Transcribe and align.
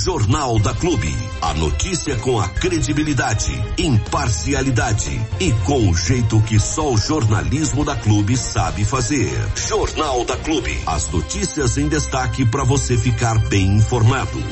Jornal 0.00 0.58
da 0.58 0.72
Clube. 0.72 1.14
A 1.42 1.52
notícia 1.52 2.16
com 2.16 2.40
a 2.40 2.48
credibilidade, 2.48 3.52
imparcialidade 3.76 5.10
e 5.38 5.52
com 5.66 5.90
o 5.90 5.94
jeito 5.94 6.40
que 6.44 6.58
só 6.58 6.90
o 6.90 6.96
jornalismo 6.96 7.84
da 7.84 7.94
Clube 7.94 8.34
sabe 8.34 8.82
fazer. 8.82 9.30
Jornal 9.68 10.24
da 10.24 10.38
Clube. 10.38 10.74
As 10.86 11.10
notícias 11.12 11.76
em 11.76 11.86
destaque 11.86 12.46
para 12.46 12.64
você 12.64 12.96
ficar 12.96 13.38
bem 13.50 13.76
informado. 13.76 14.42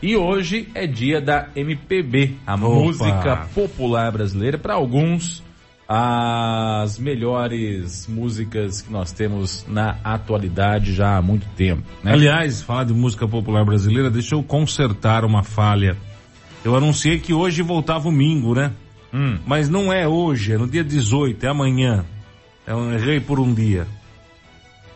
E 0.00 0.16
hoje 0.16 0.68
é 0.76 0.86
dia 0.86 1.20
da 1.20 1.48
MPB, 1.56 2.36
a 2.46 2.54
Opa. 2.54 2.68
música 2.68 3.48
popular 3.52 4.12
brasileira. 4.12 4.56
Para 4.58 4.74
alguns, 4.74 5.42
as 5.88 6.98
melhores 6.98 8.06
músicas 8.06 8.82
que 8.82 8.92
nós 8.92 9.10
temos 9.10 9.64
na 9.66 9.96
atualidade 10.04 10.92
já 10.92 11.16
há 11.16 11.22
muito 11.22 11.46
tempo. 11.56 11.82
Né? 12.04 12.12
Aliás, 12.12 12.60
falar 12.60 12.84
de 12.84 12.92
música 12.92 13.26
popular 13.26 13.64
brasileira, 13.64 14.10
deixa 14.10 14.34
eu 14.34 14.42
consertar 14.42 15.24
uma 15.24 15.42
falha. 15.42 15.96
Eu 16.62 16.76
anunciei 16.76 17.18
que 17.18 17.32
hoje 17.32 17.62
voltava 17.62 18.06
o 18.06 18.12
Mingo, 18.12 18.54
né? 18.54 18.72
Hum. 19.14 19.38
Mas 19.46 19.70
não 19.70 19.90
é 19.90 20.06
hoje, 20.06 20.52
é 20.52 20.58
no 20.58 20.68
dia 20.68 20.84
18, 20.84 21.46
é 21.46 21.48
amanhã. 21.48 22.04
Eu 22.66 22.92
errei 22.92 23.18
por 23.18 23.40
um 23.40 23.54
dia. 23.54 23.86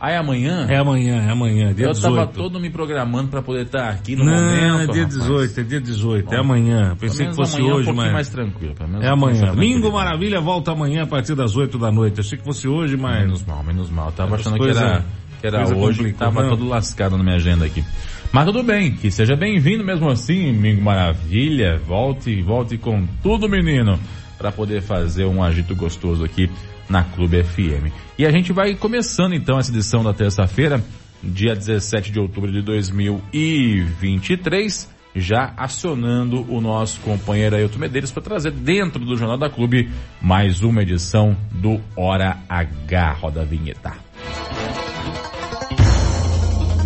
Ah, 0.05 0.11
é 0.11 0.17
amanhã? 0.17 0.67
É 0.69 0.79
amanhã, 0.79 1.23
é 1.29 1.31
amanhã, 1.31 1.73
dia 1.73 1.87
eu 1.87 1.93
18. 1.93 2.07
Eu 2.09 2.17
tava 2.17 2.27
todo 2.27 2.59
me 2.59 2.69
programando 2.69 3.29
para 3.29 3.41
poder 3.41 3.67
estar 3.67 3.89
aqui 3.89 4.17
no 4.17 4.25
não, 4.25 4.33
momento. 4.33 4.91
é 4.91 4.93
dia 4.95 5.03
rapaz. 5.05 5.15
18, 5.17 5.61
é 5.61 5.63
dia 5.63 5.81
18, 5.81 6.27
Bom, 6.27 6.35
é 6.35 6.39
amanhã. 6.41 6.97
Pensei 6.99 7.29
que 7.29 7.37
fosse 7.37 7.63
hoje, 7.63 7.89
é 7.89 7.93
um 7.93 7.95
mas... 7.95 8.13
mais 8.13 8.29
tranquilo. 8.29 8.75
é 9.01 9.09
amanhã. 9.09 9.53
Mingo 9.55 9.93
Maravilha 9.93 10.41
volta 10.41 10.73
amanhã 10.73 11.05
a 11.05 11.07
partir 11.07 11.37
das 11.37 11.55
8 11.55 11.79
da 11.79 11.93
noite. 11.93 12.19
Achei 12.19 12.37
que 12.37 12.43
fosse 12.43 12.67
hoje, 12.67 12.97
mas... 12.97 13.21
Menos 13.21 13.45
mal, 13.45 13.63
menos 13.63 13.91
mal. 13.91 14.07
Eu 14.07 14.13
tava 14.13 14.35
achando 14.35 14.59
coisa, 14.59 14.81
que 14.81 14.85
era, 14.85 15.05
que 15.41 15.47
era 15.47 15.77
hoje, 15.77 16.13
tava 16.15 16.43
não. 16.43 16.49
todo 16.51 16.67
lascado 16.67 17.17
na 17.17 17.23
minha 17.23 17.37
agenda 17.37 17.65
aqui. 17.65 17.85
Mas 18.33 18.45
tudo 18.47 18.65
bem, 18.65 18.91
que 18.97 19.09
seja 19.09 19.37
bem-vindo 19.37 19.85
mesmo 19.85 20.11
assim, 20.11 20.53
Mingo 20.53 20.83
Maravilha. 20.83 21.79
Volte, 21.87 22.43
volte 22.43 22.77
com 22.77 23.07
tudo, 23.23 23.49
menino, 23.49 24.01
para 24.37 24.51
poder 24.51 24.83
fazer 24.83 25.27
um 25.27 25.45
agito 25.45 25.77
gostoso 25.77 26.25
aqui 26.25 26.51
na 26.93 27.03
Clube 27.03 27.43
FM. 27.43 27.91
E 28.19 28.27
a 28.27 28.31
gente 28.31 28.53
vai 28.53 28.75
começando 28.75 29.35
então 29.35 29.59
essa 29.59 29.73
edição 29.73 30.05
da 30.05 30.13
terça-feira, 30.13 30.85
dia 31.23 31.57
17 31.57 32.13
de 32.13 32.21
outubro 32.21 32.53
de 32.53 32.61
2023, 32.61 34.91
já 35.17 35.55
acionando 35.57 36.45
o 36.53 36.61
nosso 36.61 37.01
companheiro 37.01 37.57
Ailton 37.57 37.79
Medeiros 37.79 38.13
para 38.13 38.23
trazer 38.23 38.51
dentro 38.53 39.03
do 39.05 39.17
Jornal 39.17 39.39
da 39.39 39.49
Clube 39.49 39.91
mais 40.21 40.63
uma 40.63 40.83
edição 40.83 41.35
do 41.51 41.81
Hora 41.97 42.37
H. 42.47 43.13
Roda 43.15 43.41
a 43.41 43.45
vinheta. 43.45 43.95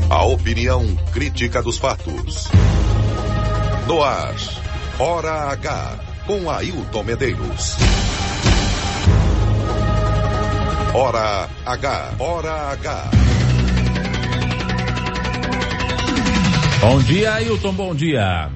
A 0.08 0.24
opinião 0.24 0.86
crítica 1.12 1.60
dos 1.60 1.78
fatos. 1.78 2.46
No 3.88 4.04
ar, 4.04 4.36
Hora 5.00 5.50
H, 5.50 5.98
com 6.26 6.48
Ailton 6.48 7.02
Medeiros. 7.02 7.76
Hora 10.98 11.47
H. 11.66 12.14
Hora 12.19 12.70
H. 12.70 13.11
Bom 16.80 17.03
dia, 17.03 17.34
Ailton, 17.34 17.75
bom 17.75 17.94
dia. 17.94 18.50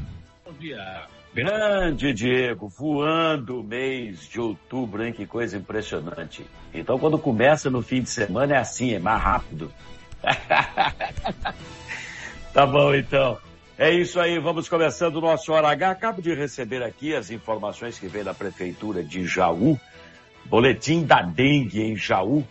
Bom 0.47 0.53
dia. 0.59 1.03
Grande 1.35 2.15
Diego, 2.15 2.67
voando 2.67 3.61
o 3.61 3.63
mês 3.63 4.27
de 4.27 4.41
outubro, 4.41 5.05
hein? 5.05 5.13
Que 5.13 5.27
coisa 5.27 5.59
impressionante. 5.59 6.47
Então, 6.73 6.99
quando 6.99 7.19
começa 7.19 7.69
no 7.69 7.83
fim 7.83 8.01
de 8.01 8.09
semana, 8.09 8.55
é 8.55 8.59
assim, 8.59 8.95
é 8.95 8.99
mais 8.99 9.23
rápido. 9.23 9.71
tá 12.55 12.65
bom, 12.65 12.95
então. 12.95 13.37
É 13.77 13.93
isso 13.93 14.19
aí, 14.19 14.39
vamos 14.39 14.67
começando 14.67 15.17
o 15.17 15.21
nosso 15.21 15.53
Hora 15.53 15.69
H. 15.69 15.91
Acabo 15.91 16.23
de 16.23 16.35
receber 16.35 16.83
aqui 16.83 17.15
as 17.15 17.31
informações 17.31 17.99
que 17.99 18.09
vem 18.09 18.25
da 18.25 18.33
Prefeitura 18.33 19.05
de 19.05 19.27
Jaú 19.27 19.79
Boletim 20.51 21.05
da 21.05 21.23
dengue 21.23 21.81
em 21.81 21.97
Jaú. 21.97 22.45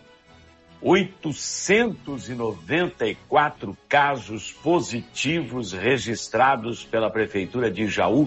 894 0.80 3.76
casos 3.86 4.50
positivos 4.50 5.74
registrados 5.74 6.82
pela 6.82 7.10
Prefeitura 7.10 7.70
de 7.70 7.86
Jaú. 7.86 8.26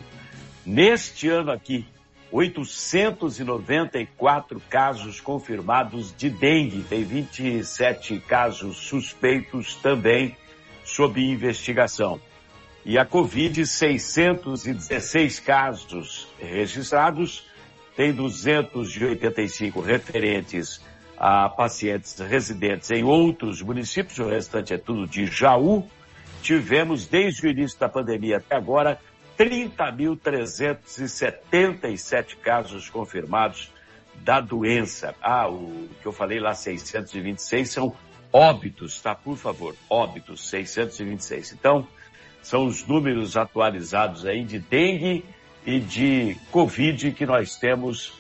Neste 0.64 1.28
ano 1.28 1.52
aqui, 1.52 1.88
894 2.32 4.62
casos 4.70 5.20
confirmados 5.20 6.16
de 6.16 6.30
dengue. 6.30 6.84
Tem 6.84 7.04
27 7.04 8.20
casos 8.20 8.78
suspeitos 8.78 9.74
também 9.78 10.38
sob 10.86 11.20
investigação. 11.20 12.22
E 12.86 13.00
a 13.00 13.06
Covid, 13.06 13.66
616 13.66 15.40
casos 15.40 16.28
registrados 16.40 17.52
tem 17.96 18.14
285 18.14 19.82
referentes 19.82 20.82
a 21.18 21.48
pacientes 21.48 22.20
residentes 22.20 22.92
em 22.92 23.04
outros 23.04 23.62
municípios, 23.62 24.20
o 24.20 24.28
restante 24.28 24.74
é 24.74 24.78
tudo 24.78 25.08
de 25.08 25.26
Jaú. 25.26 25.88
Tivemos, 26.42 27.08
desde 27.08 27.48
o 27.48 27.50
início 27.50 27.80
da 27.80 27.88
pandemia 27.88 28.36
até 28.38 28.56
agora, 28.56 29.00
30.377 29.38 32.36
casos 32.38 32.90
confirmados 32.90 33.72
da 34.16 34.42
doença. 34.42 35.16
Ah, 35.22 35.48
o 35.50 35.90
que 36.02 36.06
eu 36.06 36.12
falei 36.12 36.40
lá, 36.40 36.54
626 36.54 37.70
são 37.70 37.96
óbitos, 38.32 39.02
tá? 39.02 39.16
Por 39.16 39.36
favor, 39.38 39.76
óbitos, 39.90 40.48
626. 40.50 41.54
Então, 41.54 41.88
são 42.42 42.66
os 42.66 42.86
números 42.86 43.38
atualizados 43.38 44.26
aí 44.26 44.44
de 44.44 44.60
dengue 44.60 45.24
e 45.66 45.80
de 45.80 46.36
Covid 46.52 47.12
que 47.12 47.26
nós 47.26 47.56
temos 47.56 48.14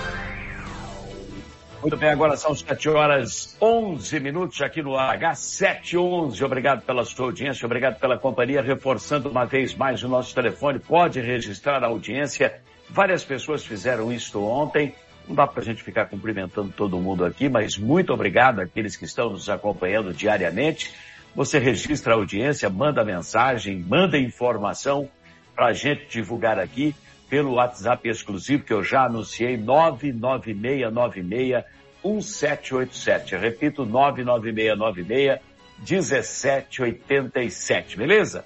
Muito 1.80 1.96
bem, 1.96 2.10
agora 2.10 2.36
são 2.36 2.56
7 2.56 2.90
horas 2.90 3.56
11 3.62 4.20
minutos 4.20 4.60
aqui 4.64 4.82
no 4.82 4.98
H 4.98 5.36
711. 5.36 6.44
Obrigado 6.44 6.82
pela 6.82 7.06
sua 7.06 7.28
audiência, 7.28 7.68
obrigado 7.68 8.00
pela 8.00 8.18
companhia. 8.18 8.64
Reforçando 8.64 9.30
uma 9.30 9.46
vez 9.46 9.76
mais 9.76 10.02
o 10.02 10.08
nosso 10.08 10.34
telefone, 10.34 10.80
pode 10.80 11.22
registrar 11.22 11.84
a 11.84 11.88
audiência. 11.88 12.62
Várias 12.90 13.24
pessoas 13.24 13.64
fizeram 13.64 14.12
isto 14.12 14.44
ontem 14.44 14.96
Não 15.28 15.36
dá 15.36 15.48
para 15.48 15.62
a 15.62 15.66
gente 15.66 15.84
ficar 15.84 16.06
cumprimentando 16.06 16.74
todo 16.76 17.00
mundo 17.00 17.24
aqui, 17.24 17.48
mas 17.48 17.78
muito 17.78 18.14
obrigado 18.14 18.60
àqueles 18.60 18.96
que 18.96 19.06
estão 19.06 19.30
nos 19.30 19.50
acompanhando 19.50 20.14
diariamente. 20.14 20.94
Você 21.36 21.60
registra 21.60 22.14
a 22.14 22.18
audiência, 22.18 22.70
manda 22.70 23.04
mensagem, 23.04 23.80
manda 23.80 24.18
informação 24.18 25.10
para 25.56 25.68
a 25.68 25.74
gente 25.74 26.08
divulgar 26.08 26.60
aqui 26.60 26.96
pelo 27.30 27.54
WhatsApp 27.54 28.08
exclusivo 28.08 28.64
que 28.64 28.74
eu 28.74 28.84
já 28.84 29.06
anunciei, 29.06 29.58
99696 29.58 31.64
1787. 32.04 33.36
Repito, 33.38 33.86
99696 33.86 35.40
1787, 35.80 37.98
beleza? 37.98 38.46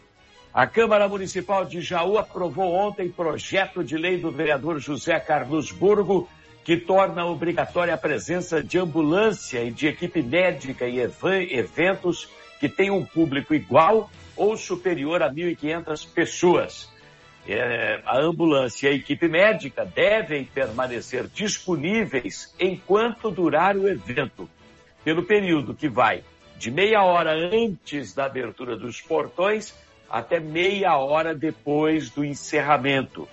A 0.54 0.66
Câmara 0.66 1.08
Municipal 1.08 1.66
de 1.66 1.82
Jaú 1.82 2.18
aprovou 2.18 2.74
ontem 2.74 3.10
projeto 3.10 3.84
de 3.84 3.98
lei 3.98 4.18
do 4.18 4.32
vereador 4.32 4.80
José 4.80 5.20
Carlos 5.20 5.72
Burgo 5.72 6.28
que 6.68 6.76
torna 6.76 7.26
obrigatória 7.26 7.94
a 7.94 7.98
presença 7.98 8.62
de 8.62 8.78
ambulância 8.78 9.64
e 9.64 9.72
de 9.72 9.88
equipe 9.88 10.22
médica 10.22 10.86
em 10.86 10.98
eventos 10.98 12.28
que 12.60 12.68
tenham 12.68 12.98
um 12.98 13.06
público 13.06 13.56
igual 13.56 14.12
ou 14.36 14.58
superior 14.58 15.24
a 15.24 15.32
1.500 15.32 16.06
pessoas. 16.14 16.92
É, 17.48 18.02
a 18.06 18.20
ambulância 18.20 18.90
e 18.90 18.92
a 18.92 18.96
equipe 18.96 19.30
médica 19.30 19.86
devem 19.86 20.44
permanecer 20.44 21.30
disponíveis 21.30 22.54
enquanto 22.60 23.32
durar 23.32 23.78
o 23.78 23.88
evento, 23.88 24.50
pelo 25.06 25.24
período 25.24 25.74
que 25.74 25.88
vai 25.88 26.22
de 26.58 26.70
meia 26.70 27.02
hora 27.02 27.32
antes 27.32 28.14
da 28.14 28.26
abertura 28.26 28.76
dos 28.76 29.00
portões 29.00 29.74
até 30.10 30.38
meia 30.38 30.98
hora 30.98 31.34
depois 31.34 32.10
do 32.10 32.26
encerramento. 32.26 33.26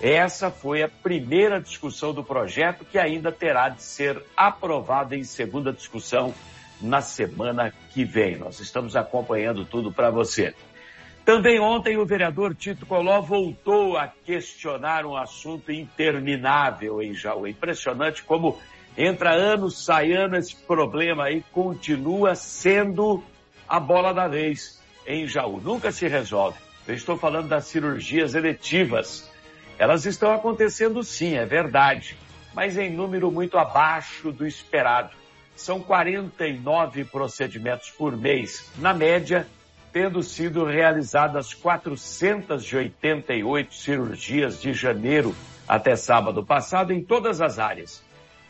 Essa 0.00 0.50
foi 0.50 0.82
a 0.82 0.88
primeira 0.88 1.60
discussão 1.60 2.14
do 2.14 2.22
projeto 2.22 2.84
que 2.84 2.98
ainda 2.98 3.32
terá 3.32 3.68
de 3.68 3.82
ser 3.82 4.22
aprovada 4.36 5.16
em 5.16 5.24
segunda 5.24 5.72
discussão 5.72 6.32
na 6.80 7.00
semana 7.00 7.72
que 7.90 8.04
vem. 8.04 8.36
Nós 8.36 8.60
estamos 8.60 8.94
acompanhando 8.94 9.64
tudo 9.64 9.90
para 9.90 10.10
você. 10.10 10.54
Também 11.24 11.60
ontem 11.60 11.98
o 11.98 12.06
vereador 12.06 12.54
Tito 12.54 12.86
Coló 12.86 13.20
voltou 13.20 13.98
a 13.98 14.06
questionar 14.06 15.04
um 15.04 15.16
assunto 15.16 15.70
interminável 15.70 17.02
em 17.02 17.12
Jaú. 17.12 17.46
É 17.46 17.50
impressionante 17.50 18.22
como 18.22 18.58
entra 18.96 19.34
ano, 19.34 19.68
sai 19.68 20.12
ano, 20.12 20.36
esse 20.36 20.56
problema 20.56 21.24
aí 21.24 21.44
continua 21.52 22.34
sendo 22.34 23.22
a 23.68 23.78
bola 23.78 24.14
da 24.14 24.26
vez 24.26 24.80
em 25.06 25.26
Jaú. 25.26 25.60
Nunca 25.60 25.92
se 25.92 26.08
resolve. 26.08 26.58
Eu 26.86 26.94
estou 26.94 27.18
falando 27.18 27.48
das 27.48 27.66
cirurgias 27.66 28.34
eletivas. 28.34 29.30
Elas 29.78 30.04
estão 30.04 30.32
acontecendo 30.32 31.02
sim, 31.04 31.36
é 31.36 31.46
verdade, 31.46 32.18
mas 32.52 32.76
em 32.76 32.90
número 32.90 33.30
muito 33.30 33.56
abaixo 33.56 34.32
do 34.32 34.44
esperado. 34.44 35.12
São 35.54 35.78
49 35.80 37.04
procedimentos 37.04 37.88
por 37.90 38.16
mês, 38.16 38.68
na 38.78 38.92
média, 38.92 39.46
tendo 39.92 40.20
sido 40.22 40.64
realizadas 40.64 41.54
488 41.54 43.74
cirurgias 43.74 44.60
de 44.60 44.72
janeiro 44.72 45.32
até 45.66 45.94
sábado 45.94 46.44
passado 46.44 46.92
em 46.92 47.00
todas 47.02 47.40
as 47.40 47.60
áreas. 47.60 48.02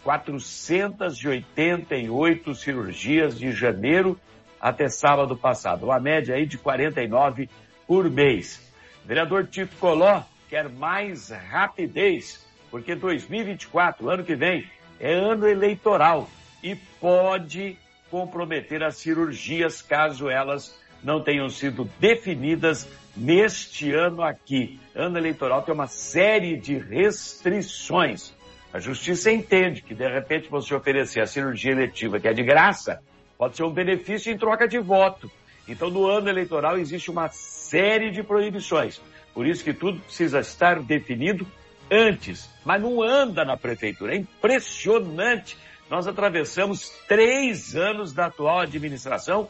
488 0.05 2.55
cirurgias 2.55 3.39
de 3.39 3.53
janeiro 3.53 4.19
até 4.59 4.89
sábado 4.89 5.37
passado, 5.37 5.85
uma 5.85 6.01
média 6.01 6.35
aí 6.35 6.47
de 6.47 6.57
49 6.57 7.51
por 7.87 8.11
mês. 8.11 8.67
Vereador 9.05 9.47
Tito 9.47 9.77
Coló 9.77 10.23
quer 10.49 10.69
mais 10.69 11.31
rapidez, 11.31 12.47
porque 12.71 12.95
2024, 12.95 14.09
ano 14.09 14.25
que 14.25 14.35
vem, 14.35 14.69
é 14.99 15.13
ano 15.13 15.47
eleitoral 15.47 16.29
e 16.63 16.75
pode 16.75 17.77
comprometer 18.11 18.83
as 18.83 18.97
cirurgias 18.97 19.83
caso 19.83 20.29
elas 20.29 20.77
não 21.03 21.23
tenham 21.23 21.49
sido 21.49 21.89
definidas 22.01 22.89
neste 23.17 23.93
ano 23.93 24.23
aqui. 24.23 24.81
Ano 24.95 25.19
eleitoral 25.19 25.63
tem 25.63 25.75
uma 25.75 25.87
série 25.87 26.57
de 26.57 26.77
restrições. 26.79 28.33
A 28.73 28.81
justiça 28.81 29.31
entende 29.31 29.83
que, 29.83 29.95
de 29.95 30.07
repente, 30.09 30.49
você 30.49 30.75
oferecer 30.75 31.21
a 31.21 31.27
cirurgia 31.27 31.73
eletiva, 31.73 32.19
que 32.21 32.29
é 32.29 32.33
de 32.33 32.43
graça, 32.43 33.01
pode 33.37 33.57
ser 33.57 33.63
um 33.63 33.71
benefício 33.71 34.33
em 34.33 34.37
troca 34.37 34.67
de 34.67 34.79
voto. 34.79 35.31
Então, 35.67 35.91
no 35.91 36.07
ano 36.07 36.29
eleitoral 36.29 36.79
existe 36.79 37.11
uma 37.11 37.29
série 37.29 38.11
de 38.11 38.23
proibições. 38.23 39.01
Por 39.39 39.47
isso 39.47 39.63
que 39.63 39.73
tudo 39.73 40.01
precisa 40.01 40.41
estar 40.41 40.83
definido 40.83 41.47
antes. 41.89 42.51
Mas 42.65 42.83
não 42.83 43.01
anda 43.01 43.45
na 43.45 43.57
prefeitura. 43.57 44.13
É 44.13 44.17
impressionante. 44.17 45.57
Nós 45.89 46.09
atravessamos 46.09 46.91
três 47.07 47.77
anos 47.77 48.13
da 48.13 48.27
atual 48.27 48.59
administração 48.59 49.49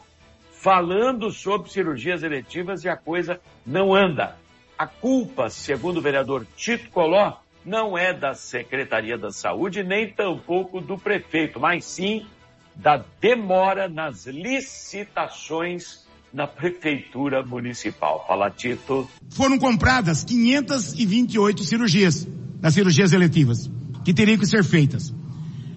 falando 0.51 1.31
sobre 1.31 1.71
cirurgias 1.71 2.21
eletivas 2.21 2.83
e 2.83 2.87
a 2.87 2.95
coisa 2.95 3.41
não 3.65 3.95
anda. 3.95 4.37
A 4.77 4.85
culpa, 4.85 5.49
segundo 5.49 5.97
o 5.97 6.03
vereador 6.03 6.45
Tito 6.55 6.91
Coló, 6.91 7.37
não 7.65 7.97
é 7.97 8.13
da 8.13 8.35
Secretaria 8.35 9.17
da 9.17 9.31
Saúde, 9.31 9.81
nem 9.81 10.07
tampouco 10.07 10.79
do 10.79 10.99
prefeito, 10.99 11.59
mas 11.59 11.83
sim 11.83 12.27
da 12.75 13.03
demora 13.19 13.89
nas 13.89 14.27
licitações 14.27 16.07
na 16.33 16.47
Prefeitura 16.47 17.45
Municipal. 17.45 18.23
Fala, 18.27 18.49
Tito. 18.49 19.09
Foram 19.29 19.57
compradas 19.57 20.23
528 20.23 21.63
cirurgias, 21.63 22.27
das 22.59 22.73
cirurgias 22.73 23.13
eletivas, 23.13 23.69
que 24.03 24.13
teriam 24.13 24.37
que 24.37 24.45
ser 24.45 24.63
feitas. 24.63 25.13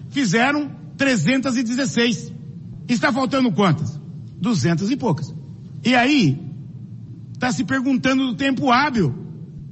Fizeram 0.09 0.71
316. 0.97 2.31
Está 2.87 3.11
faltando 3.11 3.51
quantas? 3.51 3.99
Duzentas 4.39 4.91
e 4.91 4.97
poucas. 4.97 5.33
E 5.83 5.95
aí, 5.95 6.39
está 7.33 7.51
se 7.51 7.63
perguntando 7.63 8.27
do 8.27 8.35
tempo 8.35 8.71
hábil, 8.71 9.13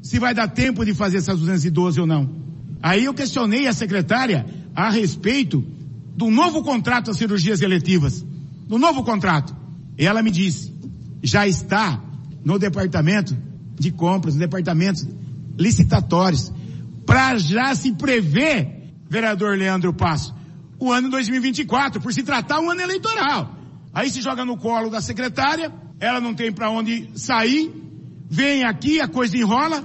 se 0.02 0.20
vai 0.20 0.34
dar 0.34 0.48
tempo 0.48 0.84
de 0.84 0.94
fazer 0.94 1.18
essas 1.18 1.40
212 1.40 2.02
ou 2.02 2.08
não. 2.08 2.30
Aí 2.82 3.06
eu 3.06 3.14
questionei 3.14 3.68
a 3.68 3.74
secretária 3.74 4.46
a 4.76 4.90
respeito 4.90 5.64
do 6.16 6.30
novo 6.30 6.64
contrato 6.64 7.08
das 7.08 7.18
cirurgias 7.18 7.62
eletivas, 7.62 8.26
do 8.68 8.78
novo 8.78 9.04
contrato. 9.04 9.56
E 9.98 10.06
ela 10.06 10.24
me 10.24 10.32
disse, 10.32 10.71
já 11.22 11.48
está 11.48 12.02
no 12.44 12.58
departamento 12.58 13.38
de 13.76 13.92
compras, 13.92 14.34
no 14.34 14.40
departamento 14.40 15.08
licitatórios, 15.58 16.52
para 17.06 17.38
já 17.38 17.74
se 17.76 17.92
prever, 17.94 18.94
vereador 19.10 19.58
Leandro 19.58 19.94
Passo, 19.94 20.36
o 20.80 20.92
ano 20.92 21.10
2024, 21.10 22.02
por 22.02 22.14
se 22.14 22.24
tratar 22.24 22.60
um 22.60 22.72
ano 22.72 22.82
eleitoral. 22.82 23.56
Aí 23.94 24.10
se 24.10 24.22
joga 24.22 24.46
no 24.46 24.58
colo 24.58 24.90
da 24.90 25.02
secretária, 25.02 25.72
ela 26.00 26.20
não 26.20 26.34
tem 26.34 26.52
para 26.52 26.70
onde 26.70 27.10
sair, 27.16 27.72
vem 28.30 28.64
aqui, 28.64 29.00
a 29.00 29.08
coisa 29.08 29.38
enrola, 29.38 29.84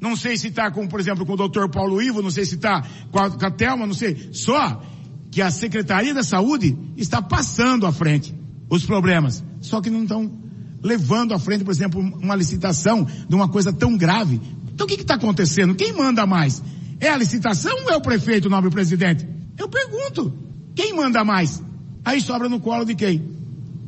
não 0.00 0.16
sei 0.16 0.36
se 0.36 0.48
está 0.48 0.70
com, 0.70 0.88
por 0.88 0.98
exemplo, 0.98 1.24
com 1.24 1.34
o 1.34 1.36
doutor 1.36 1.68
Paulo 1.68 2.02
Ivo, 2.02 2.22
não 2.22 2.30
sei 2.30 2.44
se 2.44 2.56
está 2.56 2.82
com 3.10 3.18
a, 3.18 3.30
com 3.30 3.46
a 3.46 3.50
Thelma, 3.50 3.86
não 3.86 3.94
sei, 3.94 4.30
só 4.32 4.82
que 5.30 5.40
a 5.40 5.50
Secretaria 5.50 6.12
da 6.12 6.24
Saúde 6.24 6.76
está 6.96 7.22
passando 7.22 7.86
à 7.86 7.92
frente 7.92 8.34
os 8.68 8.84
problemas, 8.84 9.44
só 9.60 9.80
que 9.80 9.90
não 9.90 10.02
estão 10.02 10.42
levando 10.82 11.32
à 11.32 11.38
frente, 11.38 11.64
por 11.64 11.70
exemplo, 11.70 12.00
uma 12.00 12.34
licitação 12.34 13.06
de 13.28 13.34
uma 13.34 13.48
coisa 13.48 13.72
tão 13.72 13.96
grave. 13.96 14.40
Então 14.74 14.86
o 14.86 14.88
que 14.88 15.00
está 15.00 15.14
acontecendo? 15.14 15.74
Quem 15.74 15.92
manda 15.92 16.26
mais? 16.26 16.62
É 16.98 17.08
a 17.08 17.16
licitação 17.16 17.84
ou 17.84 17.90
é 17.90 17.96
o 17.96 18.00
prefeito, 18.00 18.50
nobre 18.50 18.70
presidente? 18.70 19.26
Eu 19.58 19.68
pergunto, 19.68 20.32
quem 20.74 20.92
manda 20.94 21.24
mais? 21.24 21.62
Aí 22.04 22.20
sobra 22.20 22.48
no 22.48 22.60
colo 22.60 22.84
de 22.84 22.94
quem? 22.94 23.22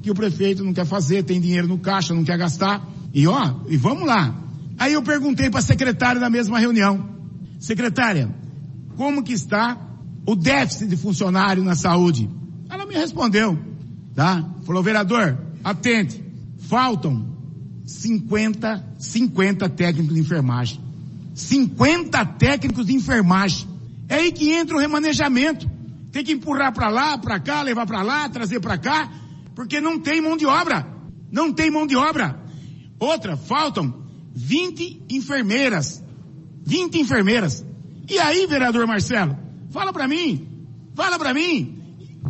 Que 0.02 0.10
o 0.10 0.14
prefeito 0.14 0.62
não 0.62 0.72
quer 0.72 0.86
fazer, 0.86 1.22
tem 1.22 1.40
dinheiro 1.40 1.66
no 1.66 1.78
caixa, 1.78 2.14
não 2.14 2.24
quer 2.24 2.38
gastar. 2.38 2.86
E 3.12 3.26
ó, 3.26 3.54
e 3.68 3.76
vamos 3.76 4.06
lá. 4.06 4.34
Aí 4.78 4.92
eu 4.92 5.02
perguntei 5.02 5.50
para 5.50 5.60
a 5.60 5.62
secretária 5.62 6.20
na 6.20 6.28
mesma 6.28 6.58
reunião, 6.58 7.08
secretária, 7.58 8.28
como 8.96 9.22
que 9.22 9.32
está 9.32 9.78
o 10.26 10.34
déficit 10.34 10.88
de 10.88 10.96
funcionário 10.96 11.62
na 11.62 11.74
saúde. 11.74 12.28
Ela 12.68 12.86
me 12.86 12.94
respondeu, 12.94 13.58
tá? 14.14 14.44
Falou, 14.64 14.82
vereador, 14.82 15.38
atente, 15.62 16.23
faltam 16.68 17.34
50, 17.84 18.94
50 18.98 19.68
técnicos 19.68 20.14
de 20.14 20.20
enfermagem. 20.20 20.80
50 21.34 22.24
técnicos 22.24 22.86
de 22.86 22.94
enfermagem. 22.94 23.68
É 24.08 24.16
aí 24.16 24.32
que 24.32 24.52
entra 24.52 24.76
o 24.76 24.80
remanejamento. 24.80 25.68
Tem 26.12 26.24
que 26.24 26.32
empurrar 26.32 26.72
para 26.72 26.88
lá, 26.88 27.18
para 27.18 27.40
cá, 27.40 27.62
levar 27.62 27.86
para 27.86 28.02
lá, 28.02 28.28
trazer 28.28 28.60
para 28.60 28.78
cá, 28.78 29.10
porque 29.54 29.80
não 29.80 29.98
tem 29.98 30.20
mão 30.20 30.36
de 30.36 30.46
obra. 30.46 30.86
Não 31.30 31.52
tem 31.52 31.70
mão 31.70 31.86
de 31.86 31.96
obra. 31.96 32.40
Outra, 32.98 33.36
faltam 33.36 34.02
20 34.34 35.06
enfermeiras. 35.10 36.02
20 36.64 37.00
enfermeiras. 37.00 37.64
E 38.08 38.18
aí, 38.18 38.46
vereador 38.46 38.86
Marcelo? 38.86 39.36
Fala 39.70 39.92
para 39.92 40.06
mim. 40.06 40.48
Fala 40.94 41.18
para 41.18 41.34
mim. 41.34 41.82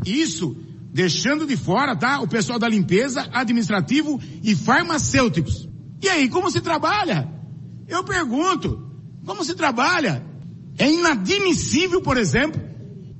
Isso 0.04 0.56
deixando 0.94 1.44
de 1.44 1.56
fora, 1.56 1.96
tá? 1.96 2.20
O 2.20 2.28
pessoal 2.28 2.56
da 2.56 2.68
limpeza, 2.68 3.28
administrativo 3.32 4.20
e 4.44 4.54
farmacêuticos. 4.54 5.68
E 6.00 6.08
aí, 6.08 6.28
como 6.28 6.48
se 6.48 6.60
trabalha? 6.60 7.28
Eu 7.88 8.04
pergunto, 8.04 8.92
como 9.26 9.44
se 9.44 9.56
trabalha? 9.56 10.24
É 10.78 10.88
inadmissível, 10.88 12.00
por 12.00 12.16
exemplo, 12.16 12.62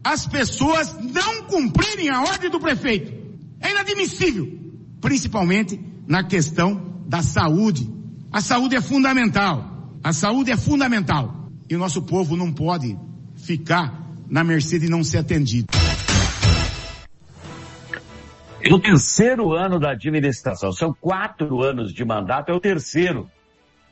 as 0.04 0.24
pessoas 0.24 0.94
não 1.02 1.42
cumprirem 1.48 2.10
a 2.10 2.22
ordem 2.22 2.48
do 2.48 2.60
prefeito. 2.60 3.12
É 3.60 3.72
inadmissível, 3.72 4.46
principalmente 5.00 5.80
na 6.06 6.22
questão 6.22 7.02
da 7.08 7.22
saúde. 7.22 7.92
A 8.30 8.40
saúde 8.40 8.76
é 8.76 8.80
fundamental. 8.80 9.90
A 10.02 10.12
saúde 10.12 10.52
é 10.52 10.56
fundamental. 10.56 11.50
E 11.68 11.74
o 11.74 11.78
nosso 11.78 12.02
povo 12.02 12.36
não 12.36 12.52
pode 12.52 12.96
ficar 13.34 14.12
na 14.28 14.44
mercê 14.44 14.78
de 14.78 14.88
não 14.88 15.02
ser 15.02 15.18
atendido. 15.18 15.83
No 18.70 18.80
terceiro 18.80 19.52
ano 19.52 19.78
da 19.78 19.90
administração, 19.90 20.72
são 20.72 20.94
quatro 20.94 21.62
anos 21.62 21.92
de 21.92 22.02
mandato, 22.02 22.50
é 22.50 22.54
o 22.54 22.60
terceiro. 22.60 23.30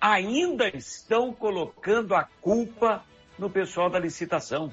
Ainda 0.01 0.67
estão 0.69 1.31
colocando 1.31 2.15
a 2.15 2.27
culpa 2.41 3.03
no 3.39 3.51
pessoal 3.51 3.91
da 3.91 3.99
licitação. 3.99 4.73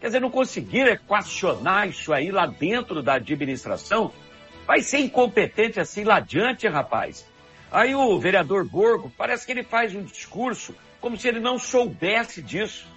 Quer 0.00 0.08
dizer, 0.08 0.20
não 0.20 0.30
conseguiram 0.30 0.90
equacionar 0.90 1.88
isso 1.88 2.12
aí 2.12 2.32
lá 2.32 2.46
dentro 2.46 3.02
da 3.02 3.14
administração? 3.14 4.12
Vai 4.66 4.80
ser 4.80 4.98
incompetente 4.98 5.78
assim 5.78 6.02
lá 6.02 6.16
adiante, 6.16 6.66
rapaz. 6.66 7.24
Aí 7.70 7.94
o 7.94 8.18
vereador 8.18 8.64
Borgo, 8.64 9.12
parece 9.16 9.46
que 9.46 9.52
ele 9.52 9.62
faz 9.62 9.94
um 9.94 10.02
discurso 10.02 10.74
como 11.00 11.16
se 11.16 11.28
ele 11.28 11.38
não 11.38 11.56
soubesse 11.56 12.42
disso. 12.42 12.88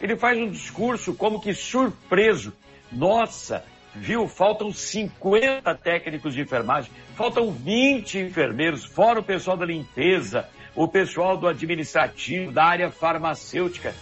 Ele 0.00 0.16
faz 0.16 0.38
um 0.38 0.50
discurso 0.50 1.12
como 1.14 1.40
que 1.40 1.52
surpreso. 1.52 2.54
Nossa, 2.90 3.64
viu? 3.94 4.28
Faltam 4.28 4.72
50 4.72 5.74
técnicos 5.76 6.34
de 6.34 6.40
enfermagem, 6.40 6.90
faltam 7.16 7.52
20 7.52 8.18
enfermeiros, 8.18 8.84
fora 8.84 9.20
o 9.20 9.24
pessoal 9.24 9.56
da 9.56 9.66
limpeza, 9.66 10.48
o 10.74 10.86
pessoal 10.86 11.36
do 11.36 11.48
administrativo, 11.48 12.52
da 12.52 12.64
área 12.64 12.90
farmacêutica. 12.90 13.94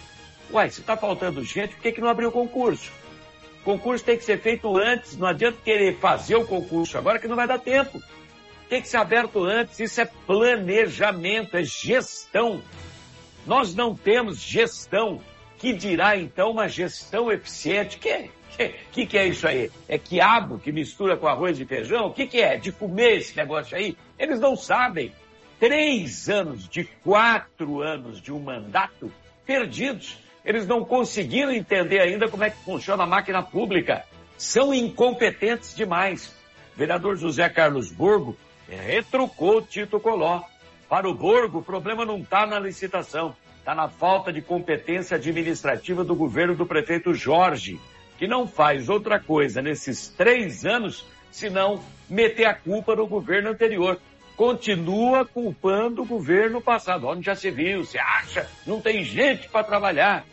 Uai, 0.51 0.69
se 0.69 0.81
está 0.81 0.95
faltando 0.95 1.43
gente, 1.43 1.75
por 1.75 1.81
que, 1.81 1.91
que 1.91 2.01
não 2.01 2.09
abriu 2.09 2.29
o 2.29 2.31
concurso? 2.31 2.91
O 3.61 3.63
concurso 3.63 4.03
tem 4.03 4.17
que 4.17 4.23
ser 4.23 4.39
feito 4.39 4.77
antes, 4.77 5.17
não 5.17 5.27
adianta 5.27 5.57
querer 5.63 5.97
fazer 5.97 6.35
o 6.35 6.45
concurso 6.45 6.97
agora 6.97 7.19
que 7.19 7.27
não 7.27 7.35
vai 7.35 7.47
dar 7.47 7.59
tempo. 7.59 8.01
Tem 8.69 8.81
que 8.81 8.87
ser 8.87 8.97
aberto 8.97 9.43
antes, 9.43 9.79
isso 9.79 9.99
é 9.99 10.05
planejamento, 10.05 11.57
é 11.57 11.63
gestão. 11.63 12.61
Nós 13.45 13.73
não 13.75 13.95
temos 13.95 14.39
gestão. 14.39 15.19
Que 15.57 15.73
dirá 15.73 16.15
então 16.15 16.51
uma 16.51 16.69
gestão 16.69 17.29
eficiente? 17.29 17.97
Que 17.97 18.09
é 18.09 18.29
que, 18.91 19.05
que 19.05 19.17
é 19.17 19.27
isso 19.27 19.47
aí? 19.47 19.71
É 19.87 19.97
quiabo 19.97 20.59
que 20.59 20.71
mistura 20.71 21.17
com 21.17 21.27
arroz 21.27 21.59
e 21.59 21.65
feijão? 21.65 22.07
O 22.07 22.13
que, 22.13 22.27
que 22.27 22.41
é? 22.41 22.57
De 22.57 22.71
comer 22.71 23.17
esse 23.17 23.35
negócio 23.35 23.75
aí? 23.75 23.97
Eles 24.17 24.39
não 24.39 24.55
sabem. 24.55 25.13
Três 25.59 26.29
anos 26.29 26.67
de 26.67 26.83
quatro 27.03 27.81
anos 27.81 28.21
de 28.21 28.31
um 28.31 28.39
mandato 28.39 29.11
perdidos. 29.45 30.17
Eles 30.43 30.65
não 30.65 30.85
conseguiram 30.85 31.51
entender 31.51 31.99
ainda 31.99 32.27
como 32.29 32.43
é 32.43 32.49
que 32.49 32.63
funciona 32.63 33.03
a 33.03 33.07
máquina 33.07 33.43
pública. 33.43 34.05
São 34.37 34.73
incompetentes 34.73 35.75
demais. 35.75 36.33
Vereador 36.75 37.17
José 37.17 37.49
Carlos 37.49 37.91
Borgo 37.91 38.37
retrucou 38.67 39.61
Tito 39.61 39.99
Coló. 39.99 40.41
Para 40.87 41.09
o 41.09 41.13
Borgo, 41.13 41.59
o 41.59 41.63
problema 41.63 42.05
não 42.05 42.19
está 42.19 42.47
na 42.47 42.57
licitação, 42.57 43.35
está 43.57 43.75
na 43.75 43.89
falta 43.89 44.33
de 44.33 44.41
competência 44.41 45.17
administrativa 45.17 46.03
do 46.03 46.15
governo 46.15 46.55
do 46.55 46.65
prefeito 46.65 47.13
Jorge 47.13 47.79
que 48.19 48.27
não 48.27 48.45
faz 48.45 48.89
outra 48.89 49.17
coisa 49.17 49.61
nesses 49.61 50.09
três 50.09 50.65
anos 50.65 51.05
senão 51.31 51.81
meter 52.09 52.45
a 52.45 52.53
culpa 52.53 52.93
no 52.93 53.07
governo 53.07 53.49
anterior. 53.49 53.97
Continua 54.35 55.25
culpando 55.25 56.01
o 56.01 56.05
governo 56.05 56.61
passado. 56.61 57.07
Onde 57.07 57.25
já 57.25 57.35
se 57.35 57.49
viu, 57.49 57.85
se 57.85 57.97
acha, 57.97 58.47
não 58.67 58.81
tem 58.81 59.05
gente 59.05 59.47
para 59.47 59.63
trabalhar. 59.63 60.25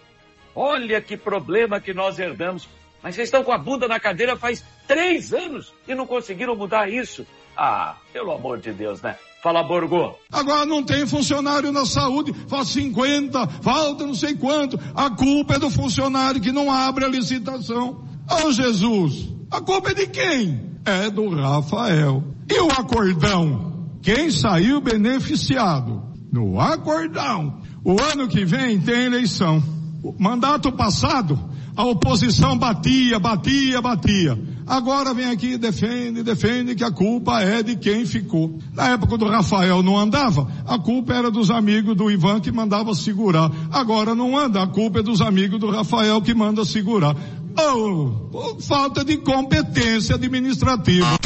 Olha 0.52 1.00
que 1.00 1.16
problema 1.16 1.80
que 1.80 1.94
nós 1.94 2.18
herdamos. 2.18 2.68
Mas 3.00 3.14
vocês 3.14 3.28
estão 3.28 3.44
com 3.44 3.52
a 3.52 3.58
bunda 3.58 3.86
na 3.86 4.00
cadeira 4.00 4.36
faz 4.36 4.64
três 4.88 5.32
anos 5.32 5.72
e 5.86 5.94
não 5.94 6.06
conseguiram 6.06 6.56
mudar 6.56 6.90
isso. 6.90 7.24
Ah, 7.56 7.96
pelo 8.12 8.32
amor 8.32 8.58
de 8.58 8.72
Deus, 8.72 9.00
né? 9.00 9.16
Fala, 9.46 9.62
Borgo. 9.62 10.12
Agora 10.32 10.66
não 10.66 10.82
tem 10.82 11.06
funcionário 11.06 11.70
na 11.70 11.86
saúde, 11.86 12.34
faz 12.48 12.66
50, 12.70 13.46
falta 13.62 14.04
não 14.04 14.12
sei 14.12 14.34
quanto. 14.34 14.76
A 14.92 15.08
culpa 15.08 15.54
é 15.54 15.58
do 15.60 15.70
funcionário 15.70 16.40
que 16.40 16.50
não 16.50 16.68
abre 16.68 17.04
a 17.04 17.08
licitação. 17.08 18.04
Oh 18.28 18.50
Jesus, 18.50 19.28
a 19.48 19.60
culpa 19.60 19.92
é 19.92 19.94
de 19.94 20.08
quem? 20.08 20.72
É 20.84 21.08
do 21.10 21.28
Rafael. 21.28 22.24
E 22.50 22.60
o 22.60 22.72
acordão? 22.72 23.86
Quem 24.02 24.32
saiu 24.32 24.80
beneficiado? 24.80 26.02
No 26.32 26.58
acordão. 26.58 27.60
O 27.84 28.02
ano 28.02 28.26
que 28.26 28.44
vem 28.44 28.80
tem 28.80 29.04
eleição. 29.04 29.62
O 30.02 30.12
mandato 30.18 30.72
passado, 30.72 31.38
a 31.76 31.84
oposição 31.84 32.58
batia, 32.58 33.20
batia, 33.20 33.80
batia. 33.80 34.36
Agora 34.66 35.14
vem 35.14 35.30
aqui 35.30 35.52
e 35.52 35.58
defende, 35.58 36.24
defende 36.24 36.74
que 36.74 36.82
a 36.82 36.90
culpa 36.90 37.40
é 37.40 37.62
de 37.62 37.76
quem 37.76 38.04
ficou. 38.04 38.58
Na 38.74 38.88
época 38.88 39.16
do 39.16 39.28
Rafael 39.28 39.80
não 39.80 39.96
andava, 39.96 40.50
a 40.66 40.76
culpa 40.76 41.14
era 41.14 41.30
dos 41.30 41.52
amigos 41.52 41.96
do 41.96 42.10
Ivan 42.10 42.40
que 42.40 42.50
mandava 42.50 42.92
segurar. 42.92 43.48
Agora 43.70 44.12
não 44.12 44.36
anda, 44.36 44.60
a 44.60 44.66
culpa 44.66 44.98
é 44.98 45.02
dos 45.02 45.20
amigos 45.20 45.60
do 45.60 45.70
Rafael 45.70 46.20
que 46.20 46.34
manda 46.34 46.64
segurar. 46.64 47.14
Oh, 47.56 48.60
falta 48.60 49.04
de 49.04 49.18
competência 49.18 50.16
administrativa. 50.16 51.16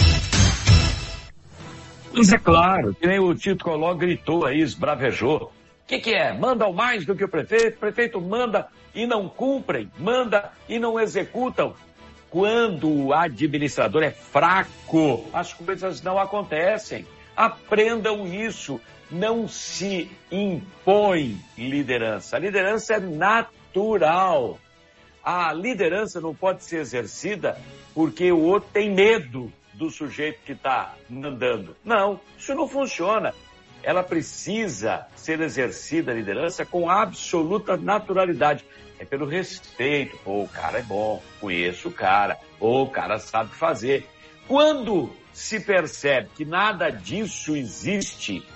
Mas 2.12 2.32
é 2.32 2.38
claro, 2.38 2.94
que 2.94 3.06
nem 3.06 3.18
o 3.18 3.35
Tito 3.35 3.64
Coló 3.64 3.94
gritou 3.94 4.44
aí, 4.44 4.61
esbravejou. 4.61 5.44
O 5.44 5.87
que, 5.87 5.99
que 5.99 6.11
é? 6.11 6.37
Mandam 6.37 6.73
mais 6.73 7.06
do 7.06 7.16
que 7.16 7.25
o 7.25 7.28
prefeito, 7.28 7.76
o 7.76 7.80
prefeito 7.80 8.20
manda 8.20 8.68
e 8.94 9.06
não 9.06 9.28
cumprem, 9.28 9.90
manda 9.99 10.52
e 10.68 10.78
não 10.78 11.00
executam. 11.00 11.75
Quando 12.31 12.89
o 12.89 13.13
administrador 13.13 14.05
é 14.05 14.13
fraco, 14.13 15.29
as 15.33 15.53
coisas 15.53 16.01
não 16.01 16.17
acontecem. 16.19 17.05
Aprendam 17.37 18.27
isso. 18.27 18.81
Não 19.11 19.49
se 19.49 20.09
impõe 20.31 21.37
liderança. 21.59 22.37
A 22.37 22.39
liderança 22.39 22.95
é 22.95 23.01
natural. 23.01 24.61
A 25.25 25.53
liderança 25.53 26.21
não 26.21 26.33
pode 26.33 26.63
ser 26.63 26.77
exercida 26.79 27.59
porque 27.93 28.31
o 28.31 28.41
outro 28.41 28.71
tem 28.73 28.95
medo 28.95 29.53
do 29.75 29.91
sujeito 29.91 30.39
que 30.45 30.53
está 30.53 30.95
mandando. 31.09 31.77
Não, 31.85 32.21
isso 32.39 32.55
não 32.55 32.69
funciona. 32.69 33.35
Ela 33.83 34.05
precisa 34.05 35.07
ser 35.17 35.41
exercida 35.41 36.13
a 36.13 36.15
liderança 36.15 36.65
com 36.65 36.89
absoluta 36.89 37.77
naturalidade 37.77 38.65
é 39.00 39.04
pelo 39.04 39.26
respeito. 39.26 40.16
Pô, 40.19 40.45
o 40.45 40.49
cara 40.49 40.78
é 40.78 40.83
bom, 40.83 41.23
conheço 41.40 41.88
o 41.88 41.92
cara, 41.92 42.38
ou 42.61 42.85
o 42.85 42.90
cara 42.90 43.19
sabe 43.19 43.54
fazer. 43.54 44.07
Quando 44.47 45.11
se 45.33 45.59
percebe 45.59 46.28
que 46.37 46.45
nada 46.45 46.90
disso 46.90 47.57
existe, 47.57 48.47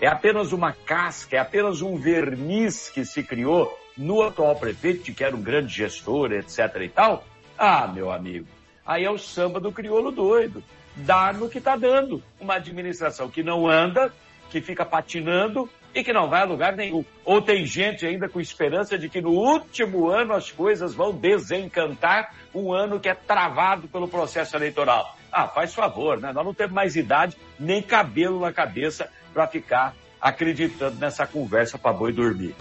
é 0.00 0.06
apenas 0.06 0.52
uma 0.52 0.72
casca, 0.72 1.36
é 1.36 1.38
apenas 1.38 1.80
um 1.80 1.96
verniz 1.96 2.90
que 2.90 3.04
se 3.04 3.22
criou 3.22 3.76
no 3.96 4.22
atual 4.22 4.54
prefeito, 4.56 5.12
que 5.12 5.24
era 5.24 5.34
um 5.34 5.42
grande 5.42 5.72
gestor, 5.72 6.32
etc 6.32 6.58
e 6.82 6.88
tal, 6.88 7.24
ah, 7.56 7.86
meu 7.86 8.10
amigo, 8.10 8.46
aí 8.84 9.04
é 9.04 9.10
o 9.10 9.16
samba 9.16 9.58
do 9.58 9.72
crioulo 9.72 10.10
doido. 10.10 10.62
Dar 10.96 11.34
no 11.34 11.48
que 11.48 11.58
está 11.58 11.76
dando. 11.76 12.22
Uma 12.38 12.54
administração 12.54 13.28
que 13.28 13.42
não 13.42 13.66
anda, 13.66 14.12
que 14.50 14.60
fica 14.60 14.84
patinando, 14.84 15.68
e 15.94 16.02
que 16.02 16.12
não 16.12 16.28
vai 16.28 16.42
a 16.42 16.44
lugar 16.44 16.74
nenhum. 16.76 17.04
Ou 17.24 17.40
tem 17.40 17.64
gente 17.64 18.04
ainda 18.04 18.28
com 18.28 18.40
esperança 18.40 18.98
de 18.98 19.08
que 19.08 19.20
no 19.20 19.30
último 19.30 20.08
ano 20.08 20.34
as 20.34 20.50
coisas 20.50 20.94
vão 20.94 21.12
desencantar, 21.12 22.34
um 22.54 22.72
ano 22.72 22.98
que 22.98 23.08
é 23.08 23.14
travado 23.14 23.86
pelo 23.88 24.08
processo 24.08 24.56
eleitoral. 24.56 25.16
Ah, 25.30 25.48
faz 25.48 25.74
favor, 25.74 26.20
né? 26.20 26.32
Nós 26.32 26.44
não 26.44 26.54
temos 26.54 26.74
mais 26.74 26.96
idade 26.96 27.36
nem 27.58 27.80
cabelo 27.80 28.40
na 28.40 28.52
cabeça 28.52 29.08
para 29.32 29.46
ficar 29.46 29.94
acreditando 30.20 30.96
nessa 30.96 31.26
conversa 31.26 31.78
para 31.78 31.92
boi 31.92 32.12
dormir. 32.12 32.54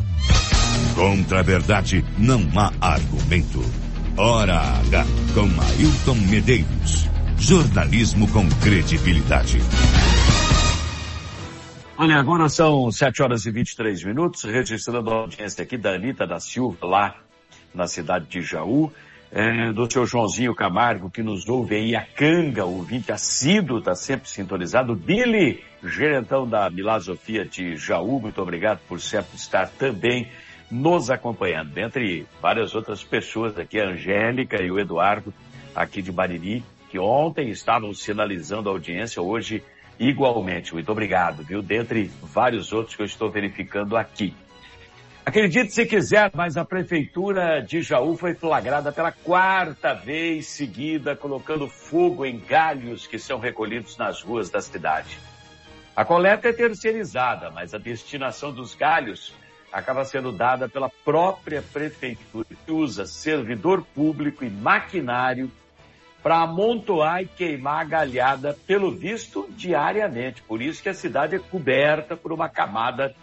Contra 0.96 1.40
a 1.40 1.44
verdade 1.44 2.04
não 2.18 2.42
há 2.56 2.72
argumento. 2.94 3.62
Hora 4.18 4.60
H 4.60 5.06
com 5.34 5.50
Ailton 5.62 6.16
Medeiros. 6.30 7.08
Jornalismo 7.38 8.28
com 8.32 8.48
credibilidade. 8.62 9.60
Olha, 12.04 12.18
agora 12.18 12.50
são 12.50 12.92
7 12.92 13.24
horas 13.24 13.46
e 13.46 13.52
23 13.52 14.04
minutos, 14.04 14.44
registrando 14.44 15.10
a 15.10 15.14
audiência 15.20 15.64
aqui 15.64 15.78
da 15.78 15.92
Anitta 15.92 16.28
da 16.28 16.38
Silva, 16.38 16.86
lá 16.86 17.16
na 17.74 17.88
cidade 17.88 18.26
de 18.26 18.42
Jaú, 18.42 18.92
é, 19.32 19.72
do 19.72 19.90
seu 19.90 20.06
Joãozinho 20.06 20.54
Camargo, 20.54 21.10
que 21.10 21.24
nos 21.24 21.48
ouve 21.48 21.76
aí, 21.76 21.96
a 21.96 22.06
Canga, 22.06 22.66
ouvinte 22.66 23.10
assíduo, 23.10 23.80
está 23.80 23.96
sempre 23.96 24.28
sintonizado, 24.28 24.94
Billy, 24.98 25.64
gerentão 25.82 26.46
da 26.46 26.70
Milazofia 26.70 27.46
de 27.46 27.78
Jaú, 27.78 28.20
muito 28.20 28.42
obrigado 28.42 28.82
por 28.86 29.00
sempre 29.00 29.38
estar 29.38 29.70
também 29.70 30.28
nos 30.70 31.10
acompanhando, 31.10 31.70
dentre 31.70 32.28
várias 32.42 32.76
outras 32.76 33.02
pessoas 33.02 33.58
aqui, 33.58 33.80
a 33.80 33.88
Angélica 33.88 34.62
e 34.62 34.70
o 34.70 34.78
Eduardo, 34.78 35.34
aqui 35.74 36.02
de 36.02 36.12
Bariri, 36.12 36.66
que 36.92 37.00
ontem 37.00 37.50
estavam 37.50 37.94
sinalizando 37.94 38.68
a 38.68 38.74
audiência, 38.74 39.22
hoje 39.22 39.64
igualmente. 40.08 40.74
Muito 40.74 40.92
obrigado, 40.92 41.44
viu? 41.44 41.62
Dentre 41.62 42.12
vários 42.22 42.72
outros 42.72 42.96
que 42.96 43.02
eu 43.02 43.06
estou 43.06 43.30
verificando 43.30 43.96
aqui. 43.96 44.36
Acredite 45.26 45.72
se 45.72 45.86
quiser, 45.86 46.32
mas 46.34 46.58
a 46.58 46.66
prefeitura 46.66 47.62
de 47.62 47.82
Jaú 47.82 48.18
foi 48.18 48.34
flagrada 48.34 48.92
pela 48.92 49.12
quarta 49.12 49.94
vez 49.94 50.48
seguida 50.48 51.16
colocando 51.16 51.68
fogo 51.68 52.26
em 52.26 52.40
galhos 52.40 53.08
que 53.08 53.18
são 53.18 53.40
recolhidos 53.40 53.98
nas 53.98 54.22
ruas 54.22 54.50
da 54.50 54.60
cidade. 54.62 55.18
A 55.96 56.04
coleta 56.04 56.50
é 56.50 56.54
terceirizada, 56.54 57.50
mas 57.52 57.74
a 57.74 57.78
destinação 57.78 58.52
dos 58.52 58.76
galhos 58.76 59.34
acaba 59.72 60.04
sendo 60.04 60.32
dada 60.32 60.68
pela 60.68 60.90
própria 60.90 61.62
prefeitura, 61.62 62.46
que 62.66 62.72
usa 62.72 63.06
servidor 63.06 63.82
público 63.96 64.44
e 64.44 64.50
maquinário 64.50 65.50
para 66.24 66.42
amontoar 66.42 67.22
e 67.22 67.28
queimar 67.28 67.82
a 67.82 67.84
galhada, 67.84 68.58
pelo 68.66 68.90
visto, 68.90 69.46
diariamente. 69.52 70.42
Por 70.42 70.62
isso 70.62 70.82
que 70.82 70.88
a 70.88 70.94
cidade 70.94 71.36
é 71.36 71.40
coberta 71.40 72.16
por 72.16 72.32
uma 72.32 72.48
camada 72.48 73.14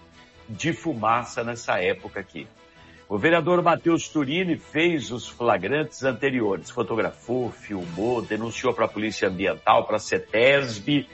de 0.47 0.75
fumaça 0.75 1.42
nessa 1.42 1.83
época 1.83 2.21
aqui. 2.21 2.47
O 3.09 3.16
vereador 3.19 3.62
Matheus 3.62 4.09
Turini 4.09 4.57
fez 4.57 5.11
os 5.11 5.26
flagrantes 5.26 6.04
anteriores, 6.04 6.71
fotografou, 6.71 7.50
filmou, 7.50 8.21
denunciou 8.23 8.75
para 8.75 8.85
a 8.85 8.88
Polícia 8.88 9.28
Ambiental, 9.28 9.85
para 9.87 9.97
a 9.97 10.00
CETESB, 10.00 11.09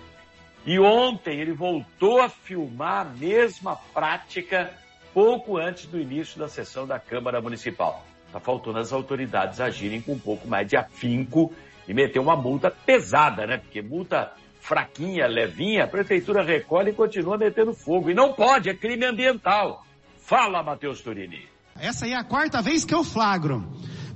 e 0.67 0.81
ontem 0.81 1.41
ele 1.41 1.53
voltou 1.53 2.21
a 2.21 2.29
filmar 2.29 3.07
a 3.07 3.11
mesma 3.11 3.77
prática 3.95 4.75
pouco 5.15 5.57
antes 5.57 5.87
do 5.87 5.99
início 5.99 6.39
da 6.39 6.49
sessão 6.49 6.87
da 6.87 6.99
Câmara 6.99 7.41
Municipal. 7.41 8.05
Está 8.27 8.41
faltando 8.41 8.79
as 8.79 8.93
autoridades 8.93 9.61
agirem 9.61 10.03
com 10.03 10.13
um 10.13 10.19
pouco 10.19 10.47
mais 10.49 10.69
de 10.69 10.77
afinco 10.77 11.55
e 11.89 11.95
meter 11.95 12.19
uma 12.19 12.37
multa 12.37 12.71
pesada, 12.71 13.47
né? 13.47 13.59
Porque 13.59 13.81
multa 13.81 14.33
fraquinha, 14.61 15.27
levinha, 15.27 15.85
a 15.85 15.87
prefeitura 15.87 16.43
recolhe 16.43 16.91
e 16.91 16.95
continua 16.95 17.39
metendo 17.39 17.73
fogo. 17.73 18.11
E 18.11 18.15
não 18.15 18.33
pode, 18.33 18.69
é 18.69 18.75
crime 18.75 19.05
ambiental. 19.05 19.85
Fala, 20.19 20.63
Matheus 20.63 21.01
Turini. 21.01 21.47
Essa 21.79 22.07
aí 22.07 22.13
é 22.13 22.17
a 22.17 22.25
quarta 22.25 22.61
vez 22.61 22.85
que 22.85 22.95
eu 22.95 23.05
flagro. 23.05 23.65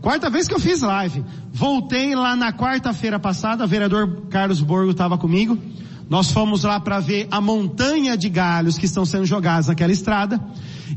Quarta 0.00 0.28
vez 0.28 0.48
que 0.48 0.54
eu 0.54 0.58
fiz 0.58 0.80
live. 0.80 1.24
Voltei 1.52 2.16
lá 2.16 2.34
na 2.34 2.52
quarta-feira 2.52 3.20
passada, 3.20 3.64
o 3.64 3.68
vereador 3.68 4.26
Carlos 4.28 4.60
Borgo 4.60 4.90
estava 4.90 5.16
comigo. 5.16 5.56
Nós 6.08 6.32
fomos 6.32 6.64
lá 6.64 6.80
para 6.80 6.98
ver 6.98 7.28
a 7.30 7.40
montanha 7.40 8.16
de 8.16 8.28
galhos 8.28 8.76
que 8.76 8.86
estão 8.86 9.04
sendo 9.04 9.26
jogados 9.26 9.68
naquela 9.68 9.92
estrada. 9.92 10.40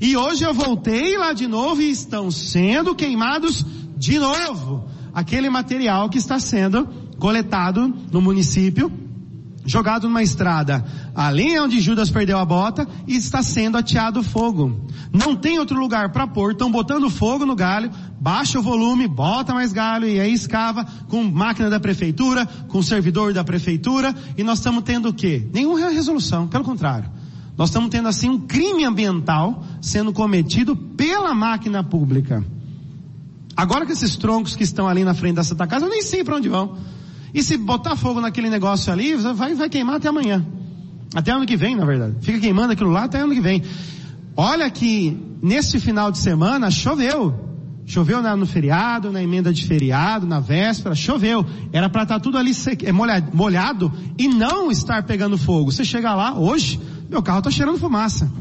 E 0.01 0.18
hoje 0.18 0.44
eu 0.44 0.53
voltei 0.53 1.15
lá 1.15 1.34
de 1.34 1.48
novo 1.48 1.82
e 1.82 1.92
estão 1.92 2.32
sendo 2.32 2.96
queimados 2.96 3.63
de 3.96 4.18
novo 4.18 4.89
aquele 5.13 5.50
material 5.50 6.10
que 6.10 6.17
está 6.17 6.39
sendo 6.39 6.86
coletado 7.17 7.93
no 8.12 8.22
município 8.22 8.91
jogado 9.65 10.08
numa 10.08 10.24
estrada 10.24 10.84
ali 11.15 11.58
onde 11.60 11.79
Judas 11.79 12.10
perdeu 12.10 12.38
a 12.38 12.46
bota 12.46 12.88
e 13.08 13.15
está 13.15 13.41
sendo 13.41 13.77
ateado 13.77 14.24
fogo. 14.24 14.88
Não 15.12 15.36
tem 15.36 15.60
outro 15.60 15.79
lugar 15.79 16.12
para 16.12 16.27
pôr, 16.27 16.51
estão 16.51 16.72
botando 16.72 17.10
fogo 17.10 17.46
no 17.46 17.55
galho, 17.55 17.91
baixa 18.20 18.60
o 18.60 18.63
volume, 18.63 19.08
bota 19.08 19.53
mais 19.53 19.72
galho 19.72 20.08
e 20.08 20.20
aí 20.20 20.34
escava 20.34 20.86
com 21.08 21.24
máquina 21.24 21.70
da 21.70 21.79
prefeitura, 21.79 22.46
com 22.67 22.82
servidor 22.82 23.34
da 23.34 23.43
prefeitura 23.43 24.13
e 24.38 24.43
nós 24.43 24.60
estamos 24.60 24.84
tendo 24.84 25.10
o 25.10 25.13
quê? 25.13 25.48
Nenhuma 25.53 25.89
resolução, 25.89 26.48
pelo 26.48 26.63
contrário. 26.63 27.10
Nós 27.55 27.70
estamos 27.70 27.89
tendo 27.89 28.08
assim 28.08 28.29
um 28.29 28.39
crime 28.39 28.84
ambiental 28.84 29.63
sendo 29.79 30.12
cometido 30.12 30.75
pela 30.75 31.34
máquina 31.36 31.84
pública. 31.84 32.43
Agora 33.55 33.86
que 33.86 33.91
esses 33.91 34.15
troncos 34.17 34.55
que 34.55 34.63
estão 34.63 34.88
ali 34.88 35.03
na 35.03 35.13
frente 35.13 35.36
da 35.36 35.43
Santa 35.43 35.67
Casa, 35.67 35.86
eu 35.86 35.89
nem 35.89 36.01
sei 36.01 36.24
para 36.24 36.36
onde 36.36 36.50
vão. 36.50 36.77
E 37.33 37.41
se 37.41 37.57
botar 37.57 37.95
fogo 37.95 38.22
naquele 38.22 38.50
negócio 38.50 38.91
ali, 38.91 39.15
vai, 39.15 39.53
vai 39.55 39.69
queimar 39.69 39.95
até 39.95 40.07
amanhã. 40.10 40.45
Até 41.15 41.31
ano 41.31 41.45
que 41.45 41.55
vem, 41.55 41.75
na 41.75 41.86
verdade. 41.86 42.15
Fica 42.22 42.39
queimando 42.39 42.74
aquilo 42.74 42.89
lá 42.89 43.03
até 43.03 43.19
ano 43.19 43.33
que 43.33 43.41
vem. 43.41 43.63
Olha 44.36 44.69
que 44.69 45.17
nesse 45.41 45.79
final 45.79 46.12
de 46.12 46.17
semana 46.17 46.72
choveu. 46.72 47.51
Choveu 47.86 48.22
na, 48.22 48.36
no 48.36 48.45
feriado, 48.45 49.12
na 49.12 49.22
emenda 49.22 49.51
de 49.51 49.65
feriado, 49.65 50.25
na 50.25 50.39
véspera, 50.39 50.95
choveu. 50.95 51.45
Era 51.72 51.89
para 51.89 52.03
estar 52.03 52.15
tá 52.15 52.19
tudo 52.19 52.38
ali 52.38 52.51
é, 52.83 52.91
molhado, 52.91 53.29
molhado 53.36 53.91
e 54.17 54.27
não 54.27 54.72
estar 54.72 55.03
pegando 55.03 55.38
fogo. 55.38 55.72
Você 55.72 55.83
chega 55.83 56.15
lá, 56.15 56.33
hoje, 56.33 56.79
meu 57.10 57.22
carro 57.22 57.39
está 57.39 57.51
cheirando 57.51 57.77
fumaça. 57.77 58.31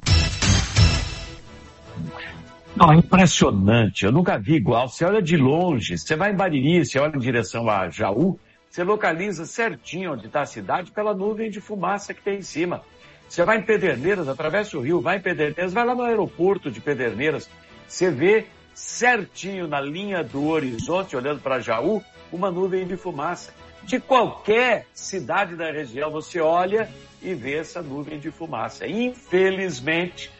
Não, 2.74 2.92
é 2.92 2.96
impressionante. 2.96 4.04
Eu 4.04 4.12
nunca 4.12 4.38
vi 4.38 4.54
igual. 4.54 4.88
Você 4.88 5.04
olha 5.04 5.20
de 5.20 5.36
longe, 5.36 5.98
você 5.98 6.16
vai 6.16 6.32
em 6.32 6.36
Bariri, 6.36 6.84
você 6.84 6.98
olha 6.98 7.16
em 7.16 7.20
direção 7.20 7.68
a 7.68 7.90
Jaú, 7.90 8.38
você 8.68 8.82
localiza 8.82 9.44
certinho 9.44 10.14
onde 10.14 10.26
está 10.26 10.40
a 10.40 10.46
cidade 10.46 10.90
pela 10.90 11.14
nuvem 11.14 11.50
de 11.50 11.60
fumaça 11.60 12.14
que 12.14 12.22
tem 12.22 12.38
em 12.38 12.42
cima. 12.42 12.82
Você 13.28 13.44
vai 13.44 13.58
em 13.58 13.62
Pederneiras, 13.62 14.28
atravessa 14.28 14.76
o 14.76 14.80
rio, 14.80 15.00
vai 15.00 15.18
em 15.18 15.20
Pederneiras, 15.20 15.72
vai 15.72 15.84
lá 15.84 15.94
no 15.94 16.02
aeroporto 16.02 16.70
de 16.70 16.80
Pederneiras, 16.80 17.48
você 17.86 18.10
vê 18.10 18.46
certinho 18.74 19.68
na 19.68 19.80
linha 19.80 20.24
do 20.24 20.46
horizonte, 20.48 21.14
olhando 21.14 21.40
para 21.40 21.60
Jaú, 21.60 22.02
uma 22.32 22.50
nuvem 22.50 22.86
de 22.86 22.96
fumaça. 22.96 23.52
De 23.84 24.00
qualquer 24.00 24.86
cidade 24.94 25.56
da 25.56 25.70
região, 25.70 26.10
você 26.10 26.40
olha 26.40 26.88
e 27.20 27.34
vê 27.34 27.56
essa 27.56 27.82
nuvem 27.82 28.18
de 28.18 28.30
fumaça. 28.30 28.86
Infelizmente, 28.86 30.30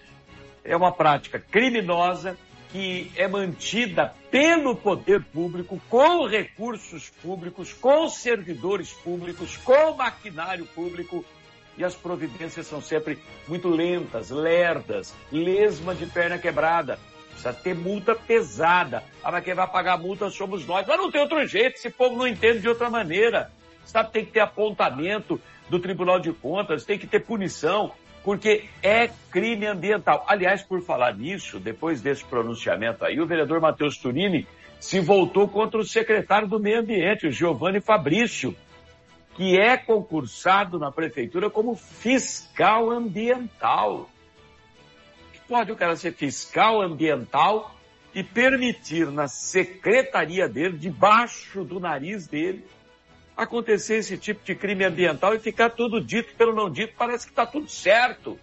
é 0.64 0.76
uma 0.76 0.92
prática 0.92 1.38
criminosa 1.38 2.36
que 2.70 3.12
é 3.16 3.28
mantida 3.28 4.14
pelo 4.30 4.74
poder 4.74 5.22
público, 5.24 5.80
com 5.90 6.26
recursos 6.26 7.10
públicos, 7.22 7.72
com 7.74 8.08
servidores 8.08 8.90
públicos, 8.92 9.58
com 9.58 9.94
maquinário 9.94 10.64
público, 10.64 11.22
e 11.76 11.84
as 11.84 11.94
providências 11.94 12.66
são 12.66 12.80
sempre 12.80 13.18
muito 13.46 13.68
lentas, 13.68 14.30
lerdas, 14.30 15.14
lesma 15.30 15.94
de 15.94 16.06
perna 16.06 16.38
quebrada. 16.38 16.98
Precisa 17.30 17.52
ter 17.52 17.74
multa 17.74 18.14
pesada. 18.14 19.02
Ah, 19.22 19.32
mas 19.32 19.44
quem 19.44 19.54
vai 19.54 19.66
pagar 19.66 19.94
a 19.94 19.98
multa 19.98 20.30
somos 20.30 20.66
nós. 20.66 20.86
Mas 20.86 20.98
não 20.98 21.10
tem 21.10 21.20
outro 21.20 21.46
jeito, 21.46 21.76
esse 21.76 21.90
povo 21.90 22.16
não 22.16 22.26
entende 22.26 22.60
de 22.60 22.68
outra 22.68 22.90
maneira. 22.90 23.50
Sabe, 23.84 24.12
tem 24.12 24.24
que 24.24 24.32
ter 24.32 24.40
apontamento 24.40 25.40
do 25.68 25.78
Tribunal 25.78 26.20
de 26.20 26.32
Contas, 26.32 26.84
tem 26.84 26.98
que 26.98 27.06
ter 27.06 27.20
punição 27.20 27.92
porque 28.24 28.64
é 28.82 29.08
crime 29.30 29.66
ambiental. 29.66 30.24
Aliás, 30.28 30.62
por 30.62 30.80
falar 30.82 31.16
nisso, 31.16 31.58
depois 31.58 32.00
desse 32.00 32.24
pronunciamento 32.24 33.04
aí, 33.04 33.20
o 33.20 33.26
vereador 33.26 33.60
Matheus 33.60 33.96
Turini 33.96 34.46
se 34.78 35.00
voltou 35.00 35.48
contra 35.48 35.80
o 35.80 35.84
secretário 35.84 36.48
do 36.48 36.58
Meio 36.58 36.80
Ambiente, 36.80 37.26
o 37.26 37.32
Giovanni 37.32 37.80
Fabrício, 37.80 38.54
que 39.36 39.58
é 39.58 39.76
concursado 39.76 40.78
na 40.78 40.90
prefeitura 40.90 41.48
como 41.48 41.74
fiscal 41.74 42.90
ambiental. 42.90 44.08
Pode 45.48 45.72
o 45.72 45.76
cara 45.76 45.96
ser 45.96 46.12
fiscal 46.12 46.80
ambiental 46.80 47.74
e 48.14 48.22
permitir 48.22 49.10
na 49.10 49.28
secretaria 49.28 50.48
dele, 50.48 50.76
debaixo 50.76 51.64
do 51.64 51.80
nariz 51.80 52.26
dele, 52.26 52.64
acontecer 53.36 53.96
esse 53.96 54.16
tipo 54.16 54.44
de 54.44 54.54
crime 54.54 54.84
ambiental 54.84 55.34
e 55.34 55.38
ficar 55.38 55.70
tudo 55.70 56.00
dito 56.00 56.34
pelo 56.36 56.54
não 56.54 56.70
dito, 56.70 56.94
parece 56.96 57.26
que 57.26 57.32
está 57.32 57.46
tudo 57.46 57.68
certo. 57.68 58.38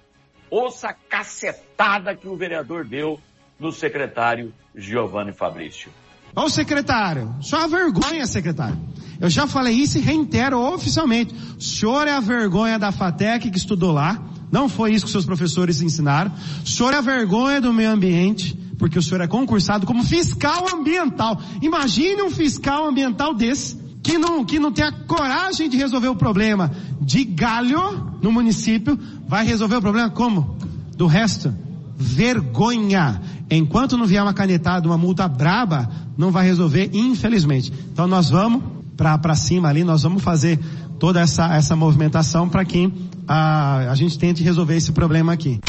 Ouça 0.49 0.89
a 0.89 0.93
cacetada 0.93 2.15
que 2.15 2.28
o 2.28 2.36
vereador 2.36 2.86
deu 2.86 3.19
no 3.60 3.71
secretário 3.71 4.54
Giovanni 4.75 5.34
Fabrício. 5.34 5.91
Ô 6.36 6.49
secretário, 6.49 7.36
só 7.41 7.63
a 7.63 7.67
vergonha, 7.67 8.25
secretário. 8.25 8.78
Eu 9.19 9.30
já 9.30 9.45
falei 9.45 9.73
isso 9.73 9.97
e 9.97 10.02
reitero 10.02 10.60
oficialmente. 10.60 11.36
O 11.58 11.62
senhor 11.62 12.08
é 12.08 12.12
a 12.12 12.19
vergonha 12.19 12.80
da 12.80 12.91
FATEC 12.91 13.52
que 13.52 13.58
estudou 13.58 13.91
lá. 13.91 14.23
Não 14.52 14.69
foi 14.69 14.93
isso 14.93 15.06
que 15.06 15.12
seus 15.12 15.25
professores 15.25 15.82
ensinaram. 15.82 16.32
O 16.63 16.67
senhor 16.67 16.93
é 16.93 16.97
a 16.97 17.02
vergonha 17.02 17.60
do 17.60 17.73
meio 17.73 17.89
ambiente, 17.89 18.56
porque 18.78 18.97
o 18.97 19.02
senhor 19.02 19.21
é 19.21 19.28
concursado 19.28 19.86
como 19.86 20.04
fiscal 20.04 20.67
ambiental. 20.73 21.39
Imagine 21.62 22.21
um 22.21 22.32
fiscal 22.32 22.88
ambiental 22.88 23.36
desse 23.36 23.88
que 24.02 24.18
não, 24.18 24.46
que 24.46 24.60
não 24.60 24.72
tem 24.72 24.86
a 24.86 24.92
coragem 24.92 25.70
de 25.70 25.78
resolver 25.78 26.08
o 26.08 26.16
problema 26.16 26.72
de 27.02 27.24
galho 27.24 28.18
no 28.22 28.32
município, 28.32 28.98
vai 29.28 29.46
resolver 29.46 29.76
o 29.78 29.82
problema 29.82 30.10
como? 30.10 30.58
Do 30.96 31.06
resto? 31.06 31.54
Vergonha. 31.98 33.22
Enquanto 33.50 33.98
não 33.98 34.06
vier 34.06 34.22
uma 34.22 34.34
canetada, 34.34 34.88
uma 34.88 34.98
multa 34.98 35.28
braba, 35.28 35.90
não 36.18 36.32
vai 36.32 36.46
resolver, 36.46 36.90
infelizmente. 36.94 37.74
Então 37.92 38.08
nós 38.08 38.30
vamos 38.30 38.64
para 38.96 39.36
cima 39.36 39.70
ali, 39.70 39.84
nós 39.84 40.04
vamos 40.04 40.22
fazer 40.22 40.60
toda 41.00 41.22
essa, 41.22 41.54
essa 41.56 41.76
movimentação 41.76 42.48
para 42.50 42.64
que 42.66 42.92
a, 43.28 43.92
a 43.92 43.96
gente 43.96 44.18
tente 44.20 44.44
resolver 44.44 44.76
esse 44.76 44.92
problema 44.92 45.34
aqui. 45.34 45.60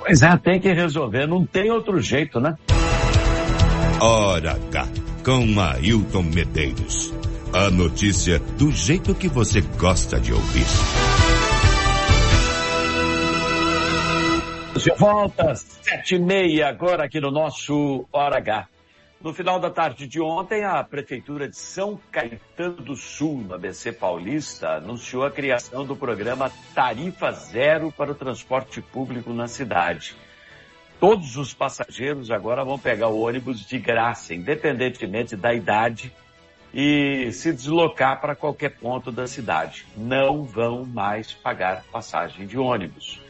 Pois 0.00 0.22
é, 0.22 0.36
tem 0.36 0.60
que 0.60 0.72
resolver, 0.72 1.26
não 1.26 1.44
tem 1.44 1.70
outro 1.70 2.00
jeito, 2.00 2.40
né? 2.40 2.56
Ora, 4.00 4.58
gato 4.70 5.07
com 5.28 5.60
Ailton 5.60 6.22
Medeiros. 6.22 7.12
A 7.52 7.68
notícia 7.68 8.38
do 8.38 8.70
jeito 8.72 9.14
que 9.14 9.28
você 9.28 9.60
gosta 9.60 10.18
de 10.18 10.32
ouvir. 10.32 10.64
De 14.74 14.90
volta, 14.98 15.54
sete 15.54 16.14
e 16.14 16.18
meia, 16.18 16.70
agora 16.70 17.04
aqui 17.04 17.20
no 17.20 17.30
nosso 17.30 18.06
Hora 18.10 18.38
H. 18.38 18.68
No 19.22 19.34
final 19.34 19.60
da 19.60 19.68
tarde 19.68 20.06
de 20.06 20.18
ontem, 20.18 20.64
a 20.64 20.82
Prefeitura 20.82 21.46
de 21.46 21.58
São 21.58 22.00
Caetano 22.10 22.76
do 22.76 22.96
Sul, 22.96 23.44
no 23.46 23.52
ABC 23.52 23.92
Paulista, 23.92 24.76
anunciou 24.76 25.24
a 25.26 25.30
criação 25.30 25.84
do 25.84 25.94
programa 25.94 26.50
Tarifa 26.74 27.32
Zero 27.32 27.92
para 27.92 28.12
o 28.12 28.14
transporte 28.14 28.80
público 28.80 29.34
na 29.34 29.46
cidade. 29.46 30.16
Todos 31.00 31.36
os 31.36 31.54
passageiros 31.54 32.28
agora 32.28 32.64
vão 32.64 32.76
pegar 32.76 33.06
o 33.08 33.20
ônibus 33.20 33.64
de 33.64 33.78
graça, 33.78 34.34
independentemente 34.34 35.36
da 35.36 35.54
idade, 35.54 36.12
e 36.74 37.30
se 37.32 37.52
deslocar 37.52 38.20
para 38.20 38.34
qualquer 38.34 38.70
ponto 38.70 39.12
da 39.12 39.26
cidade. 39.28 39.86
Não 39.96 40.42
vão 40.42 40.84
mais 40.84 41.32
pagar 41.32 41.84
passagem 41.92 42.48
de 42.48 42.58
ônibus. 42.58 43.20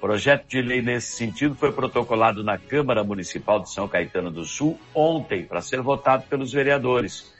Projeto 0.00 0.46
de 0.48 0.62
lei 0.62 0.80
nesse 0.80 1.12
sentido 1.12 1.54
foi 1.54 1.72
protocolado 1.72 2.42
na 2.42 2.56
Câmara 2.56 3.04
Municipal 3.04 3.60
de 3.60 3.70
São 3.70 3.86
Caetano 3.86 4.30
do 4.30 4.46
Sul 4.46 4.80
ontem 4.94 5.44
para 5.44 5.60
ser 5.60 5.82
votado 5.82 6.22
pelos 6.22 6.52
vereadores. 6.52 7.30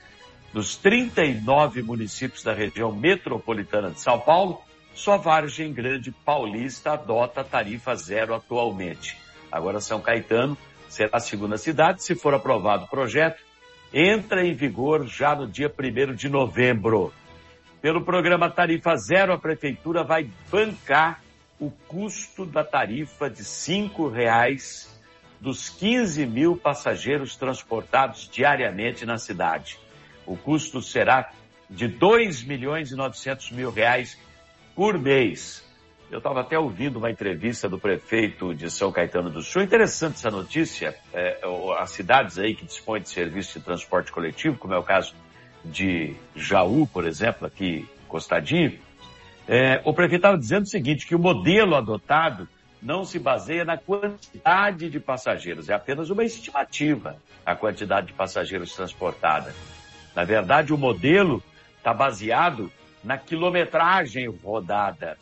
Dos 0.53 0.75
39 0.75 1.81
municípios 1.81 2.43
da 2.43 2.53
região 2.53 2.91
metropolitana 2.91 3.89
de 3.89 3.99
São 3.99 4.19
Paulo, 4.19 4.61
só 4.93 5.17
Vargem 5.17 5.73
Grande 5.73 6.11
Paulista 6.11 6.91
adota 6.91 7.43
tarifa 7.43 7.95
zero 7.95 8.35
atualmente. 8.35 9.17
Agora 9.51 9.79
São 9.79 10.01
Caetano 10.01 10.57
será 10.87 11.09
a 11.13 11.19
segunda 11.19 11.57
cidade. 11.57 12.03
Se 12.03 12.15
for 12.15 12.33
aprovado 12.33 12.85
o 12.85 12.87
projeto, 12.87 13.41
entra 13.93 14.45
em 14.45 14.53
vigor 14.53 15.05
já 15.05 15.35
no 15.35 15.47
dia 15.47 15.71
1 15.71 16.15
de 16.15 16.29
novembro. 16.29 17.13
Pelo 17.81 18.05
programa 18.05 18.49
Tarifa 18.49 18.95
Zero, 18.95 19.33
a 19.33 19.39
Prefeitura 19.39 20.03
vai 20.03 20.29
bancar 20.51 21.21
o 21.59 21.69
custo 21.87 22.45
da 22.45 22.63
tarifa 22.63 23.29
de 23.29 23.43
cinco 23.43 24.07
reais 24.07 24.99
dos 25.39 25.69
15 25.69 26.25
mil 26.25 26.55
passageiros 26.55 27.35
transportados 27.35 28.29
diariamente 28.31 29.05
na 29.05 29.17
cidade. 29.17 29.79
O 30.25 30.37
custo 30.37 30.81
será 30.81 31.31
de 31.69 31.87
2 31.87 32.43
milhões 32.43 32.91
e 32.91 32.95
900 32.95 33.51
mil 33.51 33.71
reais 33.71 34.17
por 34.75 34.97
mês. 34.99 35.63
Eu 36.11 36.17
estava 36.17 36.41
até 36.41 36.59
ouvindo 36.59 36.97
uma 36.97 37.09
entrevista 37.09 37.69
do 37.69 37.79
prefeito 37.79 38.53
de 38.53 38.69
São 38.69 38.91
Caetano 38.91 39.29
do 39.29 39.41
Sul. 39.41 39.61
Interessante 39.61 40.15
essa 40.15 40.29
notícia. 40.29 40.93
É, 41.13 41.39
as 41.79 41.91
cidades 41.91 42.37
aí 42.37 42.53
que 42.53 42.65
dispõem 42.65 43.01
de 43.01 43.07
serviço 43.07 43.57
de 43.57 43.63
transporte 43.63 44.11
coletivo, 44.11 44.57
como 44.57 44.73
é 44.73 44.77
o 44.77 44.83
caso 44.83 45.15
de 45.63 46.13
Jaú, 46.35 46.85
por 46.85 47.07
exemplo, 47.07 47.47
aqui 47.47 47.87
Costadinho, 48.09 48.77
é, 49.47 49.81
o 49.85 49.93
prefeito 49.93 50.17
estava 50.17 50.37
dizendo 50.37 50.63
o 50.63 50.69
seguinte, 50.69 51.07
que 51.07 51.15
o 51.15 51.19
modelo 51.19 51.75
adotado 51.75 52.45
não 52.81 53.05
se 53.05 53.17
baseia 53.17 53.63
na 53.63 53.77
quantidade 53.77 54.89
de 54.89 54.99
passageiros, 54.99 55.69
é 55.69 55.73
apenas 55.73 56.09
uma 56.09 56.25
estimativa 56.25 57.15
a 57.45 57.55
quantidade 57.55 58.07
de 58.07 58.13
passageiros 58.13 58.75
transportada. 58.75 59.55
Na 60.13 60.25
verdade, 60.25 60.73
o 60.73 60.77
modelo 60.77 61.41
está 61.77 61.93
baseado 61.93 62.69
na 63.01 63.17
quilometragem 63.17 64.27
rodada. 64.27 65.17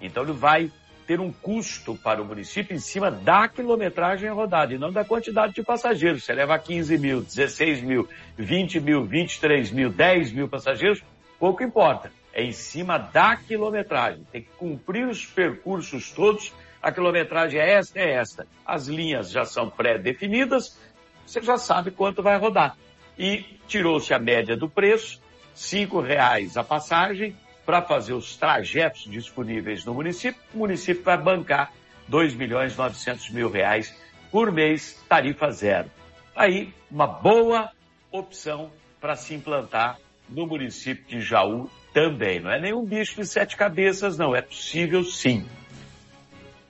Então, 0.00 0.22
ele 0.22 0.32
vai 0.32 0.70
ter 1.06 1.20
um 1.20 1.32
custo 1.32 1.94
para 1.94 2.20
o 2.20 2.24
município 2.24 2.74
em 2.74 2.80
cima 2.80 3.10
da 3.10 3.48
quilometragem 3.48 4.28
rodada 4.30 4.74
e 4.74 4.78
não 4.78 4.90
da 4.90 5.04
quantidade 5.04 5.54
de 5.54 5.62
passageiros. 5.62 6.24
Você 6.24 6.32
leva 6.32 6.58
15 6.58 6.98
mil, 6.98 7.22
16 7.22 7.82
mil, 7.82 8.08
20 8.36 8.80
mil, 8.80 9.04
23 9.04 9.70
mil, 9.70 9.90
10 9.90 10.32
mil 10.32 10.48
passageiros, 10.48 11.02
pouco 11.38 11.62
importa 11.62 12.10
é 12.36 12.42
em 12.44 12.52
cima 12.52 12.98
da 12.98 13.34
quilometragem. 13.34 14.22
Tem 14.30 14.42
que 14.42 14.50
cumprir 14.58 15.08
os 15.08 15.24
percursos 15.24 16.12
todos. 16.12 16.52
A 16.82 16.92
quilometragem 16.92 17.58
é 17.58 17.72
esta, 17.72 17.98
é 17.98 18.12
esta. 18.12 18.46
As 18.64 18.88
linhas 18.88 19.30
já 19.30 19.46
são 19.46 19.70
pré-definidas, 19.70 20.78
você 21.24 21.40
já 21.40 21.56
sabe 21.56 21.90
quanto 21.90 22.22
vai 22.22 22.36
rodar. 22.36 22.76
E 23.18 23.42
tirou-se 23.66 24.12
a 24.12 24.18
média 24.18 24.54
do 24.54 24.68
preço, 24.68 25.18
cinco 25.54 25.98
reais 25.98 26.58
a 26.58 26.62
passagem, 26.62 27.34
para 27.66 27.82
fazer 27.82 28.14
os 28.14 28.36
trajetos 28.36 29.02
disponíveis 29.10 29.84
no 29.84 29.92
município. 29.92 30.40
O 30.54 30.58
município 30.58 31.02
vai 31.02 31.18
bancar 31.18 31.72
2 32.08 32.34
milhões 32.34 32.74
e 32.74 32.78
900 32.78 33.30
mil 33.30 33.50
reais 33.50 33.94
por 34.30 34.52
mês, 34.52 35.04
tarifa 35.08 35.50
zero. 35.50 35.90
Aí, 36.34 36.72
uma 36.90 37.06
boa 37.06 37.70
opção 38.12 38.70
para 39.00 39.16
se 39.16 39.34
implantar 39.34 39.98
no 40.28 40.46
município 40.46 41.04
de 41.06 41.20
Jaú 41.20 41.68
também. 41.92 42.40
Não 42.40 42.50
é 42.50 42.60
nenhum 42.60 42.84
bicho 42.84 43.16
de 43.16 43.26
sete 43.26 43.56
cabeças, 43.56 44.16
não. 44.16 44.34
É 44.34 44.42
possível 44.42 45.02
sim. 45.02 45.46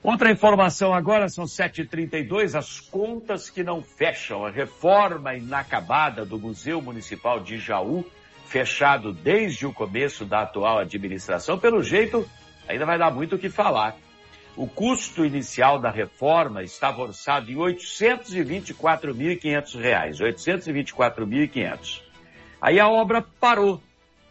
Outra 0.01 0.31
informação 0.31 0.93
agora, 0.93 1.27
são 1.27 1.43
7h32, 1.43 2.57
as 2.57 2.79
contas 2.79 3.49
que 3.49 3.63
não 3.63 3.81
fecham. 3.81 4.45
A 4.45 4.49
reforma 4.49 5.35
inacabada 5.35 6.25
do 6.25 6.39
Museu 6.39 6.81
Municipal 6.81 7.41
de 7.41 7.57
Jaú, 7.57 8.05
fechado 8.47 9.13
desde 9.13 9.65
o 9.65 9.73
começo 9.73 10.23
da 10.25 10.41
atual 10.41 10.79
administração, 10.79 11.57
pelo 11.59 11.83
jeito, 11.83 12.27
ainda 12.67 12.85
vai 12.85 12.97
dar 12.97 13.11
muito 13.11 13.35
o 13.35 13.39
que 13.39 13.49
falar. 13.49 13.95
O 14.55 14.67
custo 14.67 15.25
inicial 15.25 15.79
da 15.79 15.91
reforma 15.91 16.63
estava 16.63 17.01
orçado 17.01 17.51
em 17.51 17.55
R$ 17.55 17.75
824.500. 17.75 20.19
R$ 20.19 20.33
824.500. 20.33 22.01
Aí 22.59 22.79
a 22.79 22.89
obra 22.89 23.23
parou 23.39 23.79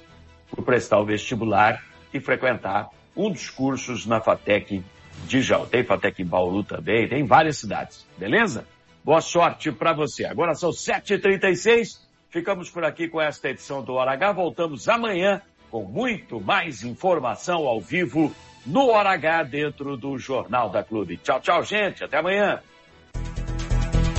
por 0.50 0.64
prestar 0.64 1.00
o 1.00 1.06
vestibular 1.06 1.84
e 2.14 2.20
frequentar 2.20 2.90
um 3.16 3.32
dos 3.32 3.50
cursos 3.50 4.06
na 4.06 4.22
FATEC 4.22 4.84
de 5.26 5.42
Jaú. 5.42 5.66
Tem 5.66 5.84
FATEC 5.84 6.22
em 6.22 6.26
Bauru 6.26 6.64
também, 6.64 7.08
tem 7.08 7.26
várias 7.26 7.58
cidades, 7.58 8.08
beleza? 8.18 8.68
Boa 9.04 9.22
sorte 9.22 9.72
para 9.72 9.94
você. 9.94 10.26
Agora 10.26 10.54
são 10.54 10.70
7h36. 10.70 12.07
Ficamos 12.38 12.70
por 12.70 12.84
aqui 12.84 13.08
com 13.08 13.20
esta 13.20 13.50
edição 13.50 13.82
do 13.82 13.96
Hora 13.96 14.12
H. 14.12 14.32
Voltamos 14.32 14.88
amanhã 14.88 15.42
com 15.72 15.84
muito 15.84 16.40
mais 16.40 16.84
informação 16.84 17.66
ao 17.66 17.82
vivo 17.82 18.32
no 18.64 18.90
Hora 18.92 19.10
H 19.10 19.42
dentro 19.42 19.98
do 19.98 20.20
Jornal 20.20 20.70
da 20.70 20.84
Clube. 20.84 21.18
Tchau, 21.18 21.42
tchau, 21.42 21.64
gente. 21.64 22.04
Até 22.04 22.20
amanhã. 22.20 22.62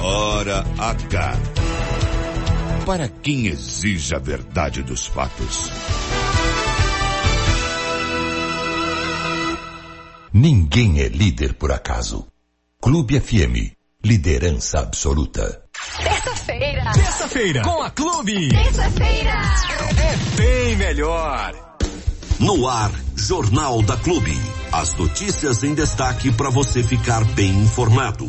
Hora 0.03 0.65
H. 0.77 1.33
Para 2.85 3.09
quem 3.09 3.47
exige 3.47 4.13
a 4.13 4.19
verdade 4.19 4.83
dos 4.83 5.07
fatos. 5.07 5.71
Ninguém 10.35 11.03
é 11.03 11.07
líder 11.07 11.55
por 11.55 11.71
acaso. 11.71 12.27
Clube 12.83 13.21
FM. 13.21 13.79
Liderança 14.05 14.81
absoluta. 14.81 15.63
Terça-feira. 16.49 16.93
Terça-feira. 16.95 17.63
Com 17.63 17.83
a 17.83 17.91
Clube. 17.91 18.49
Terça-feira. 18.49 19.33
É 19.99 20.37
bem 20.37 20.77
melhor. 20.77 21.53
No 22.41 22.67
ar, 22.67 22.91
Jornal 23.15 23.83
da 23.83 23.99
Clube. 23.99 24.35
As 24.73 24.95
notícias 24.95 25.63
em 25.63 25.75
destaque 25.75 26.33
para 26.33 26.49
você 26.49 26.83
ficar 26.83 27.23
bem 27.35 27.51
informado. 27.51 28.27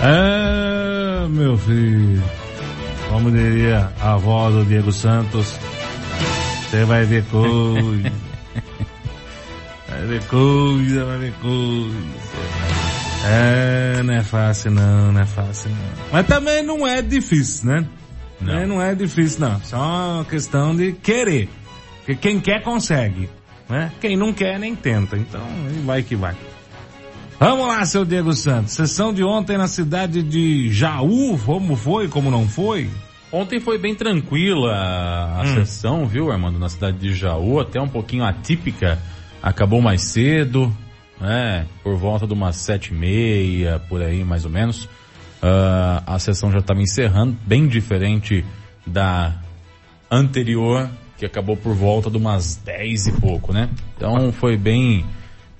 Ah, 0.00 1.26
meu 1.28 1.58
filho. 1.58 2.22
Como 3.10 3.30
diria 3.30 3.92
a 4.00 4.14
avó 4.14 4.50
do 4.50 4.64
Diego 4.64 4.90
Santos, 4.90 5.58
você 6.70 6.86
vai 6.86 7.04
ver 7.04 7.22
coisa. 7.26 8.12
Vai 10.02 10.18
ver 10.18 10.24
coisa, 10.24 11.04
vai 11.04 11.18
ver 11.18 11.32
coisa. 11.34 11.96
É, 13.24 14.02
não 14.02 14.14
é 14.14 14.24
fácil 14.24 14.72
não, 14.72 15.12
não 15.12 15.20
é 15.20 15.24
fácil 15.24 15.70
não. 15.70 15.78
Mas 16.10 16.26
também 16.26 16.60
não 16.60 16.84
é 16.84 17.00
difícil, 17.00 17.70
né? 17.70 17.86
Não, 18.40 18.52
é, 18.52 18.66
não 18.66 18.82
é 18.82 18.96
difícil 18.96 19.46
não. 19.46 19.60
Só 19.62 19.76
uma 19.76 20.24
questão 20.24 20.74
de 20.74 20.90
querer. 20.92 21.48
Porque 21.98 22.16
quem 22.16 22.40
quer 22.40 22.64
consegue. 22.64 23.30
Né? 23.68 23.92
Quem 24.00 24.16
não 24.16 24.32
quer 24.32 24.58
nem 24.58 24.74
tenta. 24.74 25.16
Então 25.16 25.40
vai 25.84 26.02
que 26.02 26.16
vai. 26.16 26.34
Vamos 27.38 27.68
lá, 27.68 27.84
seu 27.84 28.04
Diego 28.04 28.32
Santos. 28.32 28.72
Sessão 28.72 29.14
de 29.14 29.22
ontem 29.22 29.56
na 29.56 29.68
cidade 29.68 30.20
de 30.20 30.68
Jaú, 30.72 31.38
como 31.46 31.76
foi, 31.76 32.08
como 32.08 32.28
não 32.28 32.48
foi? 32.48 32.90
Ontem 33.30 33.60
foi 33.60 33.78
bem 33.78 33.94
tranquila 33.94 34.72
a 34.74 35.42
hum. 35.42 35.54
sessão, 35.54 36.06
viu, 36.06 36.32
Armando, 36.32 36.58
na 36.58 36.68
cidade 36.68 36.98
de 36.98 37.14
Jaú, 37.14 37.60
até 37.60 37.80
um 37.80 37.88
pouquinho 37.88 38.24
atípica. 38.24 38.98
Acabou 39.42 39.80
mais 39.80 40.02
cedo, 40.02 40.72
né? 41.20 41.66
Por 41.82 41.96
volta 41.96 42.26
de 42.26 42.32
umas 42.32 42.56
sete 42.56 42.92
e 42.92 42.94
meia, 42.94 43.80
por 43.88 44.00
aí 44.00 44.22
mais 44.22 44.44
ou 44.44 44.50
menos. 44.50 44.84
Uh, 44.84 46.02
a 46.06 46.18
sessão 46.20 46.52
já 46.52 46.58
estava 46.58 46.80
encerrando, 46.80 47.36
bem 47.44 47.66
diferente 47.66 48.44
da 48.86 49.34
anterior, 50.08 50.88
que 51.18 51.26
acabou 51.26 51.56
por 51.56 51.74
volta 51.74 52.08
de 52.08 52.16
umas 52.16 52.54
dez 52.56 53.08
e 53.08 53.12
pouco, 53.12 53.52
né? 53.52 53.68
Então 53.96 54.30
foi 54.30 54.56
bem, 54.56 55.04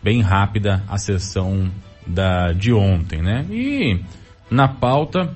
bem 0.00 0.20
rápida 0.20 0.84
a 0.88 0.98
sessão 0.98 1.68
da, 2.06 2.52
de 2.52 2.72
ontem, 2.72 3.20
né? 3.20 3.44
E 3.50 4.00
na 4.48 4.68
pauta, 4.68 5.34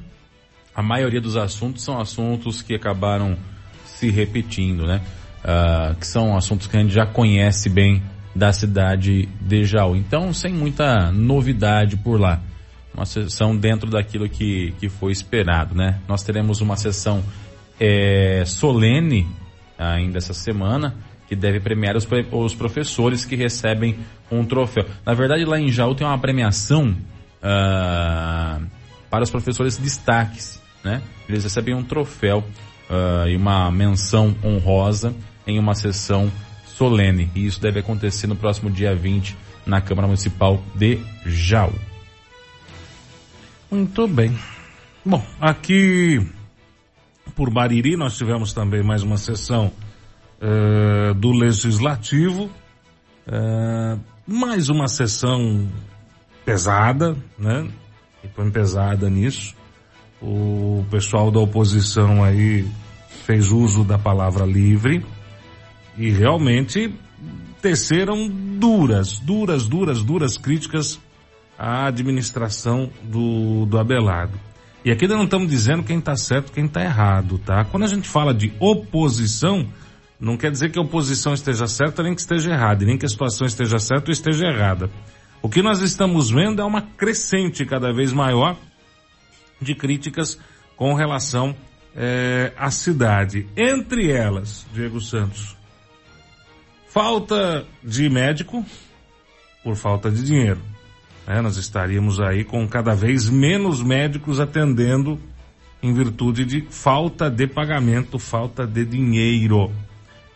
a 0.74 0.82
maioria 0.82 1.20
dos 1.20 1.36
assuntos 1.36 1.82
são 1.82 1.98
assuntos 1.98 2.62
que 2.62 2.74
acabaram 2.74 3.36
se 3.84 4.10
repetindo, 4.10 4.86
né? 4.86 5.00
Uh, 5.42 5.94
que 5.96 6.06
são 6.06 6.36
assuntos 6.36 6.66
que 6.66 6.76
a 6.76 6.80
gente 6.80 6.94
já 6.94 7.06
conhece 7.06 7.68
bem 7.68 8.02
da 8.36 8.52
cidade 8.52 9.28
de 9.40 9.64
Jaú. 9.64 9.96
Então, 9.96 10.32
sem 10.32 10.52
muita 10.52 11.10
novidade 11.10 11.96
por 11.96 12.20
lá. 12.20 12.40
Uma 12.94 13.06
sessão 13.06 13.56
dentro 13.56 13.90
daquilo 13.90 14.28
que, 14.28 14.74
que 14.78 14.88
foi 14.88 15.12
esperado, 15.12 15.74
né? 15.74 16.00
Nós 16.06 16.22
teremos 16.22 16.60
uma 16.60 16.76
sessão 16.76 17.24
é, 17.80 18.42
solene 18.46 19.26
ainda 19.78 20.18
essa 20.18 20.32
semana, 20.32 20.94
que 21.28 21.34
deve 21.34 21.60
premiar 21.60 21.96
os, 21.96 22.06
os 22.30 22.54
professores 22.54 23.24
que 23.24 23.36
recebem 23.36 23.98
um 24.30 24.44
troféu. 24.44 24.86
Na 25.04 25.12
verdade, 25.12 25.44
lá 25.44 25.58
em 25.58 25.70
Jaú 25.70 25.94
tem 25.94 26.06
uma 26.06 26.18
premiação 26.18 26.90
uh, 27.42 28.66
para 29.10 29.22
os 29.22 29.30
professores 29.30 29.76
destaques, 29.76 30.60
né? 30.84 31.02
Eles 31.28 31.42
recebem 31.42 31.74
um 31.74 31.82
troféu 31.82 32.38
uh, 32.88 33.28
e 33.28 33.36
uma 33.36 33.70
menção 33.70 34.34
honrosa 34.44 35.14
em 35.46 35.58
uma 35.58 35.74
sessão 35.74 36.30
solene. 36.76 37.30
E 37.34 37.46
isso 37.46 37.60
deve 37.60 37.80
acontecer 37.80 38.26
no 38.26 38.36
próximo 38.36 38.70
dia 38.70 38.94
20 38.94 39.36
na 39.64 39.80
Câmara 39.80 40.06
Municipal 40.06 40.62
de 40.74 41.00
Jau. 41.24 41.72
Muito 43.70 44.06
bem. 44.06 44.38
Bom, 45.04 45.24
aqui 45.40 46.20
por 47.34 47.50
Bariri 47.50 47.96
nós 47.96 48.16
tivemos 48.16 48.52
também 48.52 48.82
mais 48.82 49.02
uma 49.02 49.16
sessão 49.16 49.72
uh, 50.40 51.14
do 51.14 51.32
Legislativo. 51.32 52.50
Uh, 53.26 53.98
mais 54.26 54.68
uma 54.68 54.86
sessão 54.86 55.68
pesada, 56.44 57.16
né? 57.38 57.68
E 58.22 58.28
põe 58.28 58.50
pesada 58.50 59.08
nisso. 59.08 59.54
O 60.20 60.84
pessoal 60.90 61.30
da 61.30 61.40
oposição 61.40 62.22
aí 62.22 62.68
fez 63.24 63.50
uso 63.50 63.82
da 63.82 63.98
palavra 63.98 64.44
livre 64.44 65.04
e 65.98 66.10
realmente 66.10 66.94
teceram 67.60 68.28
duras, 68.28 69.18
duras, 69.18 69.66
duras, 69.66 70.02
duras 70.02 70.38
críticas 70.38 71.00
à 71.58 71.86
administração 71.86 72.90
do, 73.02 73.66
do 73.66 73.78
Abelardo. 73.78 74.38
E 74.84 74.90
aqui 74.90 75.08
não 75.08 75.24
estamos 75.24 75.48
dizendo 75.48 75.82
quem 75.82 75.98
está 75.98 76.14
certo, 76.14 76.52
quem 76.52 76.66
está 76.66 76.80
errado, 76.82 77.38
tá? 77.38 77.64
Quando 77.64 77.84
a 77.84 77.88
gente 77.88 78.08
fala 78.08 78.32
de 78.32 78.52
oposição, 78.60 79.66
não 80.20 80.36
quer 80.36 80.50
dizer 80.50 80.70
que 80.70 80.78
a 80.78 80.82
oposição 80.82 81.34
esteja 81.34 81.66
certa 81.66 82.02
nem 82.02 82.14
que 82.14 82.20
esteja 82.20 82.52
errada, 82.52 82.84
nem 82.84 82.96
que 82.96 83.04
a 83.04 83.08
situação 83.08 83.46
esteja 83.46 83.78
certa 83.78 84.10
ou 84.10 84.12
esteja 84.12 84.46
errada. 84.46 84.88
O 85.42 85.48
que 85.48 85.60
nós 85.60 85.80
estamos 85.80 86.30
vendo 86.30 86.62
é 86.62 86.64
uma 86.64 86.82
crescente 86.82 87.64
cada 87.64 87.92
vez 87.92 88.12
maior 88.12 88.56
de 89.60 89.74
críticas 89.74 90.38
com 90.76 90.94
relação 90.94 91.56
é, 91.94 92.52
à 92.56 92.70
cidade. 92.70 93.46
Entre 93.56 94.10
elas, 94.12 94.66
Diego 94.72 95.00
Santos, 95.00 95.56
Falta 96.96 97.66
de 97.84 98.08
médico 98.08 98.64
por 99.62 99.76
falta 99.76 100.10
de 100.10 100.24
dinheiro. 100.24 100.62
É, 101.26 101.42
nós 101.42 101.58
estaríamos 101.58 102.18
aí 102.18 102.42
com 102.42 102.66
cada 102.66 102.94
vez 102.94 103.28
menos 103.28 103.82
médicos 103.82 104.40
atendendo 104.40 105.20
em 105.82 105.92
virtude 105.92 106.46
de 106.46 106.62
falta 106.70 107.28
de 107.28 107.46
pagamento, 107.46 108.18
falta 108.18 108.66
de 108.66 108.82
dinheiro. 108.86 109.70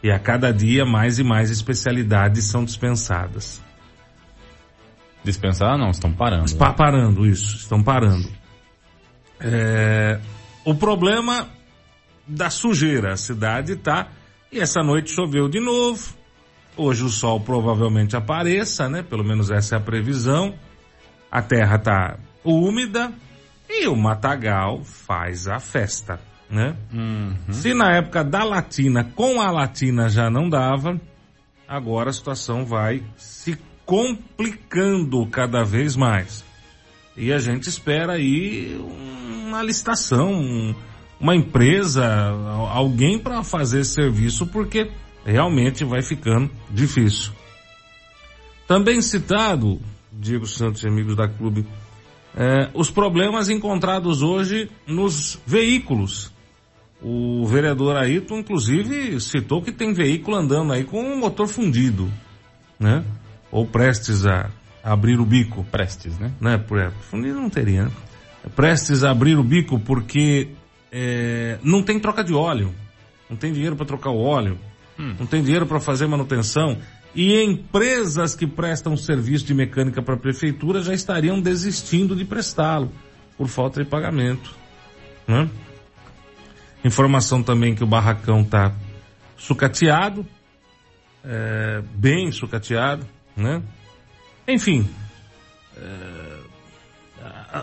E 0.02 0.10
a 0.10 0.18
cada 0.18 0.52
dia 0.52 0.84
mais 0.84 1.18
e 1.18 1.24
mais 1.24 1.50
especialidades 1.50 2.44
são 2.44 2.62
dispensadas. 2.62 3.62
Dispensar 5.24 5.78
não, 5.78 5.88
estão 5.88 6.12
parando. 6.12 6.44
Está 6.44 6.68
né? 6.68 6.74
parando, 6.76 7.24
isso, 7.24 7.56
estão 7.56 7.82
parando. 7.82 8.28
É, 9.40 10.20
o 10.62 10.74
problema 10.74 11.48
da 12.28 12.50
sujeira, 12.50 13.14
a 13.14 13.16
cidade 13.16 13.72
está, 13.72 14.08
e 14.52 14.60
essa 14.60 14.82
noite 14.82 15.10
choveu 15.10 15.48
de 15.48 15.58
novo, 15.58 16.19
Hoje 16.76 17.04
o 17.04 17.08
sol 17.08 17.40
provavelmente 17.40 18.16
apareça, 18.16 18.88
né? 18.88 19.02
Pelo 19.02 19.24
menos 19.24 19.50
essa 19.50 19.74
é 19.74 19.78
a 19.78 19.80
previsão. 19.80 20.54
A 21.30 21.42
terra 21.42 21.76
está 21.76 22.16
úmida 22.44 23.12
e 23.68 23.86
o 23.86 23.94
matagal 23.96 24.82
faz 24.84 25.46
a 25.46 25.60
festa. 25.60 26.18
né? 26.48 26.74
Uhum. 26.92 27.36
Se 27.52 27.72
na 27.74 27.94
época 27.96 28.24
da 28.24 28.42
Latina, 28.42 29.04
com 29.14 29.40
a 29.40 29.50
Latina 29.52 30.08
já 30.08 30.28
não 30.28 30.48
dava, 30.48 31.00
agora 31.68 32.10
a 32.10 32.12
situação 32.12 32.64
vai 32.64 33.02
se 33.16 33.56
complicando 33.86 35.24
cada 35.26 35.62
vez 35.62 35.94
mais. 35.94 36.44
E 37.16 37.32
a 37.32 37.38
gente 37.38 37.68
espera 37.68 38.14
aí 38.14 38.76
uma 39.46 39.62
licitação, 39.62 40.74
uma 41.20 41.36
empresa, 41.36 42.04
alguém 42.72 43.18
para 43.18 43.42
fazer 43.44 43.84
serviço, 43.84 44.46
porque 44.46 44.90
realmente 45.24 45.84
vai 45.84 46.02
ficando 46.02 46.50
difícil. 46.70 47.32
Também 48.66 49.00
citado, 49.02 49.80
Diego 50.12 50.46
Santos 50.46 50.82
e 50.84 50.88
amigos 50.88 51.16
da 51.16 51.28
clube, 51.28 51.66
é, 52.36 52.70
os 52.74 52.90
problemas 52.90 53.48
encontrados 53.48 54.22
hoje 54.22 54.70
nos 54.86 55.38
veículos. 55.46 56.32
O 57.02 57.46
vereador 57.46 57.96
Ayrton, 57.96 58.38
inclusive, 58.38 59.20
citou 59.20 59.62
que 59.62 59.72
tem 59.72 59.92
veículo 59.92 60.36
andando 60.36 60.72
aí 60.72 60.84
com 60.84 61.00
o 61.00 61.16
motor 61.16 61.48
fundido, 61.48 62.10
né? 62.78 63.04
Ou 63.50 63.66
prestes 63.66 64.26
a 64.26 64.50
abrir 64.84 65.18
o 65.18 65.24
bico. 65.24 65.64
Prestes, 65.64 66.18
né? 66.18 66.32
Né? 66.40 66.54
É, 66.54 66.90
fundido 67.10 67.40
não 67.40 67.50
teria, 67.50 67.84
né? 67.84 67.90
Prestes 68.54 69.02
a 69.02 69.10
abrir 69.10 69.36
o 69.36 69.42
bico 69.42 69.78
porque 69.80 70.48
é, 70.92 71.58
não 71.62 71.82
tem 71.82 71.98
troca 71.98 72.22
de 72.22 72.34
óleo. 72.34 72.74
Não 73.28 73.36
tem 73.36 73.52
dinheiro 73.52 73.76
para 73.76 73.86
trocar 73.86 74.10
o 74.10 74.20
óleo. 74.20 74.58
Hum. 75.00 75.16
Não 75.18 75.26
tem 75.26 75.42
dinheiro 75.42 75.66
para 75.66 75.80
fazer 75.80 76.06
manutenção 76.06 76.76
e 77.14 77.42
empresas 77.42 78.34
que 78.34 78.46
prestam 78.46 78.96
serviço 78.96 79.46
de 79.46 79.54
mecânica 79.54 80.02
para 80.02 80.14
a 80.14 80.18
prefeitura 80.18 80.82
já 80.82 80.92
estariam 80.92 81.40
desistindo 81.40 82.14
de 82.14 82.24
prestá-lo 82.24 82.92
por 83.36 83.48
falta 83.48 83.82
de 83.82 83.88
pagamento. 83.88 84.54
Né? 85.26 85.48
Informação 86.84 87.42
também 87.42 87.74
que 87.74 87.82
o 87.82 87.86
barracão 87.86 88.42
está 88.42 88.74
sucateado, 89.38 90.26
é, 91.24 91.82
bem 91.94 92.30
sucateado, 92.30 93.06
né? 93.34 93.62
Enfim, 94.46 94.88
é, 95.76 96.38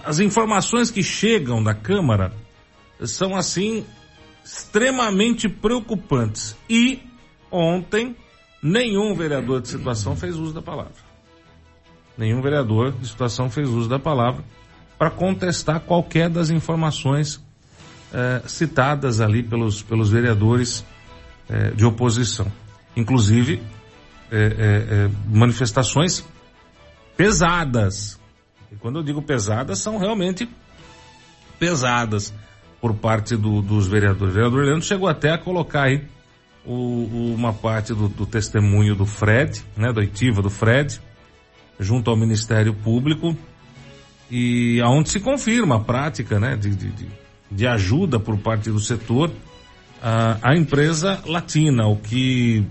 as 0.06 0.20
informações 0.20 0.90
que 0.92 1.04
chegam 1.04 1.64
da 1.64 1.74
Câmara 1.74 2.32
são 3.04 3.36
assim 3.36 3.86
extremamente 4.44 5.50
preocupantes. 5.50 6.56
E 6.70 7.07
ontem 7.52 8.16
Nenhum 8.62 9.14
vereador 9.14 9.62
de 9.62 9.68
situação 9.68 10.16
fez 10.16 10.36
uso 10.36 10.54
da 10.54 10.62
palavra. 10.62 11.08
Nenhum 12.18 12.42
vereador 12.42 12.92
de 12.92 13.08
situação 13.08 13.50
fez 13.50 13.70
uso 13.70 13.88
da 13.88 14.00
palavra 14.00 14.44
para 14.98 15.12
contestar 15.12 15.80
qualquer 15.82 16.30
das 16.30 16.50
informações 16.50 17.42
eh, 18.12 18.42
citadas 18.48 19.22
ali 19.22 19.44
pelos, 19.44 19.84
pelos 19.84 20.10
vereadores 20.10 20.84
eh, 21.48 21.72
de 21.72 21.86
oposição. 21.86 22.52
Inclusive, 22.96 23.62
eh, 24.32 25.08
manifestações 25.28 26.26
pesadas. 27.16 28.20
E 28.72 28.76
quando 28.76 28.98
eu 28.98 29.04
digo 29.04 29.22
pesadas, 29.22 29.78
são 29.78 30.00
realmente 30.00 30.50
pesadas 31.60 32.34
por 32.82 32.96
parte 32.96 33.38
do, 33.38 33.62
dos 33.62 33.88
vereadores. 33.88 34.34
O 34.34 34.36
vereador 34.36 34.66
Leandro 34.66 34.82
chegou 34.86 35.08
até 35.08 35.32
a 35.32 35.38
colocar 35.38 35.84
aí 35.84 36.04
o, 36.68 37.34
uma 37.34 37.54
parte 37.54 37.94
do, 37.94 38.10
do, 38.10 38.26
testemunho 38.26 38.96
do 38.96 39.06
Fred, 39.06 39.64
né, 39.76 39.94
da 39.94 40.02
oitiva 40.02 40.42
do 40.42 40.50
Fred, 40.50 41.00
junto 41.80 42.10
ao 42.10 42.18
Ministério 42.18 42.74
Público, 42.74 43.36
e 44.30 44.82
aonde 44.82 45.10
se 45.10 45.20
confirma 45.20 45.78
a 45.78 45.80
prática, 45.80 46.40
né, 46.40 46.58
de, 46.58 46.76
de, 46.76 47.08
de 47.50 47.68
ajuda 47.68 48.20
por 48.20 48.38
parte 48.38 48.70
do 48.70 48.80
setor 48.80 49.32
a, 50.02 50.38
a 50.42 50.58
empresa 50.58 51.22
latina, 51.26 51.88
o 51.88 51.96
que, 51.96 52.66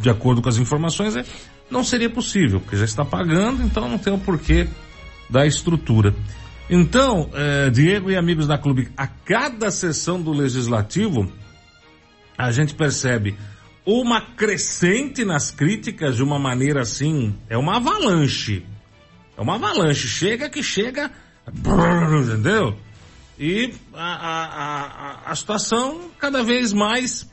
de 0.00 0.10
acordo 0.10 0.42
com 0.42 0.48
as 0.48 0.58
informações, 0.58 1.16
é, 1.16 1.24
não 1.70 1.82
seria 1.82 2.10
possível, 2.10 2.60
porque 2.60 2.76
já 2.76 2.84
está 2.84 3.04
pagando, 3.04 3.62
então 3.62 3.88
não 3.88 3.98
tem 3.98 4.12
o 4.12 4.18
porquê 4.18 4.68
da 5.28 5.46
estrutura. 5.46 6.14
Então, 6.68 7.28
eh, 7.34 7.70
Diego 7.70 8.10
e 8.10 8.16
amigos 8.16 8.46
da 8.46 8.56
clube, 8.56 8.88
a 8.96 9.06
cada 9.06 9.70
sessão 9.72 10.20
do 10.20 10.32
legislativo, 10.32 11.30
a 12.46 12.52
gente 12.52 12.74
percebe 12.74 13.36
uma 13.84 14.20
crescente 14.20 15.24
nas 15.24 15.50
críticas 15.50 16.16
de 16.16 16.22
uma 16.22 16.38
maneira 16.38 16.82
assim, 16.82 17.34
é 17.48 17.56
uma 17.56 17.76
avalanche. 17.76 18.64
É 19.36 19.40
uma 19.40 19.56
avalanche. 19.56 20.08
Chega 20.08 20.48
que 20.48 20.62
chega, 20.62 21.10
entendeu? 21.48 22.76
E 23.38 23.74
a, 23.94 24.14
a, 24.14 24.44
a, 25.28 25.32
a 25.32 25.34
situação 25.34 26.10
cada 26.18 26.42
vez 26.42 26.72
mais 26.72 27.28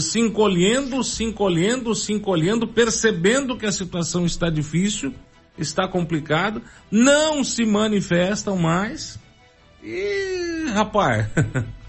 se 0.00 0.18
encolhendo, 0.18 1.02
se 1.04 1.24
encolhendo, 1.24 1.94
se 1.94 2.12
encolhendo, 2.12 2.66
percebendo 2.66 3.56
que 3.56 3.66
a 3.66 3.72
situação 3.72 4.24
está 4.24 4.48
difícil, 4.50 5.14
está 5.58 5.86
complicado, 5.86 6.62
não 6.90 7.44
se 7.44 7.64
manifestam 7.64 8.56
mais. 8.56 9.18
E, 9.82 10.66
rapaz, 10.72 11.26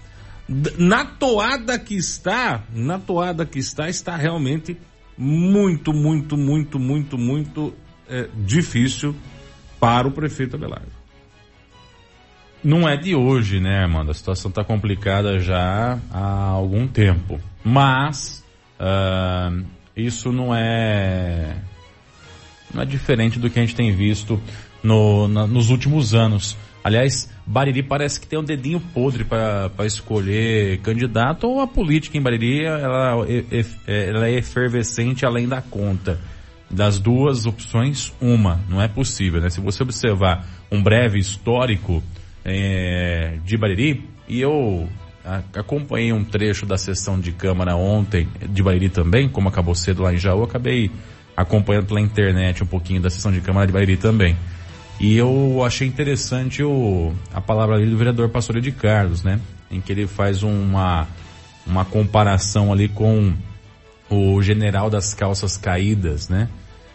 na 0.48 1.04
toada 1.04 1.78
que 1.78 1.94
está, 1.96 2.62
na 2.72 2.98
toada 2.98 3.44
que 3.44 3.58
está, 3.58 3.88
está 3.88 4.16
realmente 4.16 4.76
muito, 5.18 5.92
muito, 5.92 6.36
muito, 6.36 6.78
muito, 6.78 7.18
muito 7.18 7.74
é, 8.08 8.28
difícil 8.34 9.14
para 9.80 10.06
o 10.06 10.12
prefeito 10.12 10.56
Abelardo. 10.56 10.96
Não 12.62 12.88
é 12.88 12.96
de 12.96 13.14
hoje, 13.14 13.60
né, 13.60 13.82
Armando? 13.82 14.10
A 14.10 14.14
situação 14.14 14.48
está 14.48 14.64
complicada 14.64 15.38
já 15.38 15.98
há 16.10 16.48
algum 16.48 16.86
tempo. 16.86 17.40
Mas 17.62 18.44
uh, 18.80 19.64
isso 19.96 20.32
não 20.32 20.54
é 20.54 21.56
não 22.72 22.82
é 22.82 22.86
diferente 22.86 23.38
do 23.38 23.48
que 23.48 23.58
a 23.58 23.62
gente 23.62 23.74
tem 23.74 23.94
visto 23.94 24.40
no, 24.82 25.28
na, 25.28 25.46
nos 25.46 25.70
últimos 25.70 26.14
anos. 26.14 26.56
Aliás, 26.86 27.28
Bariri 27.44 27.82
parece 27.82 28.20
que 28.20 28.28
tem 28.28 28.38
um 28.38 28.44
dedinho 28.44 28.78
podre 28.78 29.24
para 29.24 29.84
escolher 29.84 30.78
candidato 30.82 31.48
ou 31.48 31.60
a 31.60 31.66
política 31.66 32.16
em 32.16 32.22
Bariri 32.22 32.64
ela, 32.64 33.26
ela 33.88 34.28
é 34.28 34.34
efervescente 34.34 35.26
além 35.26 35.48
da 35.48 35.60
conta. 35.60 36.20
Das 36.70 37.00
duas 37.00 37.44
opções, 37.44 38.12
uma. 38.20 38.60
Não 38.68 38.80
é 38.80 38.86
possível, 38.86 39.40
né? 39.40 39.50
Se 39.50 39.60
você 39.60 39.82
observar 39.82 40.46
um 40.70 40.80
breve 40.80 41.18
histórico 41.18 42.00
é, 42.44 43.38
de 43.44 43.56
Bariri, 43.56 44.08
e 44.28 44.40
eu 44.40 44.88
acompanhei 45.56 46.12
um 46.12 46.22
trecho 46.22 46.66
da 46.66 46.78
sessão 46.78 47.18
de 47.18 47.32
Câmara 47.32 47.74
ontem, 47.74 48.28
de 48.48 48.62
Bariri 48.62 48.90
também, 48.90 49.28
como 49.28 49.48
acabou 49.48 49.74
cedo 49.74 50.04
lá 50.04 50.14
em 50.14 50.18
Jaú, 50.18 50.44
acabei 50.44 50.92
acompanhando 51.36 51.86
pela 51.86 52.00
internet 52.00 52.62
um 52.62 52.66
pouquinho 52.66 53.00
da 53.00 53.10
sessão 53.10 53.32
de 53.32 53.40
Câmara 53.40 53.66
de 53.66 53.72
Bariri 53.72 53.96
também. 53.96 54.36
E 54.98 55.16
eu 55.16 55.62
achei 55.64 55.86
interessante 55.86 56.62
o, 56.62 57.12
a 57.32 57.40
palavra 57.40 57.76
ali 57.76 57.88
do 57.88 57.96
vereador 57.96 58.30
Pastor 58.30 58.60
de 58.60 58.72
Carlos, 58.72 59.22
né? 59.22 59.40
Em 59.70 59.80
que 59.80 59.92
ele 59.92 60.06
faz 60.06 60.42
uma, 60.42 61.06
uma 61.66 61.84
comparação 61.84 62.72
ali 62.72 62.88
com 62.88 63.34
o 64.08 64.40
general 64.40 64.88
das 64.88 65.12
calças 65.12 65.56
caídas, 65.58 66.28
né? 66.28 66.48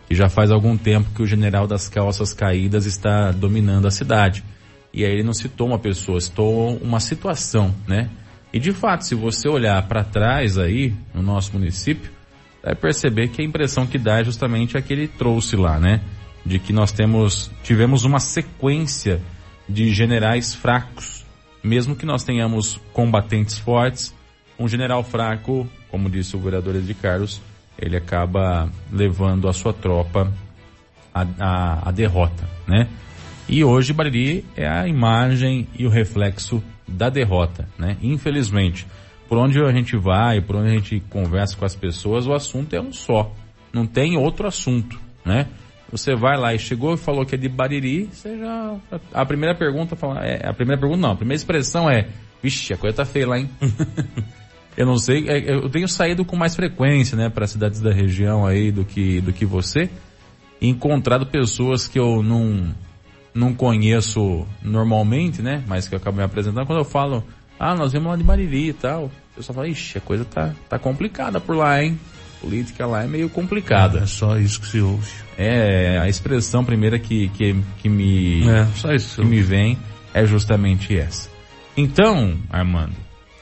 Que 0.07 0.15
já 0.15 0.29
faz 0.29 0.49
algum 0.49 0.75
tempo 0.75 1.11
que 1.13 1.21
o 1.21 1.27
general 1.27 1.67
das 1.67 1.87
calças 1.87 2.33
caídas 2.33 2.85
está 2.85 3.31
dominando 3.31 3.87
a 3.87 3.91
cidade. 3.91 4.43
E 4.91 5.05
aí 5.05 5.11
ele 5.11 5.23
não 5.23 5.33
citou 5.33 5.67
uma 5.67 5.79
pessoa, 5.79 6.19
citou 6.19 6.77
uma 6.77 6.99
situação, 6.99 7.73
né? 7.87 8.09
E 8.51 8.59
de 8.59 8.73
fato, 8.73 9.05
se 9.05 9.15
você 9.15 9.47
olhar 9.47 9.81
para 9.87 10.03
trás 10.03 10.57
aí, 10.57 10.93
no 11.13 11.21
nosso 11.21 11.53
município, 11.53 12.11
vai 12.63 12.75
perceber 12.75 13.29
que 13.29 13.41
a 13.41 13.45
impressão 13.45 13.85
que 13.85 13.97
dá 13.97 14.19
é 14.19 14.23
justamente 14.23 14.75
a 14.75 14.81
que 14.81 14.91
ele 14.91 15.07
trouxe 15.07 15.55
lá, 15.55 15.79
né? 15.79 16.01
De 16.45 16.59
que 16.59 16.73
nós 16.73 16.91
temos, 16.91 17.51
tivemos 17.63 18.03
uma 18.03 18.19
sequência 18.19 19.21
de 19.67 19.93
generais 19.93 20.53
fracos. 20.53 21.25
Mesmo 21.63 21.95
que 21.95 22.05
nós 22.05 22.23
tenhamos 22.23 22.79
combatentes 22.91 23.57
fortes, 23.57 24.13
um 24.57 24.67
general 24.67 25.03
fraco, 25.03 25.67
como 25.89 26.09
disse 26.09 26.35
o 26.35 26.39
vereador 26.39 26.79
de 26.81 26.93
Carlos, 26.93 27.41
ele 27.77 27.95
acaba 27.95 28.69
levando 28.91 29.47
a 29.47 29.53
sua 29.53 29.73
tropa 29.73 30.31
à, 31.13 31.89
à 31.89 31.91
derrota, 31.91 32.47
né? 32.67 32.87
E 33.47 33.63
hoje 33.63 33.91
Bariri 33.91 34.45
é 34.55 34.67
a 34.67 34.87
imagem 34.87 35.67
e 35.77 35.85
o 35.85 35.89
reflexo 35.89 36.63
da 36.87 37.09
derrota, 37.09 37.67
né? 37.77 37.97
Infelizmente, 38.01 38.87
por 39.27 39.37
onde 39.37 39.59
a 39.59 39.71
gente 39.71 39.95
vai, 39.97 40.41
por 40.41 40.55
onde 40.55 40.69
a 40.69 40.73
gente 40.73 40.99
conversa 41.09 41.55
com 41.57 41.65
as 41.65 41.75
pessoas, 41.75 42.27
o 42.27 42.33
assunto 42.33 42.75
é 42.75 42.81
um 42.81 42.93
só. 42.93 43.33
Não 43.73 43.85
tem 43.85 44.17
outro 44.17 44.47
assunto, 44.47 44.99
né? 45.25 45.47
Você 45.91 46.15
vai 46.15 46.37
lá 46.37 46.53
e 46.53 46.59
chegou 46.59 46.93
e 46.93 46.97
falou 46.97 47.25
que 47.25 47.35
é 47.35 47.37
de 47.37 47.49
Bariri, 47.49 48.09
você 48.11 48.37
já. 48.37 48.75
A 49.13 49.25
primeira 49.25 49.53
pergunta 49.53 49.95
fala, 49.95 50.25
é, 50.25 50.47
a 50.47 50.53
primeira 50.53 50.79
pergunta 50.79 51.01
não, 51.01 51.11
a 51.11 51.15
primeira 51.15 51.37
expressão 51.37 51.89
é, 51.89 52.07
vixe, 52.41 52.73
a 52.73 52.77
coisa 52.77 52.95
tá 52.95 53.05
feia 53.05 53.27
lá, 53.27 53.37
hein? 53.37 53.49
eu 54.77 54.85
não 54.85 54.97
sei, 54.97 55.27
é, 55.27 55.53
eu 55.53 55.69
tenho 55.69 55.87
saído 55.87 56.23
com 56.23 56.37
mais 56.37 56.55
frequência, 56.55 57.17
né, 57.17 57.29
para 57.29 57.45
cidades 57.45 57.81
da 57.81 57.91
região 57.91 58.45
aí 58.45 58.71
do 58.71 58.85
que, 58.85 59.19
do 59.19 59.33
que 59.33 59.45
você, 59.45 59.89
e 60.61 60.69
encontrado 60.69 61.25
pessoas 61.25 61.87
que 61.89 61.99
eu 61.99 62.23
não, 62.23 62.73
não 63.33 63.53
conheço 63.53 64.47
normalmente, 64.61 65.41
né, 65.41 65.61
mas 65.67 65.89
que 65.89 65.95
eu 65.95 65.97
acabo 65.97 66.17
me 66.17 66.23
apresentando. 66.23 66.65
Quando 66.65 66.79
eu 66.79 66.85
falo, 66.85 67.23
Ah, 67.59 67.75
nós 67.75 67.91
vemos 67.93 68.09
lá 68.09 68.15
de 68.15 68.23
Bariri 68.23 68.69
e 68.69 68.73
tal. 68.73 69.03
O 69.05 69.35
pessoal 69.35 69.55
fala, 69.55 69.67
ixi, 69.67 69.95
a 69.99 70.01
coisa 70.01 70.25
tá, 70.25 70.55
tá 70.67 70.79
complicada 70.79 71.39
por 71.39 71.55
lá, 71.55 71.83
hein? 71.83 71.99
Política 72.41 72.87
lá 72.87 73.03
é 73.03 73.07
meio 73.07 73.29
complicada. 73.29 73.99
É 73.99 74.05
só 74.07 74.37
isso 74.37 74.59
que 74.59 74.67
se 74.67 74.81
ouve. 74.81 75.11
É, 75.37 75.99
a 75.99 76.09
expressão 76.09 76.65
primeira 76.65 76.97
que, 76.97 77.29
que, 77.29 77.55
que 77.77 77.87
me, 77.87 78.49
é, 78.49 78.65
só 78.75 78.91
isso 78.91 79.21
que 79.21 79.27
me 79.27 79.41
vem 79.41 79.77
é 80.13 80.25
justamente 80.25 80.97
essa. 80.97 81.29
Então, 81.77 82.37
Armando, 82.49 82.93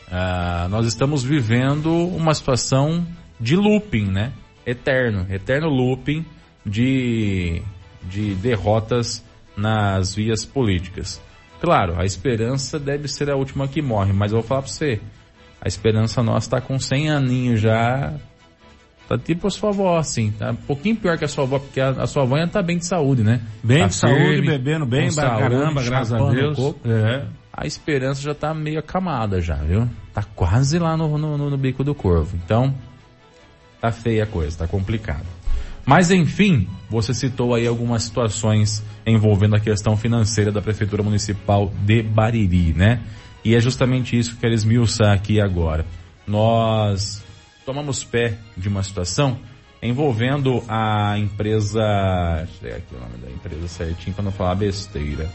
uh, 0.08 0.68
nós 0.70 0.86
estamos 0.86 1.24
vivendo 1.24 1.90
uma 1.90 2.34
situação 2.34 3.08
de 3.40 3.56
looping, 3.56 4.06
né? 4.06 4.34
Eterno, 4.66 5.26
eterno 5.34 5.68
looping 5.68 6.26
de, 6.66 7.62
de 8.04 8.36
derrotas 8.36 9.24
nas 9.56 10.14
vias 10.14 10.46
políticas. 10.46 11.22
Claro, 11.62 12.00
a 12.00 12.06
esperança 12.06 12.80
deve 12.80 13.08
ser 13.08 13.30
a 13.30 13.36
última 13.36 13.68
que 13.68 13.82
morre, 13.82 14.14
mas 14.14 14.32
eu 14.32 14.40
vou 14.40 14.48
falar 14.48 14.62
pra 14.62 14.72
você, 14.72 15.02
a 15.62 15.68
esperança 15.68 16.24
nossa 16.24 16.48
está 16.48 16.62
com 16.62 16.80
100 16.80 17.10
aninhos 17.10 17.60
já, 17.60 18.14
tá 19.10 19.18
tipo 19.18 19.48
a 19.48 19.50
sua 19.50 19.70
avó, 19.70 19.98
assim, 19.98 20.32
tá 20.32 20.52
um 20.52 20.56
pouquinho 20.56 20.96
pior 20.96 21.18
que 21.18 21.26
a 21.26 21.28
sua 21.28 21.44
avó, 21.44 21.58
porque 21.58 21.82
a, 21.82 21.90
a 21.90 22.06
sua 22.06 22.22
avó 22.22 22.36
ainda 22.36 22.50
tá 22.52 22.62
bem 22.62 22.78
de 22.78 22.86
saúde, 22.86 23.24
né? 23.24 23.42
Bem 23.64 23.80
tá 23.80 23.88
de 23.88 24.00
firme, 24.00 24.20
saúde, 24.20 24.42
bebendo 24.48 24.86
bem, 24.86 25.12
pra 25.12 25.30
caramba, 25.32 25.82
graças 25.82 26.14
a 26.14 26.30
Deus. 26.30 26.76
É. 26.86 27.26
A 27.52 27.66
esperança 27.66 28.22
já 28.22 28.36
tá 28.36 28.54
meio 28.54 28.78
acamada 28.78 29.42
já, 29.42 29.56
viu? 29.56 29.90
Tá 30.14 30.22
quase 30.24 30.78
lá 30.78 30.96
no, 30.96 31.18
no, 31.18 31.50
no 31.50 31.58
bico 31.58 31.84
do 31.84 31.96
corvo. 31.96 32.38
Então, 32.46 32.74
tá 33.82 33.92
feia 33.92 34.26
a 34.26 34.28
coisa, 34.28 34.60
tá 34.60 34.68
complicado. 34.68 35.26
Mas 35.84 36.12
enfim, 36.12 36.68
você 36.88 37.12
citou 37.12 37.56
aí 37.56 37.66
algumas 37.66 38.04
situações 38.04 38.84
envolvendo 39.08 39.56
a 39.56 39.60
questão 39.60 39.98
financeira 39.98 40.52
da 40.52 40.62
Prefeitura 40.62 41.02
Municipal 41.02 41.74
de 41.84 42.04
Bariri, 42.04 42.74
né? 42.74 43.00
E 43.44 43.56
é 43.56 43.60
justamente 43.60 44.16
isso 44.16 44.32
que 44.32 44.36
eu 44.36 44.42
quero 44.42 44.54
esmiuçar 44.54 45.12
aqui 45.14 45.42
agora. 45.42 45.84
Nós 46.28 47.24
tomamos 47.70 48.04
pé 48.04 48.36
de 48.58 48.68
uma 48.68 48.82
situação 48.82 49.38
envolvendo 49.80 50.64
a 50.68 51.20
empresa. 51.20 51.80
Deixa 52.60 52.68
eu 52.68 52.78
aqui 52.78 52.96
o 52.96 53.00
nome 53.00 53.18
da 53.20 53.30
empresa 53.30 53.68
certinho 53.68 54.16
para 54.16 54.26
não 54.26 54.32
falar 54.32 54.56
besteira. 54.56 55.30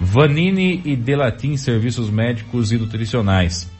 Vanini 0.00 0.82
e 0.84 0.96
Delatim 0.96 1.56
Serviços 1.56 2.10
Médicos 2.10 2.72
e 2.72 2.78
Nutricionais. 2.78 3.70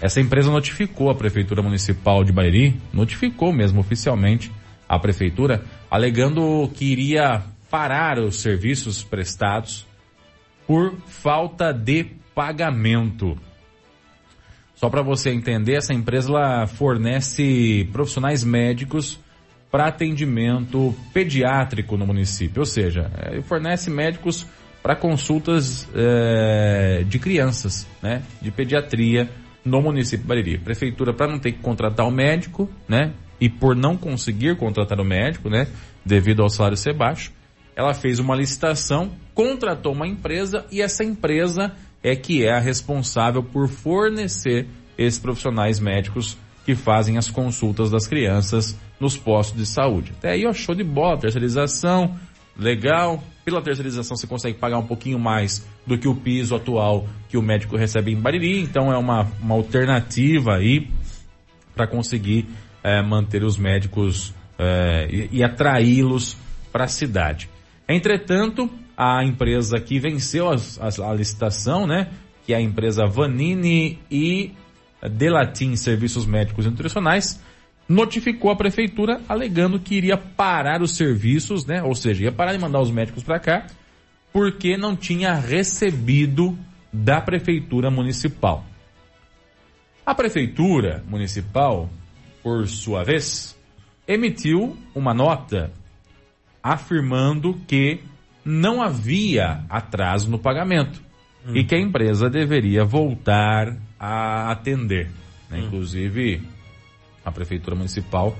Essa 0.00 0.20
empresa 0.20 0.50
notificou 0.50 1.08
a 1.08 1.14
Prefeitura 1.14 1.62
Municipal 1.62 2.24
de 2.24 2.32
Bariri, 2.32 2.80
notificou 2.92 3.52
mesmo 3.52 3.78
oficialmente 3.78 4.50
a 4.88 4.98
Prefeitura, 4.98 5.64
alegando 5.88 6.68
que 6.74 6.84
iria 6.84 7.44
parar 7.70 8.18
os 8.18 8.40
serviços 8.40 9.04
prestados 9.04 9.86
por 10.66 10.96
falta 11.06 11.72
de 11.72 12.06
pagamento. 12.34 13.38
Só 14.76 14.90
para 14.90 15.02
você 15.02 15.30
entender, 15.30 15.74
essa 15.74 15.94
empresa 15.94 16.28
ela 16.28 16.66
fornece 16.66 17.88
profissionais 17.92 18.44
médicos 18.44 19.18
para 19.70 19.88
atendimento 19.88 20.94
pediátrico 21.12 21.96
no 21.96 22.06
município, 22.06 22.60
ou 22.60 22.66
seja, 22.66 23.10
é, 23.18 23.40
fornece 23.42 23.90
médicos 23.90 24.46
para 24.82 24.94
consultas 24.94 25.88
é, 25.94 27.02
de 27.08 27.18
crianças, 27.18 27.86
né, 28.00 28.22
de 28.40 28.50
pediatria 28.50 29.28
no 29.64 29.82
município 29.82 30.22
de 30.22 30.28
Bariri. 30.28 30.58
Prefeitura, 30.58 31.12
para 31.12 31.26
não 31.26 31.40
ter 31.40 31.52
que 31.52 31.58
contratar 31.58 32.06
o 32.06 32.10
médico, 32.10 32.70
né, 32.86 33.12
e 33.40 33.48
por 33.48 33.74
não 33.74 33.96
conseguir 33.96 34.56
contratar 34.56 35.00
o 35.00 35.04
médico, 35.04 35.48
né, 35.48 35.66
devido 36.04 36.42
ao 36.42 36.48
salário 36.48 36.76
ser 36.76 36.94
baixo, 36.94 37.32
ela 37.74 37.92
fez 37.92 38.18
uma 38.18 38.36
licitação, 38.36 39.10
contratou 39.34 39.92
uma 39.92 40.06
empresa 40.06 40.64
e 40.70 40.80
essa 40.80 41.02
empresa 41.02 41.72
é 42.02 42.14
que 42.14 42.44
é 42.44 42.52
a 42.52 42.60
responsável 42.60 43.42
por 43.42 43.68
fornecer 43.68 44.66
esses 44.96 45.18
profissionais 45.18 45.80
médicos 45.80 46.36
que 46.64 46.74
fazem 46.74 47.16
as 47.16 47.30
consultas 47.30 47.90
das 47.90 48.06
crianças 48.06 48.78
nos 48.98 49.16
postos 49.16 49.58
de 49.58 49.66
saúde. 49.66 50.12
Até 50.18 50.30
aí, 50.30 50.46
ó, 50.46 50.52
show 50.52 50.74
de 50.74 50.82
bola, 50.82 51.18
terceirização, 51.18 52.16
legal. 52.58 53.22
Pela 53.44 53.62
terceirização 53.62 54.16
você 54.16 54.26
consegue 54.26 54.58
pagar 54.58 54.78
um 54.78 54.86
pouquinho 54.86 55.18
mais 55.18 55.66
do 55.86 55.96
que 55.96 56.08
o 56.08 56.14
piso 56.14 56.56
atual 56.56 57.06
que 57.28 57.36
o 57.36 57.42
médico 57.42 57.76
recebe 57.76 58.12
em 58.12 58.20
Bariri, 58.20 58.60
então 58.60 58.92
é 58.92 58.98
uma, 58.98 59.30
uma 59.40 59.54
alternativa 59.54 60.56
aí 60.56 60.88
para 61.74 61.86
conseguir 61.86 62.46
é, 62.82 63.02
manter 63.02 63.44
os 63.44 63.56
médicos 63.56 64.34
é, 64.58 65.06
e, 65.10 65.38
e 65.38 65.44
atraí-los 65.44 66.36
para 66.72 66.84
a 66.84 66.88
cidade. 66.88 67.48
Entretanto, 67.88 68.68
a 68.96 69.24
empresa 69.24 69.78
que 69.78 69.98
venceu 69.98 70.50
a, 70.50 70.54
a, 70.54 71.10
a, 71.10 71.14
licitação, 71.14 71.86
né, 71.86 72.10
que 72.44 72.52
é 72.52 72.56
a 72.56 72.60
empresa 72.60 73.06
Vanini 73.06 73.98
e 74.10 74.52
Delatim 75.10 75.76
Serviços 75.76 76.24
Médicos 76.26 76.64
e 76.64 76.70
Nutricionais, 76.70 77.42
notificou 77.88 78.50
a 78.50 78.56
prefeitura 78.56 79.20
alegando 79.28 79.78
que 79.78 79.94
iria 79.94 80.16
parar 80.16 80.82
os 80.82 80.96
serviços, 80.96 81.66
né, 81.66 81.82
ou 81.82 81.94
seja, 81.94 82.24
ia 82.24 82.32
parar 82.32 82.52
de 82.52 82.58
mandar 82.58 82.80
os 82.80 82.90
médicos 82.90 83.22
para 83.22 83.38
cá, 83.38 83.66
porque 84.32 84.76
não 84.76 84.96
tinha 84.96 85.34
recebido 85.34 86.58
da 86.92 87.20
prefeitura 87.20 87.90
municipal. 87.90 88.64
A 90.04 90.14
prefeitura 90.14 91.04
municipal 91.08 91.90
por 92.46 92.68
sua 92.68 93.02
vez, 93.02 93.58
emitiu 94.06 94.76
uma 94.94 95.12
nota 95.12 95.72
afirmando 96.62 97.60
que 97.66 97.98
não 98.46 98.80
havia 98.80 99.64
atraso 99.68 100.30
no 100.30 100.38
pagamento 100.38 101.02
uhum. 101.44 101.56
e 101.56 101.64
que 101.64 101.74
a 101.74 101.80
empresa 101.80 102.30
deveria 102.30 102.84
voltar 102.84 103.76
a 103.98 104.52
atender. 104.52 105.10
Né? 105.50 105.58
Uhum. 105.58 105.66
Inclusive, 105.66 106.42
a 107.24 107.32
prefeitura 107.32 107.74
municipal 107.74 108.36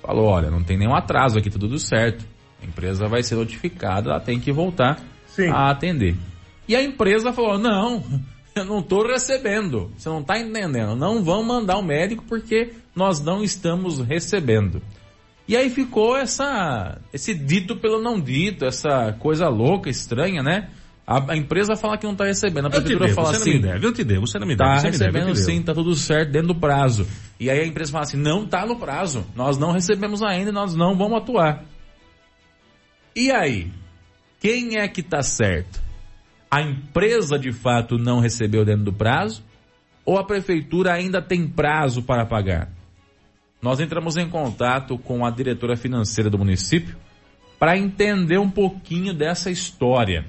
falou: 0.00 0.26
olha, 0.26 0.48
não 0.48 0.62
tem 0.62 0.78
nenhum 0.78 0.94
atraso 0.94 1.38
aqui, 1.38 1.50
tá 1.50 1.58
tudo 1.58 1.78
certo. 1.78 2.24
A 2.62 2.66
empresa 2.66 3.08
vai 3.08 3.22
ser 3.24 3.34
notificada, 3.34 4.10
ela 4.10 4.20
tem 4.20 4.38
que 4.38 4.52
voltar 4.52 5.00
Sim. 5.26 5.48
a 5.48 5.70
atender. 5.70 6.16
E 6.68 6.76
a 6.76 6.82
empresa 6.82 7.32
falou: 7.32 7.58
não, 7.58 8.04
eu 8.54 8.64
não 8.64 8.78
estou 8.78 9.04
recebendo. 9.04 9.90
Você 9.96 10.08
não 10.08 10.20
está 10.20 10.38
entendendo. 10.38 10.94
Não 10.94 11.24
vão 11.24 11.42
mandar 11.42 11.78
o 11.78 11.82
médico 11.82 12.24
porque 12.28 12.74
nós 12.94 13.20
não 13.20 13.42
estamos 13.42 13.98
recebendo. 13.98 14.80
E 15.48 15.56
aí 15.56 15.70
ficou 15.70 16.14
essa, 16.14 16.98
esse 17.10 17.32
dito 17.32 17.74
pelo 17.74 18.02
não 18.02 18.20
dito, 18.20 18.66
essa 18.66 19.14
coisa 19.18 19.48
louca, 19.48 19.88
estranha, 19.88 20.42
né? 20.42 20.68
A, 21.06 21.32
a 21.32 21.36
empresa 21.38 21.74
fala 21.74 21.96
que 21.96 22.04
não 22.04 22.12
está 22.12 22.26
recebendo, 22.26 22.66
a 22.66 22.70
prefeitura 22.70 23.08
fala 23.14 23.30
assim. 23.30 23.58
Deve, 23.58 23.86
eu 23.86 23.92
te 23.94 24.04
devo, 24.04 24.26
você 24.26 24.38
não 24.38 24.46
me 24.46 24.54
deve. 24.54 24.76
Está 24.76 24.88
recebendo 24.88 25.34
sim, 25.34 25.60
está 25.60 25.72
tudo 25.72 25.94
certo 25.94 26.30
dentro 26.30 26.48
do 26.48 26.54
prazo. 26.54 27.06
E 27.40 27.48
aí 27.48 27.60
a 27.60 27.66
empresa 27.66 27.90
fala 27.90 28.04
assim, 28.04 28.18
não 28.18 28.44
está 28.44 28.66
no 28.66 28.76
prazo, 28.78 29.24
nós 29.34 29.56
não 29.56 29.72
recebemos 29.72 30.22
ainda, 30.22 30.52
nós 30.52 30.74
não 30.74 30.94
vamos 30.94 31.16
atuar. 31.16 31.64
E 33.16 33.32
aí? 33.32 33.72
Quem 34.38 34.76
é 34.76 34.86
que 34.86 35.00
está 35.00 35.22
certo? 35.22 35.82
A 36.50 36.60
empresa 36.60 37.38
de 37.38 37.52
fato 37.52 37.96
não 37.96 38.20
recebeu 38.20 38.66
dentro 38.66 38.84
do 38.84 38.92
prazo? 38.92 39.42
Ou 40.04 40.18
a 40.18 40.24
prefeitura 40.24 40.92
ainda 40.92 41.22
tem 41.22 41.48
prazo 41.48 42.02
para 42.02 42.26
pagar? 42.26 42.70
Nós 43.60 43.80
entramos 43.80 44.16
em 44.16 44.28
contato 44.28 44.96
com 44.98 45.24
a 45.24 45.30
diretora 45.30 45.76
financeira 45.76 46.30
do 46.30 46.38
município 46.38 46.96
para 47.58 47.76
entender 47.76 48.38
um 48.38 48.50
pouquinho 48.50 49.12
dessa 49.12 49.50
história. 49.50 50.24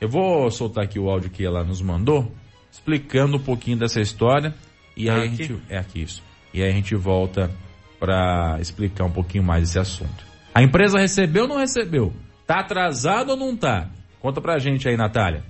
Eu 0.00 0.08
vou 0.08 0.50
soltar 0.50 0.84
aqui 0.84 0.98
o 0.98 1.10
áudio 1.10 1.30
que 1.30 1.44
ela 1.44 1.64
nos 1.64 1.80
mandou, 1.80 2.32
explicando 2.70 3.36
um 3.36 3.40
pouquinho 3.40 3.76
dessa 3.76 4.00
história 4.00 4.54
e 4.96 5.10
aí 5.10 5.26
aqui? 5.26 5.42
a 5.42 5.46
gente 5.46 5.62
é 5.68 5.78
aqui 5.78 6.02
isso. 6.02 6.22
E 6.54 6.62
aí 6.62 6.70
a 6.70 6.72
gente 6.72 6.94
volta 6.94 7.50
para 7.98 8.58
explicar 8.60 9.04
um 9.04 9.10
pouquinho 9.12 9.44
mais 9.44 9.70
esse 9.70 9.78
assunto. 9.78 10.24
A 10.54 10.62
empresa 10.62 10.98
recebeu 10.98 11.44
ou 11.44 11.48
não 11.48 11.56
recebeu? 11.56 12.12
Tá 12.46 12.60
atrasado 12.60 13.30
ou 13.30 13.36
não 13.36 13.56
tá? 13.56 13.88
Conta 14.20 14.40
pra 14.40 14.58
gente 14.58 14.88
aí, 14.88 14.96
Natália. 14.96 15.44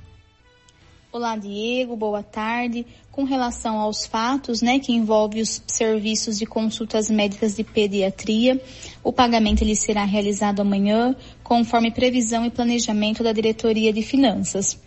Olá, 1.14 1.36
Diego, 1.36 1.94
boa 1.94 2.22
tarde. 2.22 2.86
Com 3.10 3.24
relação 3.24 3.78
aos 3.78 4.06
fatos, 4.06 4.62
né, 4.62 4.78
que 4.78 4.94
envolve 4.94 5.42
os 5.42 5.62
serviços 5.66 6.38
de 6.38 6.46
consultas 6.46 7.10
médicas 7.10 7.54
de 7.54 7.62
pediatria, 7.62 8.58
o 9.04 9.12
pagamento 9.12 9.60
ele 9.60 9.76
será 9.76 10.04
realizado 10.04 10.60
amanhã, 10.60 11.14
conforme 11.44 11.90
previsão 11.90 12.46
e 12.46 12.50
planejamento 12.50 13.22
da 13.22 13.30
Diretoria 13.30 13.92
de 13.92 14.00
Finanças. 14.00 14.80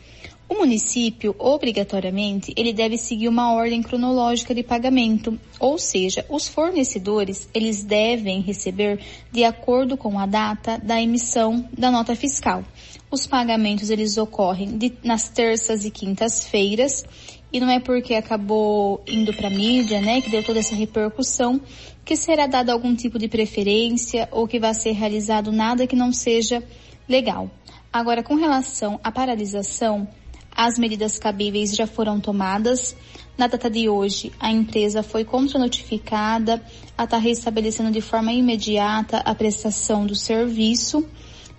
O 0.49 0.55
município, 0.55 1.35
obrigatoriamente, 1.37 2.51
ele 2.57 2.73
deve 2.73 2.97
seguir 2.97 3.27
uma 3.27 3.53
ordem 3.53 3.83
cronológica 3.83 4.55
de 4.55 4.63
pagamento, 4.63 5.39
ou 5.59 5.77
seja, 5.77 6.25
os 6.27 6.47
fornecedores, 6.47 7.47
eles 7.53 7.83
devem 7.83 8.41
receber 8.41 8.99
de 9.31 9.43
acordo 9.43 9.95
com 9.95 10.17
a 10.17 10.25
data 10.25 10.79
da 10.79 10.99
emissão 10.99 11.69
da 11.77 11.91
nota 11.91 12.15
fiscal. 12.15 12.63
Os 13.09 13.25
pagamentos 13.27 13.89
eles 13.89 14.17
ocorrem 14.17 14.77
de, 14.77 14.93
nas 15.03 15.29
terças 15.29 15.85
e 15.85 15.91
quintas-feiras 15.91 17.05
e 17.51 17.59
não 17.59 17.69
é 17.69 17.79
porque 17.79 18.13
acabou 18.15 19.01
indo 19.07 19.33
para 19.33 19.49
mídia, 19.49 20.01
né, 20.01 20.21
que 20.21 20.29
deu 20.29 20.43
toda 20.43 20.59
essa 20.59 20.75
repercussão, 20.75 21.61
que 22.03 22.15
será 22.17 22.47
dado 22.47 22.69
algum 22.69 22.95
tipo 22.95 23.17
de 23.17 23.27
preferência 23.27 24.27
ou 24.31 24.47
que 24.47 24.59
vai 24.59 24.73
ser 24.73 24.91
realizado 24.91 25.51
nada 25.51 25.87
que 25.87 25.95
não 25.95 26.11
seja 26.11 26.63
legal. 27.07 27.49
Agora, 27.93 28.21
com 28.21 28.35
relação 28.35 28.99
à 29.03 29.11
paralisação, 29.11 30.07
As 30.55 30.79
medidas 30.79 31.19
cabíveis 31.19 31.75
já 31.75 31.85
foram 31.85 32.17
tomadas. 32.17 32.95
Na 33.37 33.45
data 33.45 33.69
de 33.69 33.89
hoje, 33.89 34.31
a 34.39 34.49
empresa 34.49 35.03
foi 35.03 35.25
contra-notificada 35.25 36.63
a 36.97 37.03
estar 37.03 37.17
restabelecendo 37.17 37.91
de 37.91 37.99
forma 37.99 38.31
imediata 38.31 39.17
a 39.17 39.35
prestação 39.35 40.05
do 40.05 40.15
serviço. 40.15 41.05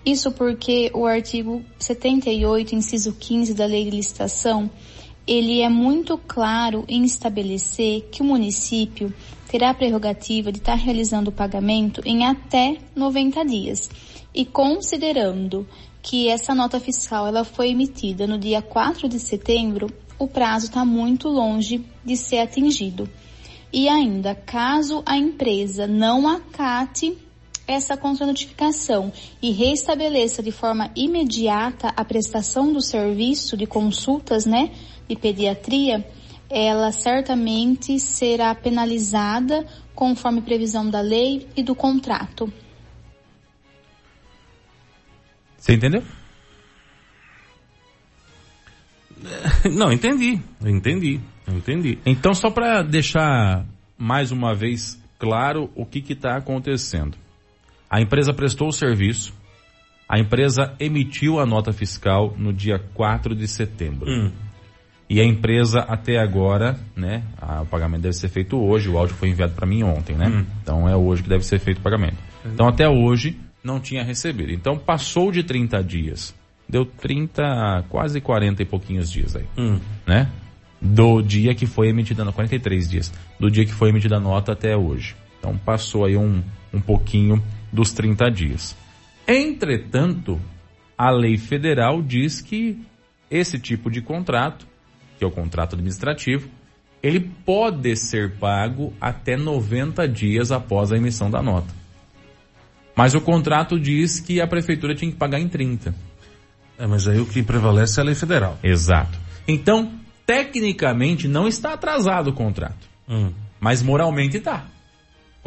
Isso 0.07 0.31
porque 0.31 0.89
o 0.93 1.05
artigo 1.05 1.61
78, 1.77 2.73
inciso 2.73 3.11
15 3.11 3.53
da 3.53 3.65
Lei 3.65 3.83
de 3.83 3.89
Licitação, 3.89 4.71
ele 5.27 5.59
é 5.59 5.67
muito 5.67 6.17
claro 6.17 6.85
em 6.87 7.03
estabelecer 7.03 8.07
que 8.09 8.21
o 8.21 8.25
município 8.25 9.13
terá 9.49 9.71
a 9.71 9.73
prerrogativa 9.73 10.49
de 10.49 10.59
estar 10.59 10.75
realizando 10.75 11.29
o 11.29 11.33
pagamento 11.33 12.01
em 12.05 12.25
até 12.25 12.77
90 12.95 13.43
dias. 13.43 13.89
E 14.33 14.45
considerando 14.45 15.67
que 16.01 16.29
essa 16.29 16.55
nota 16.55 16.79
fiscal 16.79 17.27
ela 17.27 17.43
foi 17.43 17.71
emitida 17.71 18.25
no 18.25 18.37
dia 18.37 18.61
4 18.61 19.09
de 19.09 19.19
setembro, 19.19 19.91
o 20.17 20.25
prazo 20.25 20.67
está 20.67 20.85
muito 20.85 21.27
longe 21.27 21.83
de 22.05 22.15
ser 22.15 22.39
atingido. 22.39 23.09
E 23.73 23.89
ainda, 23.89 24.33
caso 24.33 25.03
a 25.05 25.17
empresa 25.17 25.85
não 25.85 26.29
acate 26.29 27.26
essa 27.67 27.97
contranotificação 27.97 29.11
e 29.41 29.51
restabeleça 29.51 30.41
de 30.41 30.51
forma 30.51 30.89
imediata 30.95 31.89
a 31.95 32.05
prestação 32.05 32.71
do 32.71 32.81
serviço 32.81 33.57
de 33.57 33.67
consultas, 33.67 34.45
né, 34.45 34.71
de 35.07 35.15
pediatria, 35.15 36.05
ela 36.49 36.91
certamente 36.91 37.99
será 37.99 38.55
penalizada 38.55 39.65
conforme 39.93 40.41
previsão 40.41 40.89
da 40.89 41.01
lei 41.01 41.47
e 41.55 41.61
do 41.61 41.75
contrato. 41.75 42.51
Você 45.57 45.73
entendeu? 45.73 46.01
Não, 49.69 49.91
entendi. 49.91 50.39
Entendi. 50.61 51.19
Entendi. 51.47 51.97
Então, 52.05 52.33
só 52.33 52.49
para 52.49 52.81
deixar 52.83 53.65
mais 53.97 54.31
uma 54.31 54.53
vez 54.53 55.01
claro 55.17 55.69
o 55.75 55.85
que 55.85 55.99
está 56.13 56.37
acontecendo. 56.37 57.17
A 57.89 58.01
empresa 58.01 58.33
prestou 58.33 58.67
o 58.67 58.73
serviço, 58.73 59.33
a 60.09 60.19
empresa 60.19 60.73
emitiu 60.79 61.39
a 61.39 61.45
nota 61.45 61.73
fiscal 61.73 62.33
no 62.37 62.53
dia 62.53 62.79
4 62.93 63.35
de 63.35 63.47
setembro. 63.47 64.09
Hum. 64.09 64.31
E 65.09 65.21
a 65.21 65.23
empresa 65.23 65.79
até 65.79 66.17
agora, 66.17 66.77
né, 66.95 67.23
a, 67.41 67.61
o 67.61 67.65
pagamento 67.65 68.01
deve 68.01 68.15
ser 68.15 68.27
feito 68.27 68.57
hoje, 68.57 68.89
o 68.89 68.97
áudio 68.97 69.15
foi 69.15 69.29
enviado 69.29 69.53
para 69.53 69.65
mim 69.65 69.83
ontem, 69.83 70.15
né? 70.15 70.27
Hum. 70.27 70.45
Então 70.61 70.87
é 70.87 70.95
hoje 70.95 71.23
que 71.23 71.29
deve 71.29 71.45
ser 71.45 71.59
feito 71.59 71.77
o 71.77 71.81
pagamento. 71.81 72.17
Então 72.45 72.67
até 72.67 72.87
hoje 72.87 73.37
não 73.63 73.79
tinha 73.79 74.03
recebido. 74.03 74.51
Então 74.51 74.77
passou 74.77 75.31
de 75.31 75.43
30 75.43 75.81
dias. 75.83 76.35
Deu 76.67 76.85
30, 76.85 77.85
quase 77.89 78.19
40 78.19 78.61
e 78.61 78.65
pouquinhos 78.65 79.09
dias 79.09 79.35
aí. 79.35 79.45
Hum. 79.57 79.79
Né? 80.05 80.29
Do 80.81 81.21
dia 81.21 81.55
que 81.55 81.65
foi 81.65 81.87
emitida, 81.87 82.29
43 82.29 82.89
dias. 82.89 83.13
Do 83.39 83.49
dia 83.49 83.65
que 83.65 83.73
foi 83.73 83.89
emitida 83.89 84.17
a 84.17 84.19
nota 84.19 84.51
até 84.51 84.75
hoje. 84.75 85.15
Então 85.39 85.57
passou 85.57 86.05
aí 86.05 86.17
um, 86.17 86.43
um 86.73 86.81
pouquinho 86.81 87.41
dos 87.71 87.91
30 87.93 88.29
dias. 88.31 88.75
Entretanto, 89.27 90.39
a 90.97 91.11
lei 91.11 91.37
federal 91.37 92.01
diz 92.01 92.41
que 92.41 92.79
esse 93.29 93.59
tipo 93.59 93.91
de 93.91 94.01
contrato, 94.01 94.65
que 95.17 95.23
é 95.23 95.27
o 95.27 95.31
contrato 95.31 95.75
administrativo, 95.75 96.49
ele 97.03 97.19
pode 97.45 97.95
ser 97.95 98.37
pago 98.37 98.93
até 98.99 99.37
90 99.37 100.07
dias 100.07 100.51
após 100.51 100.91
a 100.91 100.97
emissão 100.97 101.29
da 101.29 101.41
nota. 101.41 101.73
Mas 102.95 103.13
o 103.13 103.21
contrato 103.21 103.79
diz 103.79 104.19
que 104.19 104.41
a 104.41 104.47
prefeitura 104.47 104.95
tinha 104.95 105.11
que 105.11 105.17
pagar 105.17 105.39
em 105.39 105.47
30. 105.47 105.93
É, 106.79 106.87
mas 106.87 107.07
aí 107.07 107.19
o 107.19 107.25
que 107.25 107.43
prevalece 107.43 107.99
é 107.99 108.03
a 108.03 108.05
lei 108.05 108.15
federal. 108.15 108.57
Exato. 108.63 109.19
Então, 109.47 109.91
tecnicamente, 110.25 111.27
não 111.27 111.47
está 111.47 111.73
atrasado 111.73 112.29
o 112.29 112.33
contrato. 112.33 112.87
Hum. 113.07 113.31
Mas 113.59 113.83
moralmente 113.83 114.37
está. 114.37 114.65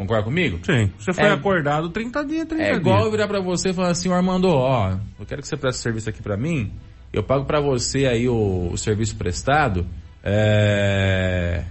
Concorda 0.01 0.23
comigo? 0.23 0.59
Sim. 0.63 0.91
Você 0.97 1.13
foi 1.13 1.25
é, 1.25 1.31
acordado 1.31 1.87
30 1.89 2.25
dias, 2.25 2.47
30 2.47 2.55
dias. 2.55 2.75
É 2.75 2.79
igual 2.79 3.05
eu 3.05 3.11
virar 3.11 3.27
para 3.27 3.39
você 3.39 3.69
e 3.69 3.73
falar 3.73 3.91
assim, 3.91 4.11
Armando, 4.11 4.47
ó, 4.47 4.97
eu 5.19 5.25
quero 5.27 5.43
que 5.43 5.47
você 5.47 5.55
preste 5.55 5.79
serviço 5.79 6.09
aqui 6.09 6.23
para 6.23 6.35
mim, 6.35 6.73
eu 7.13 7.21
pago 7.21 7.45
para 7.45 7.61
você 7.61 8.07
aí 8.07 8.27
o, 8.27 8.69
o, 8.71 8.77
serviço 8.79 9.15
prestado, 9.15 9.85
é... 10.23 11.63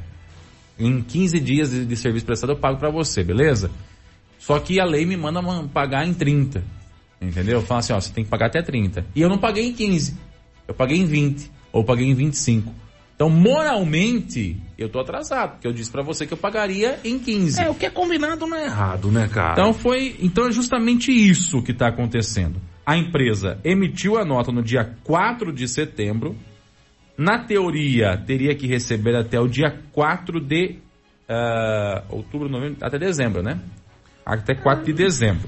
em 0.78 1.02
15 1.02 1.40
dias 1.40 1.70
de, 1.72 1.84
de 1.84 1.96
serviço 1.96 2.24
prestado 2.24 2.52
eu 2.52 2.56
pago 2.56 2.78
para 2.78 2.88
você, 2.88 3.24
beleza? 3.24 3.68
Só 4.38 4.60
que 4.60 4.78
a 4.78 4.84
lei 4.84 5.04
me 5.04 5.16
manda 5.16 5.42
pagar 5.66 6.06
em 6.06 6.14
30. 6.14 6.62
Entendeu? 7.20 7.60
Fala 7.62 7.80
assim, 7.80 7.92
ó, 7.92 8.00
você 8.00 8.12
tem 8.12 8.22
que 8.22 8.30
pagar 8.30 8.46
até 8.46 8.62
30. 8.62 9.06
E 9.12 9.20
eu 9.20 9.28
não 9.28 9.38
paguei 9.38 9.66
em 9.66 9.72
15. 9.72 10.16
Eu 10.68 10.74
paguei 10.74 10.98
em 10.98 11.04
20. 11.04 11.50
Ou 11.72 11.82
paguei 11.82 12.06
em 12.06 12.14
25. 12.14 12.72
Então, 13.20 13.28
moralmente, 13.28 14.56
eu 14.78 14.88
tô 14.88 14.98
atrasado, 14.98 15.50
porque 15.50 15.66
eu 15.66 15.74
disse 15.74 15.90
para 15.90 16.02
você 16.02 16.26
que 16.26 16.32
eu 16.32 16.38
pagaria 16.38 16.98
em 17.04 17.18
15. 17.18 17.60
É, 17.60 17.68
o 17.68 17.74
que 17.74 17.84
é 17.84 17.90
combinado 17.90 18.46
não 18.46 18.56
é 18.56 18.64
errado, 18.64 19.12
né, 19.12 19.28
cara? 19.28 19.52
Então 19.52 19.74
foi, 19.74 20.16
então 20.20 20.48
é 20.48 20.50
justamente 20.50 21.12
isso 21.12 21.62
que 21.62 21.72
está 21.72 21.88
acontecendo. 21.88 22.58
A 22.86 22.96
empresa 22.96 23.58
emitiu 23.62 24.16
a 24.16 24.24
nota 24.24 24.50
no 24.50 24.62
dia 24.62 24.96
4 25.04 25.52
de 25.52 25.68
setembro. 25.68 26.34
Na 27.14 27.44
teoria, 27.44 28.16
teria 28.16 28.54
que 28.54 28.66
receber 28.66 29.14
até 29.14 29.38
o 29.38 29.46
dia 29.46 29.78
4 29.92 30.40
de 30.40 30.78
uh, 31.28 32.02
outubro, 32.08 32.48
novembro, 32.48 32.78
até 32.80 32.98
dezembro, 32.98 33.42
né? 33.42 33.60
até 34.24 34.54
4 34.54 34.82
de 34.82 34.94
dezembro. 34.94 35.46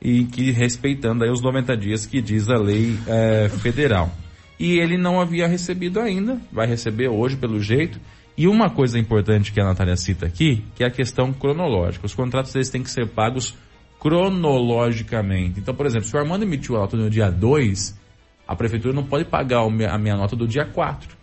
E 0.00 0.24
que 0.24 0.50
respeitando 0.50 1.22
aí 1.22 1.30
os 1.30 1.40
90 1.40 1.76
dias 1.76 2.06
que 2.06 2.20
diz 2.20 2.48
a 2.48 2.56
lei 2.56 2.98
é, 3.06 3.48
federal. 3.48 4.10
E 4.58 4.78
ele 4.78 4.96
não 4.96 5.20
havia 5.20 5.46
recebido 5.46 6.00
ainda, 6.00 6.40
vai 6.52 6.66
receber 6.66 7.08
hoje 7.08 7.36
pelo 7.36 7.60
jeito. 7.60 8.00
E 8.36 8.46
uma 8.46 8.70
coisa 8.70 8.98
importante 8.98 9.52
que 9.52 9.60
a 9.60 9.64
Natália 9.64 9.96
cita 9.96 10.26
aqui, 10.26 10.64
que 10.74 10.84
é 10.84 10.86
a 10.86 10.90
questão 10.90 11.32
cronológica. 11.32 12.06
Os 12.06 12.14
contratos 12.14 12.54
eles 12.54 12.70
têm 12.70 12.82
que 12.82 12.90
ser 12.90 13.08
pagos 13.08 13.54
cronologicamente. 13.98 15.60
Então, 15.60 15.74
por 15.74 15.86
exemplo, 15.86 16.08
se 16.08 16.16
o 16.16 16.18
Armando 16.18 16.42
emitiu 16.42 16.76
a 16.76 16.80
nota 16.80 16.96
no 16.96 17.10
dia 17.10 17.30
2, 17.30 18.00
a 18.46 18.56
prefeitura 18.56 18.94
não 18.94 19.04
pode 19.04 19.24
pagar 19.24 19.60
a 19.60 19.98
minha 19.98 20.16
nota 20.16 20.34
do 20.34 20.46
dia 20.48 20.64
4. 20.64 21.16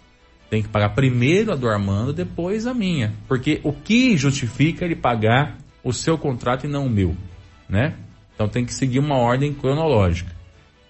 Tem 0.50 0.64
que 0.64 0.70
pagar 0.70 0.96
primeiro 0.96 1.52
a 1.52 1.56
do 1.56 1.68
Armando, 1.68 2.14
depois 2.14 2.66
a 2.66 2.74
minha. 2.74 3.14
Porque 3.28 3.60
o 3.64 3.74
que 3.74 4.18
justifica 4.18 4.86
ele 4.86 4.96
pagar 4.96 5.58
o 5.84 5.94
seu 5.94 6.18
contrato 6.18 6.66
e 6.66 6.70
não 6.70 6.88
o 6.88 6.90
meu, 6.90 7.16
né? 7.68 7.96
Então 8.34 8.48
tem 8.48 8.66
que 8.66 8.74
seguir 8.74 9.00
uma 9.00 9.18
ordem 9.18 9.54
cronológica. 9.54 10.32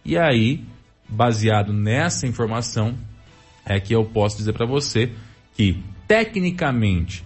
E 0.06 0.18
aí, 0.18 0.64
baseado 1.10 1.74
nessa 1.74 2.28
informação, 2.28 2.97
é 3.66 3.80
que 3.80 3.93
eu 3.93 4.05
posso 4.05 4.38
dizer 4.38 4.53
para 4.53 4.66
você 4.66 5.12
que 5.53 5.84
tecnicamente 6.07 7.26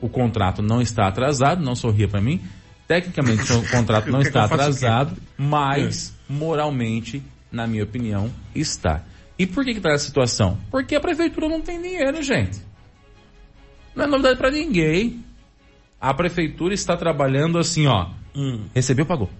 o 0.00 0.08
contrato 0.08 0.62
não 0.62 0.80
está 0.80 1.06
atrasado, 1.06 1.62
não 1.62 1.74
sorria 1.74 2.08
para 2.08 2.20
mim. 2.20 2.40
Tecnicamente 2.86 3.52
o 3.52 3.68
contrato 3.70 4.10
não 4.12 4.20
está 4.20 4.44
atrasado, 4.44 5.16
mas 5.36 6.14
moralmente, 6.28 7.22
na 7.50 7.66
minha 7.66 7.84
opinião, 7.84 8.30
está. 8.54 9.02
E 9.38 9.46
por 9.46 9.64
que 9.64 9.70
está 9.70 9.90
essa 9.90 10.06
situação? 10.06 10.58
Porque 10.70 10.94
a 10.94 11.00
prefeitura 11.00 11.48
não 11.48 11.60
tem 11.60 11.80
dinheiro, 11.80 12.22
gente. 12.22 12.60
Não 13.94 14.04
é 14.04 14.06
novidade 14.06 14.38
para 14.38 14.50
ninguém. 14.50 15.24
A 16.00 16.14
prefeitura 16.14 16.74
está 16.74 16.96
trabalhando 16.96 17.58
assim, 17.58 17.86
ó. 17.86 18.10
Hum. 18.34 18.66
Recebeu, 18.74 19.04
pagou. 19.04 19.30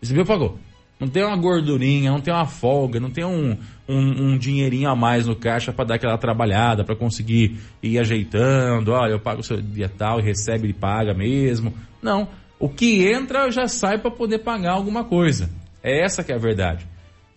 Recebeu, 0.00 0.24
pagou. 0.24 0.58
Não 0.98 1.08
tem 1.08 1.24
uma 1.24 1.36
gordurinha, 1.36 2.10
não 2.10 2.20
tem 2.20 2.34
uma 2.34 2.46
folga, 2.46 2.98
não 2.98 3.10
tem 3.10 3.24
um, 3.24 3.56
um, 3.88 4.32
um 4.32 4.38
dinheirinho 4.38 4.90
a 4.90 4.96
mais 4.96 5.26
no 5.26 5.36
caixa 5.36 5.72
para 5.72 5.84
dar 5.84 5.94
aquela 5.94 6.18
trabalhada, 6.18 6.84
para 6.84 6.96
conseguir 6.96 7.58
ir 7.80 7.98
ajeitando. 7.98 8.92
Ó, 8.92 9.06
eu 9.06 9.20
pago 9.20 9.40
o 9.40 9.44
seu 9.44 9.60
dia 9.62 9.88
tal 9.88 10.18
e 10.18 10.24
recebe 10.24 10.68
e 10.68 10.72
paga 10.72 11.14
mesmo. 11.14 11.72
Não. 12.02 12.28
O 12.58 12.68
que 12.68 13.06
entra 13.06 13.50
já 13.50 13.68
sai 13.68 13.98
para 13.98 14.10
poder 14.10 14.40
pagar 14.40 14.72
alguma 14.72 15.04
coisa. 15.04 15.48
É 15.82 16.04
essa 16.04 16.24
que 16.24 16.32
é 16.32 16.34
a 16.34 16.38
verdade. 16.38 16.86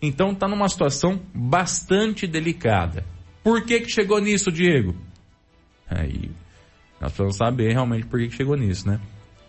Então 0.00 0.34
tá 0.34 0.48
numa 0.48 0.68
situação 0.68 1.20
bastante 1.32 2.26
delicada. 2.26 3.04
Por 3.44 3.64
que 3.64 3.80
que 3.80 3.88
chegou 3.88 4.20
nisso, 4.20 4.50
Diego? 4.50 4.96
Aí 5.88 6.30
nós 7.00 7.12
precisamos 7.12 7.36
saber 7.36 7.72
realmente 7.72 8.06
por 8.06 8.18
que 8.18 8.30
chegou 8.30 8.56
nisso, 8.56 8.88
né? 8.88 9.00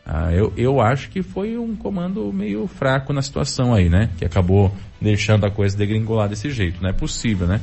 Ah, 0.06 0.34
eu, 0.34 0.51
eu 0.58 0.82
acho 0.82 1.10
que 1.10 1.22
foi 1.22 1.58
um 1.58 1.76
comando 1.76 2.32
meio 2.34 2.68
fraco 2.68 3.14
na 3.14 3.22
situação 3.22 3.74
aí, 3.74 3.89
né? 3.89 4.10
Que 4.18 4.26
acabou 4.26 4.74
deixando 4.99 5.45
a 5.45 5.51
coisa 5.51 5.78
degringolar 5.78 6.28
desse 6.28 6.49
jeito. 6.49 6.82
Não 6.82 6.89
é 6.89 6.93
possível, 6.93 7.47
né? 7.47 7.62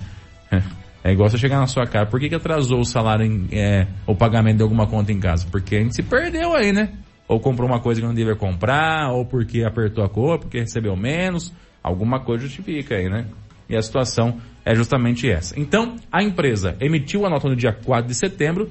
É 1.03 1.12
igual 1.12 1.30
você 1.30 1.38
chegar 1.38 1.59
na 1.59 1.66
sua 1.66 1.86
casa. 1.86 2.05
Por 2.11 2.20
que, 2.20 2.28
que 2.28 2.34
atrasou 2.34 2.80
o 2.80 2.84
salário, 2.84 3.24
em, 3.24 3.49
é, 3.53 3.86
o 4.07 4.14
pagamento 4.14 4.59
de 4.59 4.62
alguma 4.62 4.86
conta 4.86 5.11
em 5.11 5.18
casa? 5.18 5.47
Porque 5.51 5.76
a 5.76 5.78
gente 5.80 5.95
se 5.95 6.03
perdeu 6.03 6.55
aí, 6.55 6.72
né? 6.72 6.93
Ou 7.26 7.41
comprou 7.41 7.66
uma 7.66 7.80
coisa 7.80 8.03
que 8.03 8.07
não 8.07 8.12
devia 8.12 8.36
comprar, 8.36 9.11
ou 9.11 9.24
porque 9.24 9.64
apertou 9.64 10.05
a 10.05 10.11
cor, 10.11 10.38
porque 10.38 10.59
recebeu 10.59 10.95
menos. 10.95 11.55
Alguma 11.82 12.20
coisa 12.20 12.45
justifica 12.45 12.97
aí, 12.97 13.09
né? 13.09 13.24
E 13.66 13.74
a 13.74 13.80
situação 13.80 14.38
é 14.62 14.74
justamente 14.74 15.30
essa. 15.30 15.59
Então, 15.59 15.97
a 16.12 16.22
empresa 16.22 16.76
emitiu 16.80 17.24
a 17.24 17.30
nota 17.30 17.49
no 17.49 17.57
dia 17.57 17.72
4 17.72 18.07
de 18.07 18.14
setembro, 18.14 18.68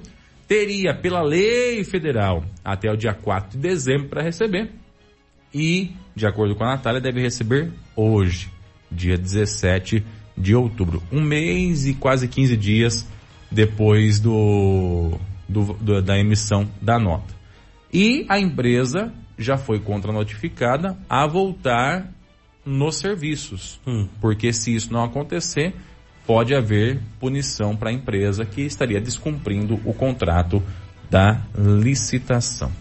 teria, 0.49 0.95
pela 0.95 1.21
lei 1.21 1.83
federal, 1.83 2.43
até 2.65 2.91
o 2.91 2.97
dia 2.97 3.13
4 3.13 3.51
de 3.51 3.57
dezembro 3.59 4.09
para 4.09 4.23
receber. 4.23 4.71
E, 5.53 5.91
de 6.15 6.25
acordo 6.25 6.55
com 6.55 6.63
a 6.63 6.71
Natália, 6.71 6.99
deve 6.99 7.21
receber 7.21 7.71
hoje, 7.95 8.51
dia 8.91 9.15
17 9.15 10.03
de 10.35 10.55
outubro. 10.55 11.03
Um 11.11 11.21
mês 11.21 11.85
e 11.85 11.93
quase 11.93 12.27
15 12.27 12.57
dias 12.57 13.07
depois 13.51 14.19
do, 14.19 15.19
do, 15.47 15.73
do 15.73 16.01
da 16.01 16.17
emissão 16.17 16.67
da 16.81 16.97
nota. 16.97 17.35
E 17.93 18.25
a 18.27 18.39
empresa 18.39 19.13
já 19.37 19.55
foi 19.55 19.79
contra-notificada 19.79 20.97
a 21.07 21.27
voltar 21.27 22.11
nos 22.65 22.95
serviços. 22.95 23.79
Hum. 23.85 24.07
Porque 24.19 24.51
se 24.51 24.73
isso 24.73 24.91
não 24.91 25.03
acontecer, 25.03 25.75
pode 26.29 26.53
haver 26.53 26.99
punição 27.19 27.75
para 27.75 27.89
a 27.89 27.91
empresa 27.91 28.45
que 28.45 28.61
estaria 28.61 29.01
descumprindo 29.01 29.81
o 29.83 29.95
contrato 29.95 30.61
da 31.09 31.41
licitação. 31.57 32.71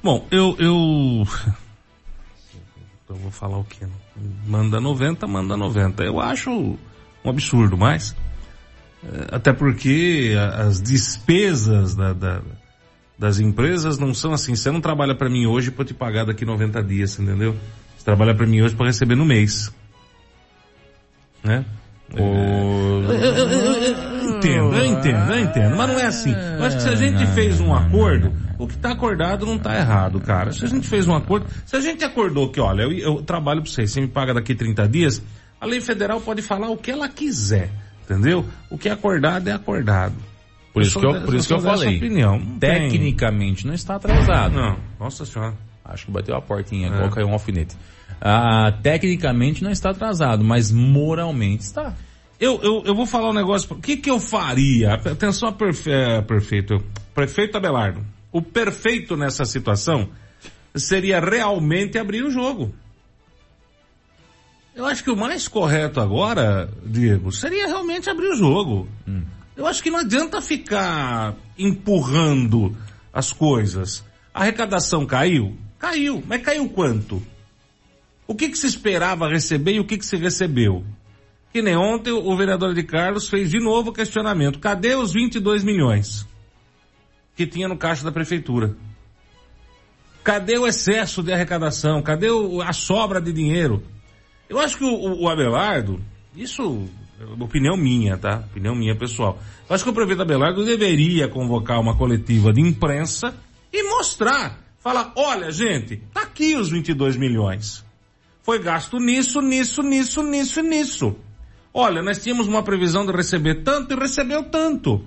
Bom, 0.00 0.28
eu, 0.30 0.54
eu, 0.60 1.26
eu 3.10 3.16
vou 3.16 3.32
falar 3.32 3.58
o 3.58 3.64
quê? 3.64 3.84
Manda 4.46 4.80
90, 4.80 5.26
manda 5.26 5.56
90. 5.56 6.04
Eu 6.04 6.20
acho 6.20 6.52
um 6.52 7.28
absurdo, 7.28 7.76
mas 7.76 8.14
eh, 9.02 9.26
até 9.32 9.52
porque 9.52 10.32
as 10.54 10.80
despesas 10.80 11.96
da, 11.96 12.12
da, 12.12 12.42
das 13.18 13.40
empresas 13.40 13.98
não 13.98 14.14
são 14.14 14.32
assim. 14.32 14.54
Você 14.54 14.70
não 14.70 14.80
trabalha 14.80 15.16
para 15.16 15.28
mim 15.28 15.46
hoje 15.46 15.72
para 15.72 15.84
te 15.84 15.94
pagar 15.94 16.26
daqui 16.26 16.44
90 16.44 16.80
dias, 16.84 17.18
entendeu? 17.18 17.56
Você 17.98 18.04
trabalha 18.04 18.36
para 18.36 18.46
mim 18.46 18.62
hoje 18.62 18.76
para 18.76 18.86
receber 18.86 19.16
no 19.16 19.24
mês. 19.24 19.74
Né? 21.42 21.64
O... 22.12 23.02
Entendo, 24.36 24.74
eu 24.74 24.84
entendo, 24.86 25.32
eu 25.32 25.40
entendo, 25.40 25.76
mas 25.76 25.88
não 25.88 25.98
é 25.98 26.06
assim. 26.06 26.32
Eu 26.32 26.64
acho 26.64 26.76
que 26.76 26.82
se 26.82 26.88
a 26.88 26.94
gente 26.96 27.26
fez 27.28 27.60
um 27.60 27.72
acordo, 27.72 28.32
o 28.58 28.66
que 28.66 28.74
está 28.74 28.90
acordado 28.90 29.46
não 29.46 29.56
está 29.56 29.76
errado, 29.76 30.20
cara. 30.20 30.52
Se 30.52 30.64
a 30.64 30.68
gente 30.68 30.88
fez 30.88 31.06
um 31.06 31.14
acordo, 31.14 31.46
se 31.64 31.76
a 31.76 31.80
gente 31.80 32.04
acordou 32.04 32.50
que, 32.50 32.60
olha, 32.60 32.82
eu, 32.82 32.92
eu 32.92 33.22
trabalho 33.22 33.62
para 33.62 33.70
você, 33.70 33.86
você 33.86 34.00
me 34.00 34.08
paga 34.08 34.34
daqui 34.34 34.54
30 34.54 34.88
dias, 34.88 35.22
a 35.60 35.66
lei 35.66 35.80
federal 35.80 36.20
pode 36.20 36.42
falar 36.42 36.68
o 36.70 36.76
que 36.76 36.90
ela 36.90 37.08
quiser, 37.08 37.70
entendeu? 38.04 38.44
O 38.70 38.76
que 38.76 38.88
é 38.88 38.92
acordado 38.92 39.48
é 39.48 39.52
acordado. 39.52 40.14
Por 40.72 40.82
isso 40.82 40.98
que 40.98 41.06
eu, 41.06 41.22
por 41.22 41.34
isso 41.34 41.48
que 41.48 41.54
eu 41.54 41.60
falei. 41.60 41.96
Opinião. 41.96 42.40
Tecnicamente 42.58 43.66
não 43.66 43.74
está 43.74 43.96
atrasado. 43.96 44.54
Não, 44.54 44.78
nossa 44.98 45.24
senhora. 45.24 45.54
Acho 45.84 46.06
que 46.06 46.12
bateu 46.12 46.36
a 46.36 46.42
portinha, 46.42 46.88
é. 46.88 47.08
caiu 47.10 47.28
um 47.28 47.32
alfinete. 47.32 47.76
Ah, 48.20 48.72
tecnicamente 48.82 49.64
não 49.64 49.70
está 49.70 49.90
atrasado, 49.90 50.44
mas 50.44 50.70
moralmente 50.70 51.62
está. 51.62 51.94
Eu, 52.38 52.60
eu, 52.62 52.82
eu 52.86 52.94
vou 52.94 53.06
falar 53.06 53.30
um 53.30 53.34
negócio. 53.34 53.70
O 53.74 53.80
que, 53.80 53.96
que 53.96 54.10
eu 54.10 54.18
faria? 54.18 54.94
Atenção 54.94 55.48
a 55.48 55.52
perfe, 55.52 55.90
é, 55.90 56.22
perfeito. 56.22 56.82
Prefeito 57.14 57.56
Abelardo. 57.56 58.04
O 58.32 58.40
perfeito 58.40 59.16
nessa 59.16 59.44
situação 59.44 60.08
seria 60.74 61.20
realmente 61.20 61.98
abrir 61.98 62.22
o 62.22 62.30
jogo. 62.30 62.74
Eu 64.74 64.86
acho 64.86 65.02
que 65.04 65.10
o 65.10 65.16
mais 65.16 65.48
correto 65.48 66.00
agora, 66.00 66.70
Diego, 66.84 67.32
seria 67.32 67.66
realmente 67.66 68.08
abrir 68.08 68.28
o 68.28 68.36
jogo. 68.36 68.88
Hum. 69.06 69.22
Eu 69.56 69.66
acho 69.66 69.82
que 69.82 69.90
não 69.90 69.98
adianta 69.98 70.40
ficar 70.40 71.34
empurrando 71.58 72.74
as 73.12 73.32
coisas. 73.32 74.02
A 74.32 74.40
arrecadação 74.40 75.04
caiu? 75.04 75.58
Caiu. 75.80 76.22
Mas 76.26 76.42
caiu 76.42 76.68
quanto? 76.68 77.20
O 78.26 78.34
que, 78.34 78.48
que 78.48 78.58
se 78.58 78.66
esperava 78.66 79.28
receber 79.28 79.72
e 79.72 79.80
o 79.80 79.84
que, 79.84 79.98
que 79.98 80.06
se 80.06 80.16
recebeu? 80.16 80.84
Que 81.52 81.60
nem 81.60 81.76
ontem 81.76 82.12
o 82.12 82.36
vereador 82.36 82.74
de 82.74 82.84
Carlos 82.84 83.28
fez 83.28 83.50
de 83.50 83.58
novo 83.58 83.90
o 83.90 83.92
questionamento. 83.92 84.60
Cadê 84.60 84.94
os 84.94 85.12
22 85.12 85.64
milhões 85.64 86.28
que 87.34 87.46
tinha 87.46 87.66
no 87.66 87.76
caixa 87.76 88.04
da 88.04 88.12
prefeitura? 88.12 88.76
Cadê 90.22 90.58
o 90.58 90.66
excesso 90.66 91.22
de 91.22 91.32
arrecadação? 91.32 92.02
Cadê 92.02 92.30
o, 92.30 92.60
a 92.60 92.72
sobra 92.72 93.20
de 93.20 93.32
dinheiro? 93.32 93.82
Eu 94.48 94.60
acho 94.60 94.76
que 94.76 94.84
o, 94.84 95.22
o 95.22 95.28
Abelardo, 95.28 96.00
isso 96.36 96.88
opinião 97.38 97.76
minha, 97.76 98.16
tá? 98.16 98.44
Opinião 98.50 98.74
minha 98.74 98.96
pessoal. 98.96 99.38
Eu 99.68 99.74
acho 99.74 99.82
que 99.82 99.90
o 99.90 99.94
prefeito 99.94 100.22
Abelardo 100.22 100.64
deveria 100.64 101.26
convocar 101.26 101.80
uma 101.80 101.96
coletiva 101.96 102.52
de 102.52 102.60
imprensa 102.60 103.34
e 103.72 103.82
mostrar. 103.82 104.69
Falar, 104.80 105.12
olha 105.14 105.50
gente, 105.52 105.98
tá 106.12 106.22
aqui 106.22 106.56
os 106.56 106.70
22 106.70 107.16
milhões. 107.16 107.84
Foi 108.42 108.58
gasto 108.58 108.98
nisso, 108.98 109.42
nisso, 109.42 109.82
nisso, 109.82 110.22
nisso 110.22 110.60
e 110.60 110.62
nisso. 110.62 111.16
Olha, 111.72 112.02
nós 112.02 112.18
tínhamos 112.18 112.48
uma 112.48 112.62
previsão 112.62 113.04
de 113.04 113.12
receber 113.12 113.62
tanto 113.62 113.92
e 113.92 113.96
recebeu 113.96 114.44
tanto. 114.44 115.04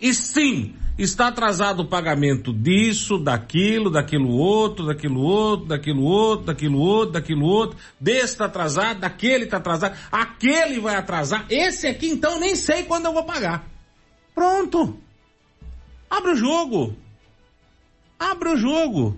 E 0.00 0.12
sim, 0.14 0.74
está 0.98 1.28
atrasado 1.28 1.80
o 1.80 1.88
pagamento 1.88 2.50
disso, 2.52 3.18
daquilo, 3.18 3.90
daquilo 3.90 4.30
outro, 4.30 4.86
daquilo 4.86 5.20
outro, 5.20 5.66
daquilo 5.66 6.02
outro, 6.02 6.46
daquilo 6.46 6.78
outro, 6.78 7.12
daquilo 7.12 7.46
outro, 7.46 7.78
desse 8.00 8.32
está 8.32 8.46
atrasado, 8.46 9.00
daquele 9.00 9.44
está 9.44 9.58
atrasado, 9.58 9.96
aquele 10.10 10.80
vai 10.80 10.96
atrasar, 10.96 11.44
esse 11.50 11.86
aqui 11.86 12.08
então 12.08 12.40
nem 12.40 12.56
sei 12.56 12.84
quando 12.84 13.04
eu 13.04 13.12
vou 13.12 13.24
pagar. 13.24 13.66
Pronto. 14.34 14.98
Abre 16.08 16.32
o 16.32 16.36
jogo. 16.36 16.96
Abre 18.18 18.50
o 18.50 18.56
jogo. 18.56 19.16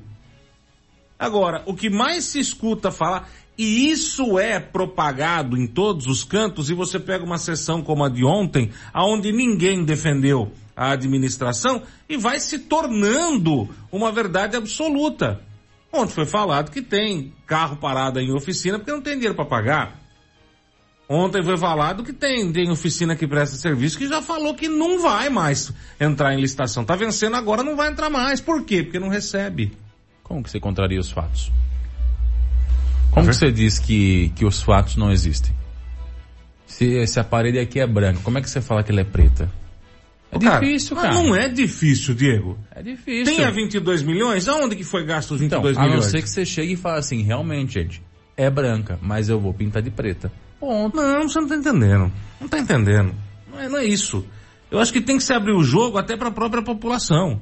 Agora, 1.19 1.63
o 1.67 1.75
que 1.75 1.91
mais 1.91 2.25
se 2.25 2.39
escuta 2.39 2.91
falar, 2.91 3.29
e 3.57 3.91
isso 3.91 4.39
é 4.39 4.61
propagado 4.61 5.57
em 5.57 5.67
todos 5.67 6.07
os 6.07 6.23
cantos, 6.23 6.71
e 6.71 6.75
você 6.75 6.99
pega 6.99 7.25
uma 7.25 7.39
sessão 7.39 7.83
como 7.83 8.05
a 8.05 8.09
de 8.09 8.25
ontem, 8.25 8.71
aonde 8.93 9.33
ninguém 9.33 9.85
defendeu 9.85 10.53
a 10.77 10.93
administração, 10.93 11.83
e 12.09 12.17
vai 12.17 12.39
se 12.39 12.61
tornando 12.61 13.69
uma 13.91 14.13
verdade 14.13 14.57
absoluta. 14.57 15.41
Ontem 15.93 16.13
foi 16.13 16.27
falado 16.27 16.71
que 16.71 16.83
tem 16.83 17.33
carro 17.47 17.77
parado 17.77 18.21
em 18.21 18.33
oficina 18.33 18.79
porque 18.79 18.93
não 18.93 19.01
tem 19.01 19.15
dinheiro 19.15 19.35
para 19.35 19.45
pagar. 19.45 20.08
Ontem 21.09 21.43
foi 21.43 21.57
falado 21.57 22.05
que 22.05 22.13
tem, 22.13 22.53
tem 22.53 22.71
oficina 22.71 23.17
que 23.17 23.27
presta 23.27 23.57
serviço 23.57 23.97
que 23.97 24.07
já 24.07 24.21
falou 24.21 24.55
que 24.55 24.69
não 24.69 25.01
vai 25.01 25.31
mais 25.31 25.73
entrar 25.99 26.35
em 26.35 26.41
licitação. 26.41 26.85
Tá 26.85 26.95
vencendo 26.95 27.35
agora, 27.35 27.63
não 27.63 27.75
vai 27.77 27.91
entrar 27.91 28.11
mais. 28.11 28.43
Por 28.43 28.63
quê? 28.65 28.83
Porque 28.83 28.99
não 28.99 29.09
recebe. 29.09 29.73
Como 30.23 30.43
que 30.43 30.51
você 30.51 30.61
contraria 30.61 31.01
os 31.01 31.11
fatos? 31.11 31.51
Como 33.11 33.27
que 33.27 33.35
você 33.35 33.51
diz 33.51 33.79
que, 33.79 34.31
que 34.37 34.45
os 34.45 34.61
fatos 34.63 34.97
não 34.97 35.11
existem? 35.11 35.57
Se 36.67 36.85
esse 36.85 37.19
aparelho 37.19 37.61
aqui 37.61 37.81
é 37.81 37.87
branco, 37.87 38.21
como 38.23 38.37
é 38.37 38.43
que 38.43 38.51
você 38.51 38.61
fala 38.61 38.83
que 38.83 38.93
ele 38.93 39.01
é 39.01 39.05
preta? 39.05 39.51
É 40.31 40.39
cara, 40.39 40.61
difícil, 40.61 40.95
cara. 40.95 41.15
Não 41.15 41.35
é 41.35 41.49
difícil, 41.49 42.15
Diego. 42.15 42.59
É 42.75 42.83
difícil. 42.83 43.35
Tem 43.35 43.45
a 43.47 43.51
22 43.51 44.03
milhões? 44.03 44.47
Aonde 44.47 44.77
que 44.77 44.85
foi 44.85 45.07
gasto 45.07 45.31
os 45.31 45.41
22 45.41 45.73
então, 45.73 45.83
milhões? 45.83 46.03
A 46.03 46.05
não 46.05 46.11
ser 46.11 46.23
que 46.23 46.29
você 46.29 46.45
chegue 46.45 46.75
e 46.75 46.77
fale 46.77 46.99
assim, 46.99 47.23
realmente, 47.23 47.75
gente, 47.75 48.03
é 48.37 48.51
branca, 48.51 48.99
mas 49.01 49.31
eu 49.31 49.41
vou 49.41 49.55
pintar 49.55 49.81
de 49.81 49.91
preta. 49.91 50.31
Ponto. 50.59 50.97
Não, 50.97 51.29
você 51.29 51.41
não 51.41 51.49
tá 51.49 51.57
entendendo. 51.57 52.13
Não 52.41 52.49
tá 52.49 52.59
entendendo. 52.59 53.15
Não 53.51 53.61
é, 53.61 53.69
não 53.69 53.79
é 53.79 53.85
isso. 53.85 54.25
Eu 54.71 54.79
acho 54.79 54.93
que 54.93 55.01
tem 55.01 55.17
que 55.17 55.23
se 55.23 55.33
abrir 55.33 55.53
o 55.53 55.63
jogo 55.63 55.99
até 55.99 56.17
para 56.17 56.29
a 56.29 56.33
própria 56.33 56.63
população. 56.63 57.41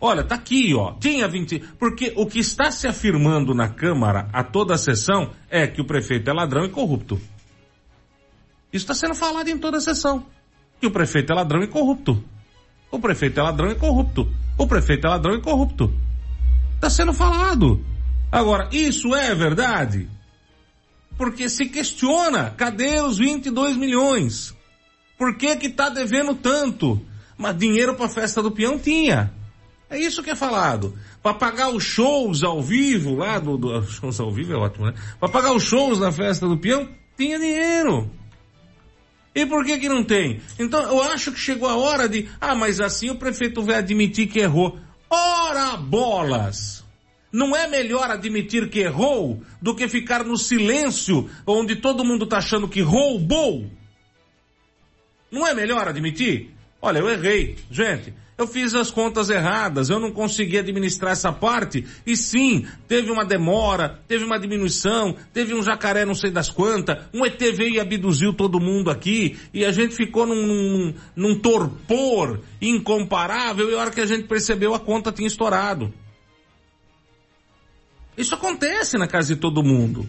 Olha, 0.00 0.22
tá 0.22 0.36
aqui, 0.36 0.72
ó. 0.74 0.92
Tinha 0.92 1.26
20. 1.26 1.58
Porque 1.78 2.12
o 2.16 2.26
que 2.26 2.38
está 2.38 2.70
se 2.70 2.86
afirmando 2.86 3.54
na 3.54 3.68
Câmara 3.68 4.28
a 4.32 4.44
toda 4.44 4.74
a 4.74 4.78
sessão 4.78 5.32
é 5.50 5.66
que 5.66 5.80
o 5.80 5.84
prefeito 5.84 6.30
é 6.30 6.32
ladrão 6.32 6.64
e 6.64 6.68
corrupto. 6.68 7.20
Isso 8.72 8.84
está 8.84 8.94
sendo 8.94 9.14
falado 9.14 9.48
em 9.48 9.58
toda 9.58 9.78
a 9.78 9.80
sessão. 9.80 10.24
Que 10.80 10.86
o 10.86 10.90
prefeito 10.90 11.32
é 11.32 11.34
ladrão 11.34 11.62
e 11.62 11.66
corrupto. 11.66 12.22
O 12.90 13.00
prefeito 13.00 13.40
é 13.40 13.42
ladrão 13.42 13.70
e 13.70 13.74
corrupto. 13.74 14.28
O 14.56 14.66
prefeito 14.66 15.06
é 15.06 15.10
ladrão 15.10 15.34
e 15.34 15.40
corrupto. 15.40 15.92
Está 16.76 16.88
sendo 16.88 17.12
falado. 17.12 17.84
Agora, 18.30 18.68
isso 18.70 19.14
é 19.14 19.34
verdade? 19.34 20.08
Porque 21.18 21.48
se 21.48 21.66
questiona, 21.66 22.54
cadê 22.56 23.00
os 23.00 23.18
22 23.18 23.76
milhões? 23.76 24.56
Por 25.18 25.36
que 25.36 25.56
que 25.56 25.68
tá 25.68 25.88
devendo 25.88 26.32
tanto? 26.32 27.04
Mas 27.36 27.58
dinheiro 27.58 27.96
para 27.96 28.08
festa 28.08 28.40
do 28.40 28.52
peão 28.52 28.78
tinha. 28.78 29.34
É 29.90 29.98
isso 29.98 30.22
que 30.22 30.30
é 30.30 30.36
falado. 30.36 30.96
Para 31.20 31.34
pagar 31.34 31.70
os 31.70 31.82
shows 31.82 32.44
ao 32.44 32.62
vivo 32.62 33.16
lá 33.16 33.40
do, 33.40 33.58
do 33.58 33.82
shows 33.90 34.20
ao 34.20 34.32
vivo 34.32 34.52
é 34.52 34.56
ótimo, 34.56 34.86
né? 34.86 34.94
Para 35.18 35.28
pagar 35.28 35.52
os 35.52 35.64
shows 35.64 35.98
na 35.98 36.12
festa 36.12 36.46
do 36.46 36.56
peão, 36.56 36.88
tinha 37.16 37.36
dinheiro. 37.36 38.08
E 39.34 39.44
por 39.44 39.64
que 39.64 39.76
que 39.78 39.88
não 39.88 40.04
tem? 40.04 40.40
Então 40.56 40.80
eu 40.80 41.02
acho 41.02 41.32
que 41.32 41.38
chegou 41.38 41.68
a 41.68 41.76
hora 41.76 42.08
de, 42.08 42.28
ah, 42.40 42.54
mas 42.54 42.80
assim 42.80 43.10
o 43.10 43.16
prefeito 43.16 43.60
vai 43.62 43.76
admitir 43.76 44.28
que 44.28 44.38
errou. 44.38 44.78
Ora 45.10 45.76
bolas! 45.76 46.84
Não 47.30 47.54
é 47.54 47.68
melhor 47.68 48.10
admitir 48.10 48.70
que 48.70 48.80
errou 48.80 49.42
do 49.60 49.74
que 49.74 49.86
ficar 49.86 50.24
no 50.24 50.36
silêncio 50.36 51.28
onde 51.46 51.76
todo 51.76 52.04
mundo 52.04 52.26
tá 52.26 52.38
achando 52.38 52.68
que 52.68 52.80
roubou? 52.80 53.70
Não 55.30 55.46
é 55.46 55.52
melhor 55.52 55.86
admitir? 55.86 56.50
Olha, 56.80 57.00
eu 57.00 57.08
errei. 57.10 57.56
Gente, 57.70 58.14
eu 58.38 58.46
fiz 58.46 58.72
as 58.74 58.90
contas 58.90 59.28
erradas, 59.28 59.90
eu 59.90 59.98
não 59.98 60.12
consegui 60.12 60.58
administrar 60.58 61.10
essa 61.10 61.32
parte, 61.32 61.84
e 62.06 62.16
sim, 62.16 62.64
teve 62.86 63.10
uma 63.10 63.24
demora, 63.24 63.98
teve 64.06 64.24
uma 64.24 64.38
diminuição, 64.38 65.16
teve 65.32 65.52
um 65.54 65.62
jacaré 65.62 66.04
não 66.04 66.14
sei 66.14 66.30
das 66.30 66.48
quantas, 66.48 67.04
um 67.12 67.26
ET 67.26 67.38
veio 67.38 67.74
e 67.74 67.80
abduziu 67.80 68.32
todo 68.32 68.60
mundo 68.60 68.92
aqui, 68.92 69.36
e 69.52 69.64
a 69.64 69.72
gente 69.72 69.96
ficou 69.96 70.24
num, 70.24 70.46
num, 70.46 70.94
num 71.16 71.38
torpor 71.40 72.40
incomparável, 72.62 73.70
e 73.70 73.74
a 73.74 73.78
hora 73.78 73.90
que 73.90 74.00
a 74.00 74.06
gente 74.06 74.28
percebeu 74.28 74.72
a 74.72 74.78
conta 74.78 75.10
tinha 75.10 75.26
estourado. 75.26 75.92
Isso 78.18 78.34
acontece 78.34 78.98
na 78.98 79.06
casa 79.06 79.32
de 79.32 79.40
todo 79.40 79.62
mundo. 79.62 80.08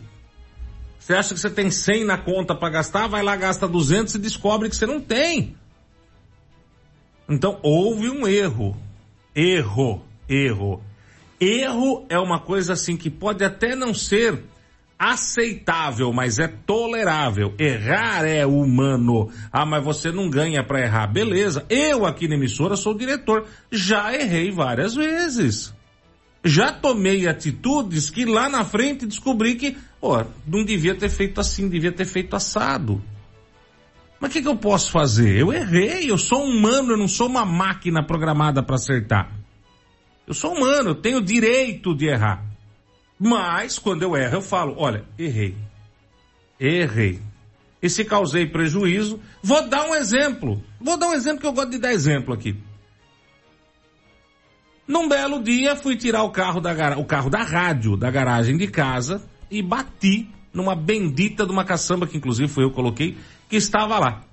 Você 0.99 1.13
acha 1.13 1.33
que 1.35 1.39
você 1.39 1.49
tem 1.49 1.69
100 1.69 2.05
na 2.05 2.17
conta 2.17 2.55
para 2.55 2.69
gastar, 2.69 3.07
vai 3.07 3.21
lá, 3.21 3.35
gasta 3.35 3.67
200 3.67 4.15
e 4.15 4.19
descobre 4.19 4.67
que 4.67 4.75
você 4.75 4.87
não 4.87 4.99
tem. 4.99 5.55
Então, 7.29 7.59
houve 7.61 8.09
um 8.09 8.27
erro. 8.27 8.75
Erro, 9.35 10.03
erro. 10.27 10.83
Erro 11.39 12.05
é 12.09 12.17
uma 12.17 12.39
coisa 12.39 12.73
assim 12.73 12.97
que 12.97 13.11
pode 13.11 13.43
até 13.43 13.75
não 13.75 13.93
ser 13.93 14.43
aceitável, 14.97 16.11
mas 16.11 16.39
é 16.39 16.47
tolerável. 16.47 17.53
Errar 17.59 18.25
é 18.25 18.45
humano. 18.45 19.31
Ah, 19.51 19.65
mas 19.65 19.83
você 19.83 20.11
não 20.11 20.29
ganha 20.29 20.63
para 20.63 20.81
errar. 20.81 21.07
Beleza. 21.07 21.63
Eu 21.69 22.07
aqui 22.07 22.27
na 22.27 22.35
emissora 22.35 22.75
sou 22.75 22.97
diretor. 22.97 23.45
Já 23.71 24.13
errei 24.13 24.51
várias 24.51 24.95
vezes. 24.95 25.73
Já 26.43 26.71
tomei 26.71 27.27
atitudes 27.27 28.09
que 28.09 28.25
lá 28.25 28.47
na 28.47 28.63
frente 28.63 29.05
descobri 29.05 29.55
que, 29.55 29.77
ó, 30.01 30.25
não 30.47 30.63
devia 30.63 30.95
ter 30.95 31.09
feito 31.09 31.41
assim, 31.41 31.67
devia 31.67 31.91
ter 31.91 32.05
feito 32.05 32.35
assado. 32.35 33.01
Mas 34.19 34.29
o 34.29 34.33
que, 34.33 34.41
que 34.41 34.47
eu 34.47 34.55
posso 34.55 34.91
fazer? 34.91 35.37
Eu 35.37 35.53
errei, 35.53 36.09
eu 36.09 36.17
sou 36.17 36.43
humano, 36.43 36.93
eu 36.93 36.97
não 36.97 37.07
sou 37.07 37.27
uma 37.27 37.45
máquina 37.45 38.03
programada 38.03 38.61
para 38.61 38.75
acertar. 38.75 39.31
Eu 40.27 40.33
sou 40.33 40.55
humano, 40.55 40.91
eu 40.91 40.95
tenho 40.95 41.21
direito 41.21 41.95
de 41.95 42.07
errar. 42.07 42.45
Mas, 43.17 43.79
quando 43.79 44.03
eu 44.03 44.15
erro, 44.15 44.35
eu 44.35 44.41
falo, 44.41 44.75
olha, 44.77 45.03
errei. 45.17 45.55
Errei. 46.59 47.19
E 47.81 47.89
se 47.89 48.03
causei 48.03 48.45
prejuízo, 48.45 49.19
vou 49.41 49.67
dar 49.67 49.87
um 49.89 49.95
exemplo. 49.95 50.61
Vou 50.79 50.97
dar 50.97 51.07
um 51.07 51.13
exemplo 51.13 51.39
que 51.39 51.47
eu 51.47 51.53
gosto 51.53 51.71
de 51.71 51.79
dar 51.79 51.93
exemplo 51.93 52.33
aqui. 52.33 52.55
Num 54.89 55.07
belo 55.07 55.43
dia, 55.43 55.75
fui 55.75 55.95
tirar 55.95 56.23
o 56.23 56.31
carro 56.31 56.59
da, 56.59 56.97
o 56.97 57.05
carro 57.05 57.29
da 57.29 57.43
rádio 57.43 57.95
da 57.95 58.09
garagem 58.09 58.57
de 58.57 58.65
casa 58.65 59.21
e 59.51 59.61
bati 59.61 60.27
numa 60.51 60.75
bendita 60.75 61.45
de 61.45 61.51
uma 61.51 61.63
caçamba, 61.63 62.07
que 62.07 62.17
inclusive 62.17 62.47
foi 62.47 62.63
eu 62.63 62.71
que 62.71 62.75
coloquei, 62.75 63.15
que 63.47 63.55
estava 63.55 63.99
lá. 63.99 64.23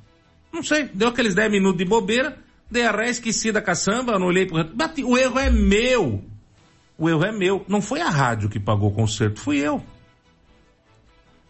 Não 0.51 0.63
sei, 0.63 0.89
deu 0.95 1.09
aqueles 1.09 1.35
10 1.35 1.51
minutos 1.53 1.77
de 1.77 1.85
bobeira, 1.85 2.39
dei 2.71 2.87
a 2.87 2.91
ré, 2.91 3.11
esqueci 3.11 3.53
da 3.53 3.61
caçamba, 3.61 4.19
não 4.19 4.29
olhei 4.29 4.47
pro 4.47 4.65
bati. 4.75 5.05
O 5.05 5.19
erro 5.19 5.39
é 5.39 5.51
meu. 5.51 6.25
O 6.97 7.07
erro 7.07 7.27
é 7.27 7.33
meu. 7.33 7.63
Não 7.69 7.83
foi 7.83 8.01
a 8.01 8.09
rádio 8.09 8.49
que 8.49 8.59
pagou 8.59 8.89
o 8.89 8.95
conserto, 8.95 9.39
fui 9.39 9.59
eu. 9.59 9.85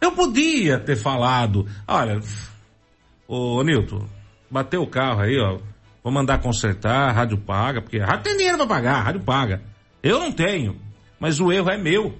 Eu 0.01 0.11
podia 0.11 0.81
ter 0.81 0.97
falado, 0.97 1.65
olha, 1.87 2.21
ô 3.29 3.63
Nilton, 3.63 4.05
bateu 4.51 4.83
o 4.83 4.89
carro 4.89 5.21
aí, 5.21 5.39
ó, 5.39 5.61
vou 6.07 6.13
mandar 6.13 6.39
consertar, 6.39 7.09
a 7.09 7.13
rádio 7.13 7.37
paga, 7.37 7.83
porque 7.83 7.99
a 7.99 8.07
rádio 8.07 8.23
tem 8.23 8.37
dinheiro 8.37 8.57
para 8.59 8.67
pagar, 8.69 8.95
a 8.95 9.03
rádio 9.03 9.23
paga. 9.23 9.61
Eu 10.01 10.21
não 10.21 10.31
tenho, 10.31 10.77
mas 11.19 11.41
o 11.41 11.51
erro 11.51 11.69
é 11.69 11.77
meu. 11.77 12.17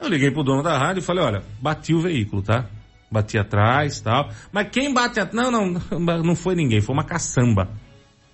Eu 0.00 0.08
liguei 0.08 0.30
pro 0.30 0.42
dono 0.42 0.62
da 0.62 0.78
rádio 0.78 1.00
e 1.00 1.04
falei, 1.04 1.22
olha, 1.22 1.42
bati 1.60 1.92
o 1.92 2.00
veículo, 2.00 2.40
tá? 2.40 2.70
Bati 3.10 3.36
atrás 3.36 4.00
tal. 4.00 4.30
Mas 4.50 4.70
quem 4.70 4.94
bate 4.94 5.20
atrás? 5.20 5.34
Não, 5.34 5.50
não, 5.50 6.22
não 6.24 6.34
foi 6.34 6.54
ninguém, 6.54 6.80
foi 6.80 6.94
uma 6.94 7.04
caçamba. 7.04 7.68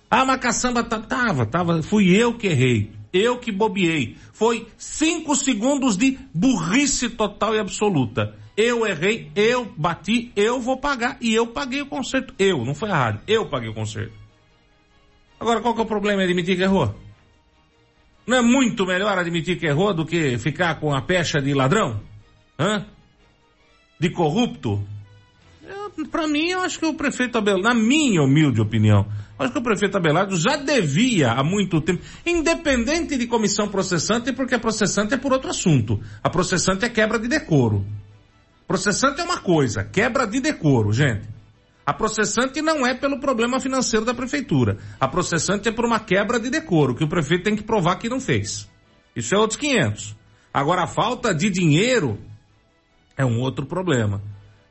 Ah, 0.09 0.23
uma 0.23 0.37
caçamba 0.37 0.81
tava, 0.81 1.45
tava, 1.45 1.83
fui 1.83 2.15
eu 2.15 2.33
que 2.33 2.47
errei. 2.47 2.93
Eu 3.11 3.39
que 3.39 3.51
bobiei. 3.51 4.15
Foi 4.31 4.65
cinco 4.77 5.35
segundos 5.35 5.97
de 5.97 6.17
burrice 6.33 7.09
total 7.09 7.53
e 7.53 7.59
absoluta. 7.59 8.33
Eu 8.55 8.87
errei, 8.87 9.29
eu 9.35 9.65
bati, 9.75 10.31
eu 10.37 10.61
vou 10.61 10.77
pagar. 10.77 11.17
E 11.19 11.35
eu 11.35 11.47
paguei 11.47 11.81
o 11.81 11.87
conserto. 11.87 12.33
Eu, 12.39 12.63
não 12.63 12.73
foi 12.73 12.89
a 12.89 12.95
rádio. 12.95 13.21
Eu 13.27 13.49
paguei 13.49 13.67
o 13.67 13.73
conserto. 13.73 14.26
Agora, 15.39 15.61
qual 15.61 15.73
que 15.73 15.81
é 15.81 15.83
o 15.83 15.87
problema? 15.87 16.21
É 16.21 16.25
admitir 16.25 16.55
que 16.55 16.63
errou? 16.63 16.95
Não 18.25 18.37
é 18.37 18.41
muito 18.41 18.85
melhor 18.85 19.17
admitir 19.17 19.57
que 19.57 19.65
errou 19.65 19.93
do 19.93 20.05
que 20.05 20.37
ficar 20.37 20.79
com 20.79 20.93
a 20.93 21.01
pecha 21.01 21.39
de 21.39 21.53
ladrão? 21.53 22.01
Hã? 22.59 22.85
De 23.99 24.09
corrupto? 24.09 24.83
Para 26.11 26.27
mim, 26.27 26.49
eu 26.49 26.59
acho 26.61 26.79
que 26.79 26.85
o 26.85 26.93
prefeito 26.93 27.37
Abelardo, 27.37 27.67
na 27.67 27.73
minha 27.73 28.21
humilde 28.21 28.61
opinião, 28.61 29.07
acho 29.39 29.51
que 29.51 29.57
o 29.57 29.63
prefeito 29.63 29.97
Abelardo 29.97 30.37
já 30.37 30.55
devia 30.55 31.31
há 31.31 31.43
muito 31.43 31.81
tempo, 31.81 32.03
independente 32.25 33.17
de 33.17 33.25
comissão 33.25 33.67
processante, 33.67 34.31
porque 34.31 34.55
a 34.55 34.59
processante 34.59 35.13
é 35.13 35.17
por 35.17 35.33
outro 35.33 35.49
assunto. 35.49 35.99
A 36.21 36.29
processante 36.29 36.85
é 36.85 36.89
quebra 36.89 37.17
de 37.17 37.27
decoro. 37.27 37.85
Processante 38.67 39.21
é 39.21 39.23
uma 39.23 39.39
coisa, 39.39 39.83
quebra 39.83 40.27
de 40.27 40.39
decoro, 40.39 40.91
gente. 40.91 41.36
A 41.87 41.93
processante 41.93 42.61
não 42.61 42.85
é 42.85 42.93
pelo 42.93 43.17
problema 43.17 43.61
financeiro 43.61 44.05
da 44.05 44.13
prefeitura. 44.13 44.77
A 44.99 45.07
processante 45.07 45.69
é 45.69 45.71
por 45.71 45.85
uma 45.85 46.01
quebra 46.01 46.37
de 46.37 46.49
decoro, 46.49 46.93
que 46.93 47.05
o 47.05 47.07
prefeito 47.07 47.45
tem 47.45 47.55
que 47.55 47.63
provar 47.63 47.95
que 47.95 48.09
não 48.09 48.19
fez. 48.19 48.69
Isso 49.15 49.33
é 49.33 49.37
outros 49.37 49.57
500. 49.57 50.13
Agora, 50.53 50.83
a 50.83 50.87
falta 50.87 51.33
de 51.33 51.49
dinheiro 51.49 52.19
é 53.15 53.23
um 53.23 53.39
outro 53.39 53.65
problema. 53.65 54.21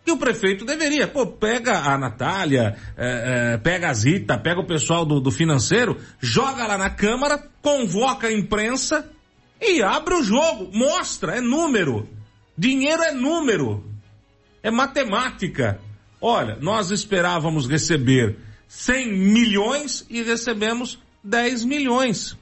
E 0.06 0.12
o 0.12 0.18
prefeito 0.18 0.66
deveria, 0.66 1.08
pô, 1.08 1.26
pega 1.26 1.78
a 1.90 1.96
Natália, 1.96 2.76
é, 2.98 3.54
é, 3.54 3.56
pega 3.56 3.88
a 3.88 3.94
Zita, 3.94 4.36
pega 4.36 4.60
o 4.60 4.66
pessoal 4.66 5.06
do, 5.06 5.18
do 5.18 5.30
financeiro, 5.30 5.98
joga 6.20 6.66
lá 6.66 6.76
na 6.76 6.90
Câmara, 6.90 7.42
convoca 7.62 8.26
a 8.26 8.32
imprensa 8.32 9.10
e 9.58 9.82
abre 9.82 10.16
o 10.16 10.22
jogo, 10.22 10.70
mostra, 10.70 11.38
é 11.38 11.40
número. 11.40 12.06
Dinheiro 12.58 13.02
é 13.02 13.12
número. 13.12 13.82
É 14.62 14.70
matemática. 14.70 15.80
Olha, 16.28 16.58
nós 16.60 16.90
esperávamos 16.90 17.68
receber 17.68 18.36
100 18.66 19.16
milhões 19.16 20.04
e 20.10 20.22
recebemos 20.24 20.98
10 21.22 21.62
milhões. 21.64 22.36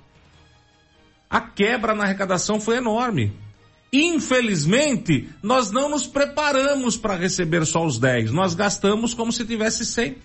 A 1.28 1.38
quebra 1.38 1.94
na 1.94 2.04
arrecadação 2.04 2.58
foi 2.58 2.78
enorme. 2.78 3.36
Infelizmente, 3.92 5.28
nós 5.42 5.70
não 5.70 5.90
nos 5.90 6.06
preparamos 6.06 6.96
para 6.96 7.14
receber 7.14 7.66
só 7.66 7.84
os 7.84 7.98
10. 7.98 8.32
Nós 8.32 8.54
gastamos 8.54 9.12
como 9.12 9.30
se 9.30 9.44
tivesse 9.44 9.84
100. 9.84 10.16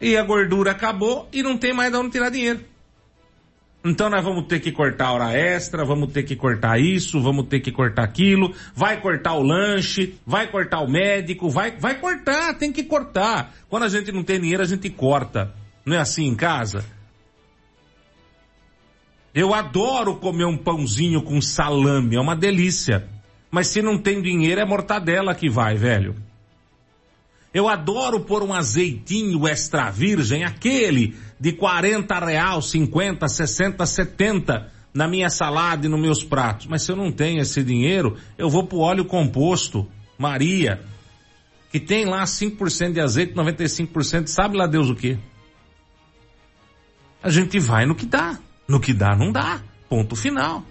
E 0.00 0.16
a 0.16 0.22
gordura 0.22 0.70
acabou 0.70 1.28
e 1.30 1.42
não 1.42 1.58
tem 1.58 1.74
mais 1.74 1.92
de 1.92 1.98
onde 1.98 2.12
tirar 2.12 2.30
dinheiro. 2.30 2.64
Então 3.84 4.10
nós 4.10 4.24
vamos 4.24 4.46
ter 4.46 4.60
que 4.60 4.72
cortar 4.72 5.12
hora 5.12 5.32
extra, 5.32 5.84
vamos 5.84 6.12
ter 6.12 6.24
que 6.24 6.34
cortar 6.34 6.80
isso, 6.80 7.20
vamos 7.20 7.46
ter 7.46 7.60
que 7.60 7.70
cortar 7.70 8.02
aquilo, 8.02 8.52
vai 8.74 9.00
cortar 9.00 9.34
o 9.34 9.42
lanche, 9.42 10.18
vai 10.26 10.48
cortar 10.50 10.80
o 10.80 10.90
médico, 10.90 11.48
vai, 11.48 11.70
vai 11.78 11.94
cortar, 11.94 12.54
tem 12.54 12.72
que 12.72 12.82
cortar. 12.82 13.54
Quando 13.68 13.84
a 13.84 13.88
gente 13.88 14.10
não 14.10 14.24
tem 14.24 14.40
dinheiro, 14.40 14.62
a 14.62 14.66
gente 14.66 14.90
corta. 14.90 15.54
Não 15.86 15.96
é 15.96 16.00
assim 16.00 16.26
em 16.26 16.34
casa? 16.34 16.84
Eu 19.32 19.54
adoro 19.54 20.16
comer 20.16 20.44
um 20.44 20.56
pãozinho 20.56 21.22
com 21.22 21.40
salame, 21.40 22.16
é 22.16 22.20
uma 22.20 22.34
delícia. 22.34 23.08
Mas 23.50 23.68
se 23.68 23.80
não 23.80 23.96
tem 23.96 24.20
dinheiro, 24.20 24.60
é 24.60 24.64
mortadela 24.64 25.34
que 25.34 25.48
vai, 25.48 25.76
velho. 25.76 26.16
Eu 27.54 27.68
adoro 27.68 28.20
pôr 28.20 28.42
um 28.42 28.52
azeitinho 28.52 29.46
extra 29.48 29.90
virgem, 29.90 30.44
aquele 30.44 31.16
de 31.40 31.52
40 31.52 32.18
real, 32.18 32.60
50, 32.60 33.28
60, 33.28 33.86
70 33.86 34.72
na 34.92 35.06
minha 35.06 35.30
salada 35.30 35.86
e 35.86 35.88
nos 35.88 36.00
meus 36.00 36.24
pratos. 36.24 36.66
Mas 36.66 36.82
se 36.82 36.92
eu 36.92 36.96
não 36.96 37.12
tenho 37.12 37.40
esse 37.40 37.62
dinheiro, 37.62 38.16
eu 38.36 38.50
vou 38.50 38.66
pro 38.66 38.78
óleo 38.78 39.04
composto, 39.04 39.86
Maria, 40.18 40.80
que 41.70 41.78
tem 41.78 42.04
lá 42.04 42.24
5% 42.24 42.92
de 42.92 43.00
azeite, 43.00 43.34
95%, 43.34 44.26
sabe 44.26 44.56
lá 44.56 44.66
Deus 44.66 44.90
o 44.90 44.94
que? 44.94 45.18
A 47.22 47.30
gente 47.30 47.58
vai 47.58 47.84
no 47.84 47.94
que 47.94 48.06
dá. 48.06 48.38
No 48.66 48.80
que 48.80 48.92
dá, 48.92 49.16
não 49.16 49.32
dá. 49.32 49.60
Ponto 49.88 50.14
final. 50.14 50.64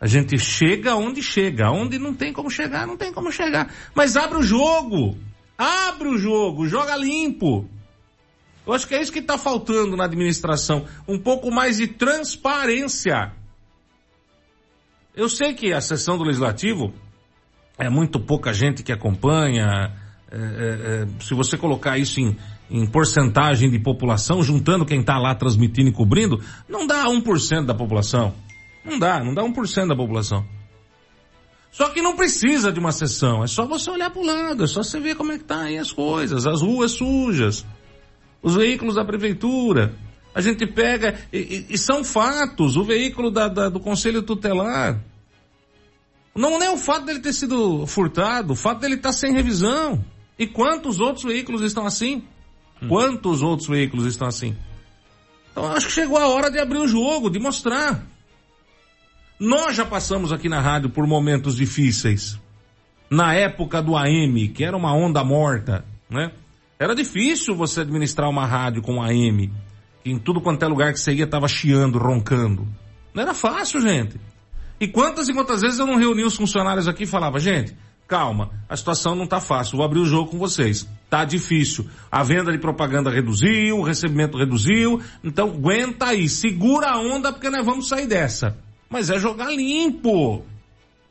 A 0.00 0.06
gente 0.06 0.38
chega 0.38 0.94
onde 0.94 1.22
chega. 1.22 1.70
Onde 1.70 1.98
não 1.98 2.14
tem 2.14 2.32
como 2.32 2.50
chegar, 2.50 2.86
não 2.86 2.96
tem 2.96 3.12
como 3.12 3.30
chegar. 3.32 3.72
Mas 3.94 4.16
abre 4.16 4.38
o 4.38 4.42
jogo. 4.42 5.16
Abre 5.56 6.08
o 6.08 6.18
jogo, 6.18 6.66
joga 6.66 6.96
limpo. 6.96 7.68
Eu 8.66 8.72
acho 8.72 8.86
que 8.86 8.94
é 8.94 9.00
isso 9.00 9.12
que 9.12 9.18
está 9.18 9.38
faltando 9.38 9.96
na 9.96 10.04
administração. 10.04 10.84
Um 11.08 11.18
pouco 11.18 11.50
mais 11.50 11.78
de 11.78 11.88
transparência. 11.88 13.32
Eu 15.14 15.28
sei 15.28 15.54
que 15.54 15.72
a 15.72 15.80
sessão 15.80 16.16
do 16.16 16.24
legislativo 16.24 16.92
é 17.78 17.88
muito 17.88 18.20
pouca 18.20 18.52
gente 18.52 18.82
que 18.82 18.92
acompanha. 18.92 19.92
É, 20.30 20.36
é, 20.36 20.38
é, 20.38 21.06
se 21.22 21.34
você 21.34 21.56
colocar 21.56 21.98
isso 21.98 22.20
em, 22.20 22.36
em 22.70 22.86
porcentagem 22.86 23.70
de 23.70 23.78
população, 23.78 24.42
juntando 24.42 24.86
quem 24.86 25.00
está 25.00 25.18
lá 25.18 25.34
transmitindo 25.34 25.88
e 25.88 25.92
cobrindo, 25.92 26.40
não 26.68 26.86
dá 26.86 27.06
1% 27.06 27.64
da 27.64 27.74
população. 27.74 28.32
Não 28.84 28.98
dá, 28.98 29.22
não 29.24 29.34
dá 29.34 29.42
1% 29.42 29.88
da 29.88 29.96
população. 29.96 30.46
Só 31.72 31.88
que 31.88 32.02
não 32.02 32.16
precisa 32.16 32.72
de 32.72 32.80
uma 32.80 32.90
sessão, 32.90 33.44
é 33.44 33.46
só 33.46 33.64
você 33.64 33.90
olhar 33.90 34.10
para 34.10 34.20
o 34.20 34.26
lado, 34.26 34.64
é 34.64 34.66
só 34.66 34.82
você 34.82 34.98
ver 34.98 35.14
como 35.14 35.30
é 35.32 35.38
que 35.38 35.44
tá 35.44 35.62
aí 35.62 35.78
as 35.78 35.92
coisas, 35.92 36.44
as 36.46 36.60
ruas 36.62 36.92
sujas, 36.92 37.64
os 38.42 38.54
veículos 38.54 38.94
da 38.94 39.04
prefeitura. 39.04 39.94
A 40.34 40.40
gente 40.40 40.66
pega, 40.66 41.18
e, 41.32 41.66
e 41.70 41.78
são 41.78 42.04
fatos, 42.04 42.76
o 42.76 42.84
veículo 42.84 43.30
da, 43.30 43.48
da, 43.48 43.68
do 43.68 43.80
conselho 43.80 44.22
tutelar. 44.22 45.00
Não, 46.34 46.50
não 46.50 46.62
é 46.62 46.70
o 46.70 46.76
fato 46.76 47.06
dele 47.06 47.18
ter 47.18 47.32
sido 47.32 47.86
furtado, 47.86 48.52
o 48.52 48.56
fato 48.56 48.80
dele 48.80 48.94
estar 48.94 49.10
tá 49.10 49.12
sem 49.12 49.32
revisão. 49.32 50.04
E 50.38 50.46
quantos 50.46 51.00
outros 51.00 51.24
veículos 51.24 51.62
estão 51.62 51.84
assim? 51.84 52.22
Hum. 52.80 52.88
Quantos 52.88 53.42
outros 53.42 53.68
veículos 53.68 54.06
estão 54.06 54.28
assim? 54.28 54.56
Então 55.50 55.66
acho 55.72 55.88
que 55.88 55.92
chegou 55.92 56.16
a 56.16 56.28
hora 56.28 56.50
de 56.50 56.58
abrir 56.58 56.78
o 56.78 56.88
jogo, 56.88 57.28
de 57.28 57.38
mostrar. 57.38 58.06
Nós 59.38 59.74
já 59.74 59.84
passamos 59.84 60.32
aqui 60.32 60.48
na 60.48 60.60
rádio 60.60 60.90
por 60.90 61.06
momentos 61.06 61.56
difíceis. 61.56 62.38
na 63.10 63.34
época 63.34 63.82
do 63.82 63.96
AM, 63.96 64.48
que 64.50 64.62
era 64.62 64.76
uma 64.76 64.94
onda 64.94 65.24
morta, 65.24 65.84
né? 66.08 66.30
Era 66.80 66.94
difícil 66.94 67.54
você 67.54 67.82
administrar 67.82 68.30
uma 68.30 68.46
rádio 68.46 68.80
com 68.80 69.02
AM, 69.02 69.52
que 70.02 70.10
em 70.10 70.18
tudo 70.18 70.40
quanto 70.40 70.64
é 70.64 70.66
lugar 70.66 70.94
que 70.94 70.98
você 70.98 71.12
ia 71.12 71.26
tava 71.26 71.46
chiando, 71.46 71.98
roncando. 71.98 72.66
Não 73.12 73.22
era 73.22 73.34
fácil, 73.34 73.82
gente. 73.82 74.18
E 74.80 74.88
quantas 74.88 75.28
e 75.28 75.34
quantas 75.34 75.60
vezes 75.60 75.78
eu 75.78 75.86
não 75.86 75.96
reuni 75.96 76.24
os 76.24 76.34
funcionários 76.34 76.88
aqui 76.88 77.02
e 77.02 77.06
falava, 77.06 77.38
gente, 77.38 77.76
calma, 78.08 78.50
a 78.66 78.74
situação 78.74 79.14
não 79.14 79.26
tá 79.26 79.42
fácil, 79.42 79.76
vou 79.76 79.84
abrir 79.84 79.98
o 79.98 80.06
jogo 80.06 80.30
com 80.30 80.38
vocês. 80.38 80.88
Tá 81.10 81.22
difícil. 81.22 81.86
A 82.10 82.22
venda 82.22 82.50
de 82.50 82.56
propaganda 82.56 83.10
reduziu, 83.10 83.76
o 83.76 83.82
recebimento 83.82 84.38
reduziu, 84.38 85.02
então 85.22 85.48
aguenta 85.48 86.06
aí, 86.06 86.30
segura 86.30 86.92
a 86.92 86.98
onda 86.98 87.30
porque 87.30 87.50
nós 87.50 87.66
vamos 87.66 87.88
sair 87.88 88.06
dessa. 88.06 88.56
Mas 88.88 89.10
é 89.10 89.18
jogar 89.18 89.50
limpo. 89.50 90.46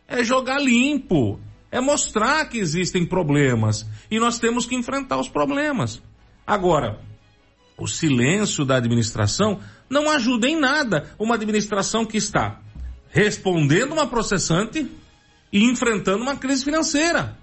É 0.07 0.23
jogar 0.23 0.59
limpo. 0.59 1.39
É 1.71 1.79
mostrar 1.79 2.45
que 2.45 2.57
existem 2.57 3.05
problemas 3.05 3.85
e 4.09 4.19
nós 4.19 4.39
temos 4.39 4.65
que 4.65 4.75
enfrentar 4.75 5.19
os 5.19 5.29
problemas. 5.29 6.01
Agora, 6.45 6.99
o 7.77 7.87
silêncio 7.87 8.65
da 8.65 8.77
administração 8.77 9.59
não 9.89 10.09
ajuda 10.09 10.47
em 10.47 10.59
nada 10.59 11.13
uma 11.17 11.35
administração 11.35 12.05
que 12.05 12.17
está 12.17 12.59
respondendo 13.09 13.91
uma 13.91 14.07
processante 14.07 14.89
e 15.51 15.63
enfrentando 15.63 16.21
uma 16.21 16.35
crise 16.35 16.63
financeira. 16.63 17.37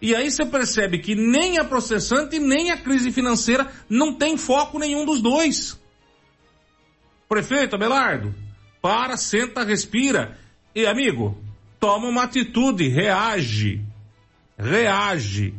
E 0.00 0.14
aí 0.14 0.30
você 0.30 0.44
percebe 0.44 0.98
que 0.98 1.14
nem 1.14 1.58
a 1.58 1.64
processante 1.64 2.38
nem 2.38 2.70
a 2.70 2.76
crise 2.76 3.10
financeira 3.10 3.70
não 3.88 4.14
tem 4.14 4.36
foco 4.36 4.78
nenhum 4.78 5.04
dos 5.04 5.20
dois. 5.20 5.80
Prefeito 7.28 7.74
Abelardo, 7.74 8.34
para, 8.80 9.16
senta, 9.16 9.64
respira. 9.64 10.38
E 10.74 10.86
amigo, 10.86 11.36
toma 11.86 12.08
uma 12.08 12.24
atitude, 12.24 12.88
reage. 12.88 13.80
Reage. 14.58 15.54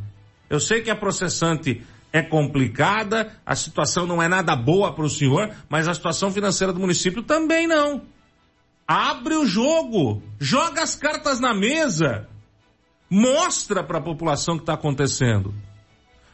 Eu 0.50 0.60
sei 0.60 0.82
que 0.82 0.90
a 0.90 0.94
processante 0.94 1.82
é 2.12 2.20
complicada, 2.20 3.32
a 3.46 3.56
situação 3.56 4.06
não 4.06 4.22
é 4.22 4.28
nada 4.28 4.54
boa 4.54 4.92
para 4.92 5.06
o 5.06 5.08
senhor, 5.08 5.50
mas 5.70 5.88
a 5.88 5.94
situação 5.94 6.30
financeira 6.30 6.70
do 6.70 6.80
município 6.80 7.22
também 7.22 7.66
não. 7.66 8.02
Abre 8.86 9.36
o 9.36 9.46
jogo, 9.46 10.22
joga 10.38 10.82
as 10.82 10.94
cartas 10.94 11.40
na 11.40 11.54
mesa, 11.54 12.28
mostra 13.08 13.82
para 13.82 13.96
a 13.96 14.02
população 14.02 14.56
o 14.56 14.58
que 14.58 14.64
está 14.64 14.74
acontecendo. 14.74 15.54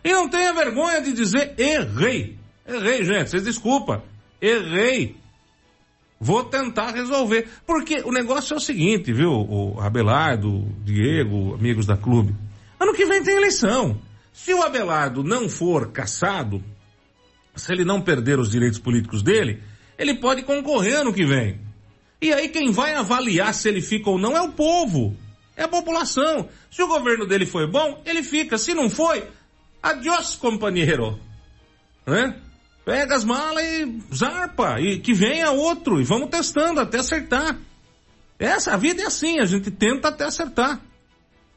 E 0.02 0.12
não 0.12 0.28
tenha 0.28 0.52
vergonha 0.52 1.00
de 1.02 1.12
dizer 1.12 1.54
errei. 1.56 2.36
Errei, 2.66 3.04
gente, 3.04 3.30
vocês 3.30 3.44
desculpa. 3.44 4.02
Errei. 4.42 5.16
Vou 6.24 6.42
tentar 6.42 6.92
resolver. 6.92 7.46
Porque 7.66 8.00
o 8.00 8.10
negócio 8.10 8.54
é 8.54 8.56
o 8.56 8.60
seguinte, 8.60 9.12
viu, 9.12 9.30
o 9.30 9.78
Abelardo, 9.78 10.66
Diego, 10.82 11.52
amigos 11.52 11.84
da 11.84 11.98
clube. 11.98 12.34
Ano 12.80 12.94
que 12.94 13.04
vem 13.04 13.22
tem 13.22 13.36
eleição. 13.36 14.00
Se 14.32 14.54
o 14.54 14.62
Abelardo 14.62 15.22
não 15.22 15.50
for 15.50 15.92
caçado, 15.92 16.64
se 17.54 17.70
ele 17.70 17.84
não 17.84 18.00
perder 18.00 18.38
os 18.38 18.50
direitos 18.50 18.78
políticos 18.78 19.22
dele, 19.22 19.62
ele 19.98 20.14
pode 20.14 20.42
concorrer 20.44 21.00
ano 21.00 21.12
que 21.12 21.26
vem. 21.26 21.60
E 22.22 22.32
aí 22.32 22.48
quem 22.48 22.72
vai 22.72 22.94
avaliar 22.94 23.52
se 23.52 23.68
ele 23.68 23.82
fica 23.82 24.08
ou 24.08 24.18
não 24.18 24.34
é 24.34 24.40
o 24.40 24.52
povo, 24.52 25.14
é 25.54 25.64
a 25.64 25.68
população. 25.68 26.48
Se 26.70 26.82
o 26.82 26.88
governo 26.88 27.26
dele 27.26 27.44
foi 27.44 27.70
bom, 27.70 28.00
ele 28.06 28.22
fica. 28.22 28.56
Se 28.56 28.72
não 28.72 28.88
foi, 28.88 29.24
adiós, 29.82 30.36
companheiro. 30.36 31.20
Né? 32.06 32.34
Pega 32.84 33.16
as 33.16 33.24
malas 33.24 33.64
e 33.64 34.02
zarpa, 34.14 34.78
e 34.80 34.98
que 34.98 35.14
venha 35.14 35.50
outro, 35.50 36.00
e 36.00 36.04
vamos 36.04 36.28
testando 36.28 36.80
até 36.80 36.98
acertar. 36.98 37.58
Essa, 38.38 38.76
vida 38.76 39.02
é 39.02 39.06
assim, 39.06 39.38
a 39.40 39.46
gente 39.46 39.70
tenta 39.70 40.08
até 40.08 40.24
acertar. 40.24 40.80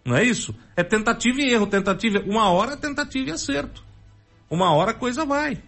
Não 0.06 0.16
é 0.16 0.24
isso? 0.24 0.56
É 0.76 0.84
tentativa 0.84 1.42
e 1.42 1.52
erro, 1.52 1.68
tentativa. 1.68 2.24
Uma 2.26 2.50
hora 2.50 2.74
é 2.74 2.78
tentativa 2.78 3.30
e 3.30 3.34
acerto. 3.34 3.84
Uma 4.50 4.72
hora 4.72 4.92
a 4.92 4.94
coisa 4.94 5.26
vai. 5.26 5.62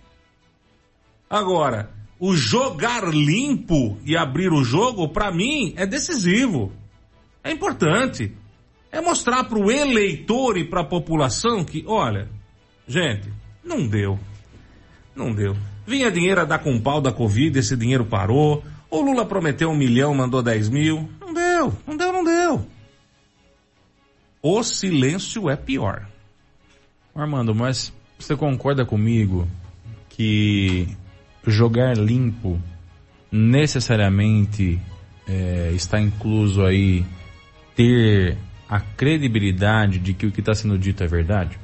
Agora, 1.29 1.91
o 2.17 2.33
jogar 2.33 3.03
limpo 3.13 3.97
e 4.05 4.15
abrir 4.15 4.53
o 4.53 4.63
jogo, 4.63 5.09
para 5.09 5.29
mim, 5.29 5.73
é 5.75 5.85
decisivo. 5.85 6.71
É 7.43 7.51
importante. 7.51 8.33
É 8.91 9.01
mostrar 9.01 9.43
para 9.43 9.59
o 9.59 9.69
eleitor 9.69 10.57
e 10.57 10.63
para 10.63 10.81
a 10.81 10.87
população 10.87 11.65
que, 11.65 11.83
olha, 11.85 12.29
gente, 12.87 13.29
não 13.63 13.85
deu. 13.85 14.17
Não 15.15 15.33
deu. 15.33 15.55
Vinha 15.85 16.11
dinheiro 16.11 16.41
a 16.41 16.45
dar 16.45 16.59
com 16.59 16.79
pau 16.79 17.01
da 17.01 17.11
Covid, 17.11 17.57
esse 17.57 17.75
dinheiro 17.75 18.05
parou. 18.05 18.63
O 18.89 19.01
Lula 19.01 19.25
prometeu 19.25 19.69
um 19.69 19.77
milhão, 19.77 20.13
mandou 20.13 20.41
dez 20.41 20.69
mil. 20.69 21.09
Não 21.19 21.33
deu, 21.33 21.73
não 21.87 21.97
deu, 21.97 22.13
não 22.13 22.23
deu 22.23 22.65
o 24.41 24.63
silêncio 24.63 25.49
é 25.49 25.55
pior. 25.55 26.07
Armando, 27.15 27.53
mas 27.53 27.93
você 28.17 28.35
concorda 28.35 28.85
comigo 28.85 29.47
que 30.09 30.87
jogar 31.45 31.97
limpo 31.97 32.59
necessariamente 33.31 34.79
é, 35.27 35.71
está 35.73 35.99
incluso 35.99 36.63
aí 36.63 37.05
ter 37.75 38.37
a 38.67 38.79
credibilidade 38.79 39.99
de 39.99 40.13
que 40.13 40.25
o 40.25 40.31
que 40.31 40.39
está 40.39 40.53
sendo 40.53 40.77
dito 40.77 41.03
é 41.03 41.07
verdade? 41.07 41.59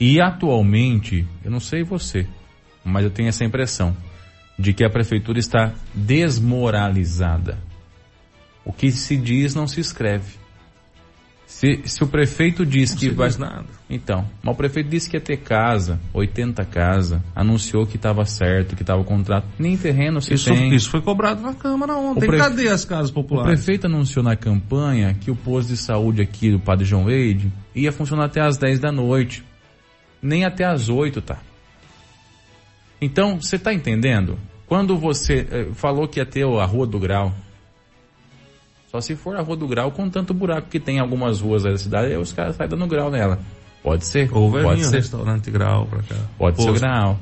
E 0.00 0.20
atualmente, 0.20 1.26
eu 1.44 1.50
não 1.50 1.60
sei 1.60 1.82
você, 1.82 2.26
mas 2.84 3.04
eu 3.04 3.10
tenho 3.10 3.28
essa 3.28 3.44
impressão 3.44 3.96
de 4.58 4.72
que 4.72 4.84
a 4.84 4.90
prefeitura 4.90 5.38
está 5.38 5.72
desmoralizada. 5.94 7.58
O 8.64 8.72
que 8.72 8.90
se 8.90 9.16
diz 9.16 9.54
não 9.54 9.66
se 9.66 9.80
escreve. 9.80 10.38
Se, 11.46 11.80
se 11.86 12.04
o 12.04 12.06
prefeito 12.06 12.66
diz 12.66 12.90
não 12.90 12.98
que 12.98 13.08
vai. 13.08 13.30
nada. 13.38 13.64
Então, 13.88 14.28
mas 14.42 14.54
o 14.54 14.56
prefeito 14.56 14.90
disse 14.90 15.08
que 15.08 15.16
ia 15.16 15.20
ter 15.20 15.38
casa, 15.38 15.98
80 16.12 16.62
casa, 16.66 17.24
anunciou 17.34 17.86
que 17.86 17.96
estava 17.96 18.26
certo, 18.26 18.76
que 18.76 18.82
estava 18.82 19.00
o 19.00 19.04
contrato. 19.04 19.46
Nem 19.58 19.74
terreno 19.74 20.20
se 20.20 20.34
isso, 20.34 20.50
tem. 20.50 20.74
Isso 20.74 20.90
foi 20.90 21.00
cobrado 21.00 21.40
na 21.40 21.54
Câmara 21.54 21.96
ontem. 21.96 22.26
Prefe... 22.26 22.36
Cadê 22.36 22.68
as 22.68 22.84
casas 22.84 23.10
populares? 23.10 23.50
O 23.50 23.54
prefeito 23.54 23.86
anunciou 23.86 24.22
na 24.22 24.36
campanha 24.36 25.14
que 25.14 25.30
o 25.30 25.36
posto 25.36 25.68
de 25.68 25.78
saúde 25.78 26.20
aqui 26.20 26.50
do 26.50 26.60
Padre 26.60 26.84
João 26.84 27.04
Wade 27.04 27.50
ia 27.74 27.90
funcionar 27.92 28.26
até 28.26 28.42
as 28.42 28.58
10 28.58 28.78
da 28.78 28.92
noite. 28.92 29.42
Nem 30.20 30.44
até 30.44 30.64
as 30.64 30.88
8, 30.88 31.22
tá? 31.22 31.38
Então, 33.00 33.40
você 33.40 33.56
está 33.56 33.72
entendendo? 33.72 34.38
Quando 34.66 34.96
você 34.98 35.46
eh, 35.50 35.68
falou 35.74 36.08
que 36.08 36.18
ia 36.18 36.26
ter 36.26 36.44
a 36.44 36.64
Rua 36.64 36.86
do 36.86 36.98
Grau, 36.98 37.32
só 38.90 39.00
se 39.00 39.14
for 39.14 39.36
a 39.36 39.42
Rua 39.42 39.56
do 39.56 39.68
Grau 39.68 39.92
com 39.92 40.08
tanto 40.08 40.34
buraco 40.34 40.68
que 40.68 40.80
tem 40.80 40.96
em 40.96 41.00
algumas 41.00 41.40
ruas 41.40 41.62
da 41.62 41.76
cidade, 41.76 42.08
aí 42.08 42.16
os 42.16 42.32
caras 42.32 42.56
saem 42.56 42.68
dando 42.68 42.86
grau 42.86 43.10
nela. 43.10 43.38
Pode 43.82 44.04
ser. 44.06 44.28
Ou 44.32 44.50
vai 44.50 44.62
pode 44.62 44.84
ser. 44.84 44.96
restaurante 44.96 45.50
grau 45.50 45.86
pra 45.86 46.02
cá. 46.02 46.16
Pode 46.36 46.56
Posto. 46.56 46.72
ser 46.72 46.80
grau. 46.80 47.18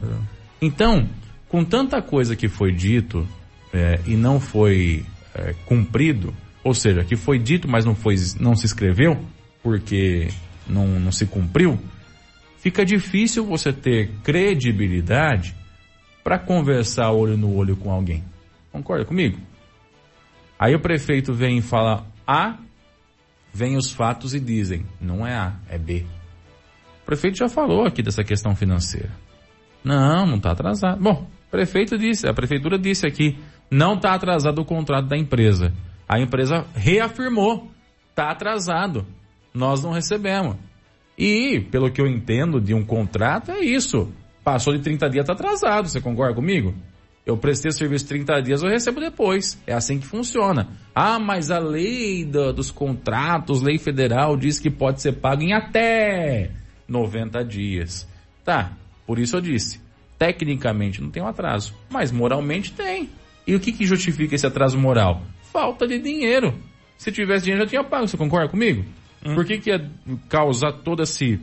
Então, 0.61 1.09
com 1.49 1.65
tanta 1.65 2.01
coisa 2.01 2.35
que 2.35 2.49
foi 2.49 2.73
dito 2.73 3.27
é, 3.73 4.01
e 4.07 4.15
não 4.15 4.41
foi 4.41 5.05
é, 5.35 5.55
cumprido, 5.67 6.33
ou 6.65 6.73
seja, 6.73 7.05
que 7.05 7.17
foi 7.17 7.39
dito, 7.39 7.69
mas 7.69 7.85
não 7.85 7.95
foi, 7.95 8.15
não 8.41 8.57
se 8.57 8.67
escreveu, 8.67 9.19
porque 9.63 10.29
não, 10.67 10.87
não 10.99 11.13
se 11.13 11.27
cumpriu, 11.27 11.79
fica 12.67 12.85
difícil 12.85 13.47
você 13.47 13.73
ter 13.73 14.11
credibilidade 14.25 15.55
para 16.25 16.37
conversar 16.37 17.13
olho 17.13 17.37
no 17.37 17.55
olho 17.55 17.77
com 17.77 17.93
alguém. 17.93 18.25
Concorda 18.73 19.05
comigo? 19.05 19.39
Aí 20.59 20.75
o 20.75 20.81
prefeito 20.81 21.33
vem 21.33 21.59
e 21.59 21.63
fala 21.63 22.05
A, 22.27 22.57
vem 23.55 23.77
os 23.77 23.93
fatos 23.93 24.35
e 24.35 24.41
dizem, 24.41 24.85
não 25.01 25.25
é 25.25 25.33
A, 25.33 25.55
é 25.69 25.79
B. 25.79 26.05
O 27.03 27.07
prefeito 27.07 27.39
já 27.39 27.49
falou 27.49 27.87
aqui 27.87 28.03
dessa 28.03 28.25
questão 28.25 28.57
financeira. 28.57 29.13
Não, 29.85 30.27
não 30.27 30.39
está 30.39 30.51
atrasado. 30.51 31.01
Bom, 31.01 31.31
prefeito 31.49 31.97
disse, 31.97 32.29
a 32.29 32.35
prefeitura 32.35 32.77
disse 32.77 33.07
aqui, 33.07 33.39
não 33.71 33.95
está 33.95 34.13
atrasado 34.13 34.61
o 34.61 34.65
contrato 34.65 35.07
da 35.07 35.17
empresa. 35.17 35.73
A 36.09 36.19
empresa 36.19 36.67
reafirmou, 36.75 37.71
está 38.11 38.33
atrasado. 38.33 39.07
Nós 39.55 39.85
não 39.85 39.93
recebemos. 39.93 40.57
E, 41.19 41.61
pelo 41.71 41.91
que 41.91 42.01
eu 42.01 42.07
entendo 42.07 42.61
de 42.61 42.75
um 42.75 42.85
contrato, 42.85 43.51
é 43.51 43.61
isso. 43.61 44.13
Passou 44.45 44.77
de 44.77 44.81
30 44.81 45.09
dias, 45.09 45.23
está 45.23 45.33
atrasado. 45.33 45.89
Você 45.89 46.01
concorda 46.01 46.35
comigo? 46.35 46.75
Eu 47.25 47.37
prestei 47.37 47.73
serviço 47.73 48.07
30 48.07 48.41
dias, 48.41 48.63
eu 48.63 48.69
recebo 48.69 49.01
depois. 49.01 49.61
É 49.67 49.73
assim 49.73 49.99
que 49.99 50.07
funciona. 50.07 50.69
Ah, 50.95 51.19
mas 51.19 51.51
a 51.51 51.59
lei 51.59 52.25
do, 52.25 52.53
dos 52.53 52.71
contratos, 52.71 53.63
lei 53.63 53.79
federal, 53.79 54.37
diz 54.37 54.61
que 54.61 54.71
pode 54.71 55.03
ser 55.03 55.15
pago 55.15 55.43
em 55.43 55.53
até 55.53 56.53
90 56.87 57.45
dias. 57.45 58.09
Tá, 58.45 58.77
por 59.05 59.19
isso 59.19 59.37
eu 59.37 59.41
disse. 59.41 59.81
Tecnicamente 60.17 61.03
não 61.03 61.11
tem 61.11 61.21
um 61.23 61.27
atraso, 61.27 61.75
mas 61.91 62.13
moralmente 62.13 62.73
tem. 62.73 63.11
E 63.45 63.55
o 63.57 63.61
que, 63.61 63.73
que 63.73 63.85
justifica 63.85 64.37
esse 64.37 64.47
atraso 64.47 64.79
moral? 64.79 65.23
Falta 65.53 65.87
de 65.87 65.99
dinheiro. 65.99 66.55
Se 66.97 67.11
tivesse 67.11 67.45
dinheiro, 67.45 67.65
já 67.65 67.71
tinha 67.71 67.85
pago. 67.85 68.07
Você 68.07 68.17
concorda 68.17 68.49
comigo? 68.49 68.85
Hum. 69.25 69.35
Por 69.35 69.45
que, 69.45 69.59
que 69.59 69.71
ia 69.71 69.91
causar 70.29 70.73
todo 70.73 71.03
esse, 71.03 71.41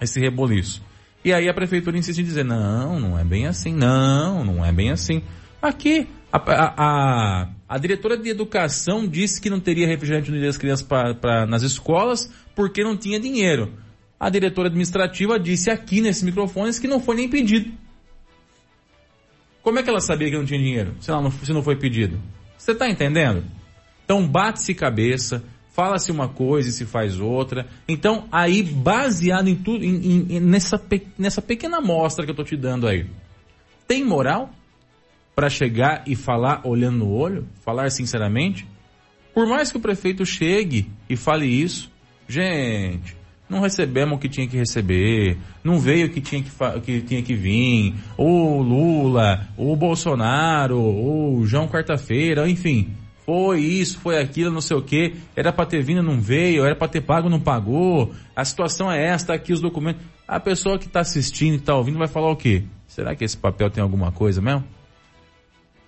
esse 0.00 0.20
reboliço? 0.20 0.82
E 1.24 1.32
aí 1.32 1.48
a 1.48 1.54
prefeitura 1.54 1.98
insiste 1.98 2.20
em 2.20 2.24
dizer, 2.24 2.44
não, 2.44 3.00
não 3.00 3.18
é 3.18 3.24
bem 3.24 3.46
assim, 3.46 3.74
não, 3.74 4.44
não 4.44 4.64
é 4.64 4.72
bem 4.72 4.90
assim. 4.90 5.22
Aqui, 5.60 6.06
a, 6.32 6.38
a, 6.38 6.74
a, 6.76 7.48
A 7.68 7.78
diretora 7.78 8.16
de 8.16 8.28
educação 8.28 9.08
disse 9.08 9.40
que 9.40 9.50
não 9.50 9.58
teria 9.58 9.86
refrigerante 9.86 10.30
no 10.30 10.36
dia 10.36 10.46
das 10.46 10.56
crianças 10.56 10.86
pra, 10.86 11.14
pra, 11.14 11.46
nas 11.46 11.62
escolas 11.62 12.32
porque 12.54 12.84
não 12.84 12.96
tinha 12.96 13.18
dinheiro. 13.18 13.72
A 14.20 14.30
diretora 14.30 14.68
administrativa 14.68 15.38
disse 15.38 15.70
aqui 15.70 16.00
nesses 16.00 16.22
microfones 16.22 16.78
que 16.78 16.86
não 16.86 17.00
foi 17.00 17.16
nem 17.16 17.28
pedido. 17.28 17.72
Como 19.62 19.78
é 19.80 19.82
que 19.82 19.90
ela 19.90 20.00
sabia 20.00 20.30
que 20.30 20.36
não 20.36 20.44
tinha 20.44 20.60
dinheiro 20.60 20.94
se, 21.00 21.10
não, 21.10 21.30
se 21.30 21.52
não 21.52 21.62
foi 21.62 21.74
pedido? 21.74 22.20
Você 22.56 22.70
está 22.70 22.88
entendendo? 22.88 23.44
Então 24.04 24.26
bate-se 24.26 24.74
cabeça, 24.74 25.42
fala-se 25.76 26.10
uma 26.10 26.26
coisa 26.26 26.70
e 26.70 26.72
se 26.72 26.86
faz 26.86 27.20
outra. 27.20 27.66
Então, 27.86 28.26
aí, 28.32 28.62
baseado 28.62 29.48
em 29.48 29.54
tudo, 29.54 29.84
em, 29.84 30.26
em, 30.30 30.40
nessa, 30.40 30.82
nessa 31.18 31.42
pequena 31.42 31.76
amostra 31.76 32.24
que 32.24 32.30
eu 32.30 32.32
estou 32.32 32.46
te 32.46 32.56
dando 32.56 32.88
aí, 32.88 33.04
tem 33.86 34.02
moral 34.02 34.48
para 35.34 35.50
chegar 35.50 36.02
e 36.06 36.16
falar 36.16 36.62
olhando 36.64 37.00
no 37.00 37.10
olho? 37.10 37.46
Falar 37.62 37.90
sinceramente? 37.90 38.66
Por 39.34 39.46
mais 39.46 39.70
que 39.70 39.76
o 39.76 39.80
prefeito 39.80 40.24
chegue 40.24 40.90
e 41.10 41.14
fale 41.14 41.44
isso, 41.44 41.92
gente, 42.26 43.14
não 43.46 43.60
recebemos 43.60 44.16
o 44.16 44.18
que 44.18 44.30
tinha 44.30 44.48
que 44.48 44.56
receber, 44.56 45.36
não 45.62 45.78
veio 45.78 46.06
o 46.06 46.10
que 46.10 46.22
tinha 46.22 46.42
que, 46.42 46.80
que, 46.80 47.02
tinha 47.02 47.22
que 47.22 47.34
vir, 47.34 47.94
o 48.16 48.62
Lula, 48.62 49.46
o 49.58 49.76
Bolsonaro, 49.76 50.80
o 50.80 51.44
João 51.44 51.68
Quarta-feira, 51.68 52.48
enfim, 52.48 52.96
foi 53.26 53.60
isso, 53.60 53.98
foi 53.98 54.18
aquilo, 54.18 54.50
não 54.50 54.60
sei 54.60 54.76
o 54.76 54.82
que, 54.82 55.16
era 55.34 55.52
para 55.52 55.66
ter 55.66 55.82
vindo, 55.82 56.02
não 56.02 56.20
veio, 56.20 56.64
era 56.64 56.74
para 56.74 56.88
ter 56.88 57.02
pago, 57.02 57.28
não 57.28 57.40
pagou, 57.40 58.14
a 58.34 58.44
situação 58.44 58.90
é 58.90 59.04
esta, 59.04 59.34
aqui 59.34 59.52
os 59.52 59.60
documentos. 59.60 60.02
A 60.26 60.40
pessoa 60.40 60.78
que 60.78 60.86
está 60.86 61.00
assistindo 61.00 61.54
e 61.54 61.56
está 61.56 61.74
ouvindo 61.74 61.98
vai 61.98 62.08
falar 62.08 62.30
o 62.30 62.36
quê? 62.36 62.64
Será 62.86 63.14
que 63.14 63.24
esse 63.24 63.36
papel 63.36 63.68
tem 63.68 63.82
alguma 63.82 64.10
coisa 64.10 64.40
mesmo? 64.40 64.64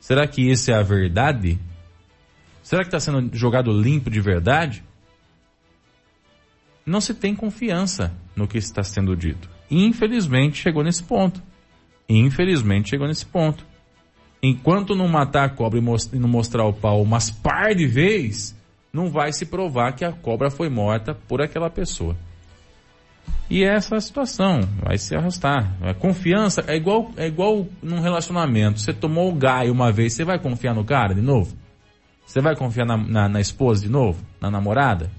Será 0.00 0.26
que 0.26 0.42
isso 0.42 0.70
é 0.70 0.74
a 0.74 0.82
verdade? 0.82 1.58
Será 2.62 2.82
que 2.82 2.88
está 2.88 3.00
sendo 3.00 3.34
jogado 3.34 3.70
limpo 3.72 4.10
de 4.10 4.20
verdade? 4.20 4.82
não 6.88 7.00
se 7.00 7.14
tem 7.14 7.34
confiança 7.34 8.12
no 8.34 8.48
que 8.48 8.58
está 8.58 8.82
sendo 8.82 9.14
dito. 9.14 9.48
Infelizmente 9.70 10.58
chegou 10.58 10.82
nesse 10.82 11.04
ponto. 11.04 11.42
Infelizmente 12.08 12.88
chegou 12.88 13.06
nesse 13.06 13.26
ponto. 13.26 13.64
Enquanto 14.42 14.94
não 14.94 15.08
matar 15.08 15.44
a 15.44 15.48
cobra 15.48 15.78
e 15.78 16.18
não 16.18 16.28
mostrar 16.28 16.64
o 16.64 16.72
pau 16.72 17.02
umas 17.02 17.30
par 17.30 17.74
de 17.74 17.86
vezes, 17.86 18.56
não 18.92 19.10
vai 19.10 19.32
se 19.32 19.46
provar 19.46 19.92
que 19.92 20.04
a 20.04 20.12
cobra 20.12 20.50
foi 20.50 20.68
morta 20.68 21.14
por 21.14 21.42
aquela 21.42 21.68
pessoa. 21.68 22.16
E 23.50 23.64
é 23.64 23.74
essa 23.74 23.96
a 23.96 24.00
situação, 24.00 24.60
vai 24.82 24.98
se 24.98 25.16
arrastar. 25.16 25.74
A 25.82 25.94
confiança 25.94 26.62
é 26.66 26.76
igual, 26.76 27.10
é 27.16 27.26
igual 27.26 27.66
num 27.82 28.00
relacionamento. 28.00 28.78
Você 28.78 28.92
tomou 28.92 29.30
o 29.30 29.34
gaio 29.34 29.72
uma 29.72 29.90
vez, 29.90 30.12
você 30.12 30.24
vai 30.24 30.38
confiar 30.38 30.74
no 30.74 30.84
cara 30.84 31.14
de 31.14 31.22
novo? 31.22 31.56
Você 32.26 32.40
vai 32.40 32.54
confiar 32.54 32.84
na, 32.84 32.96
na, 32.96 33.28
na 33.28 33.40
esposa 33.40 33.82
de 33.82 33.88
novo? 33.88 34.22
Na 34.40 34.50
namorada? 34.50 35.10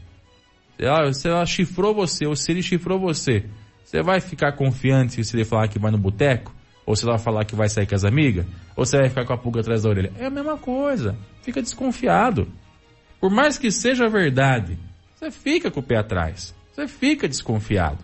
ela, 0.77 1.11
se 1.11 1.27
ela 1.27 1.45
chifrou 1.45 1.93
você, 1.93 2.25
ou 2.25 2.35
se 2.35 2.51
ele 2.51 2.61
chifrou 2.61 2.99
você, 2.99 3.45
você 3.83 4.01
vai 4.01 4.21
ficar 4.21 4.53
confiante 4.53 5.23
se 5.23 5.35
ele 5.35 5.43
falar 5.43 5.67
que 5.67 5.79
vai 5.79 5.91
no 5.91 5.97
boteco? 5.97 6.53
Ou 6.89 6.95
se 6.95 7.05
ela 7.05 7.19
falar 7.19 7.45
que 7.45 7.55
vai 7.55 7.69
sair 7.69 7.85
com 7.85 7.93
as 7.93 8.03
amigas? 8.03 8.47
Ou 8.75 8.83
você 8.83 8.97
vai 8.97 9.09
ficar 9.09 9.23
com 9.23 9.31
a 9.31 9.37
pulga 9.37 9.59
atrás 9.59 9.83
da 9.83 9.89
orelha? 9.89 10.11
É 10.17 10.25
a 10.25 10.29
mesma 10.31 10.57
coisa. 10.57 11.15
Fica 11.43 11.61
desconfiado. 11.61 12.51
Por 13.21 13.29
mais 13.29 13.59
que 13.59 13.69
seja 13.69 14.09
verdade, 14.09 14.75
você 15.13 15.29
fica 15.29 15.69
com 15.69 15.81
o 15.81 15.83
pé 15.83 15.97
atrás. 15.97 16.51
Você 16.73 16.87
fica 16.87 17.27
desconfiado. 17.27 17.99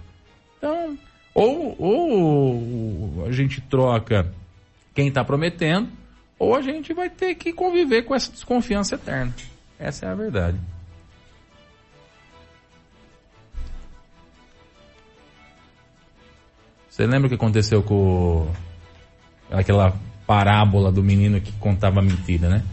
Então, 0.60 0.96
ou, 1.34 1.76
ou 1.80 3.26
a 3.26 3.32
gente 3.32 3.60
troca 3.60 4.32
quem 4.94 5.08
está 5.08 5.26
prometendo, 5.26 5.90
ou 6.38 6.54
a 6.54 6.62
gente 6.62 6.94
vai 6.94 7.10
ter 7.10 7.34
que 7.34 7.52
conviver 7.52 8.04
com 8.04 8.14
essa 8.14 8.32
desconfiança 8.32 8.94
eterna. 8.94 9.34
Essa 9.80 10.06
é 10.06 10.10
a 10.10 10.16
verdade. 10.16 10.60
Você 16.88 17.08
lembra 17.08 17.26
o 17.26 17.30
que 17.30 17.36
aconteceu 17.36 17.82
com 17.82 18.48
aquela 19.52 19.94
parábola 20.26 20.92
do 20.92 21.04
menino 21.04 21.40
que 21.40 21.52
contava 21.54 22.02
mentira, 22.02 22.50
né? 22.50 22.64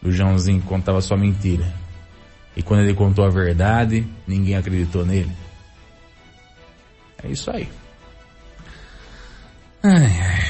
Do 0.00 0.12
Joãozinho 0.12 0.60
que 0.60 0.66
contava 0.66 1.00
só 1.00 1.16
mentira. 1.16 1.66
E 2.56 2.62
quando 2.62 2.80
ele 2.80 2.94
contou 2.94 3.24
a 3.24 3.30
verdade, 3.30 4.06
ninguém 4.26 4.56
acreditou 4.56 5.04
nele. 5.04 5.32
É 7.22 7.28
isso 7.28 7.50
aí. 7.50 7.68
Ai, 9.82 10.20
ai. 10.20 10.44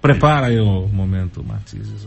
Prepara 0.00 0.46
aí 0.46 0.58
o 0.58 0.88
momento, 0.88 1.44
Matizes. 1.44 2.06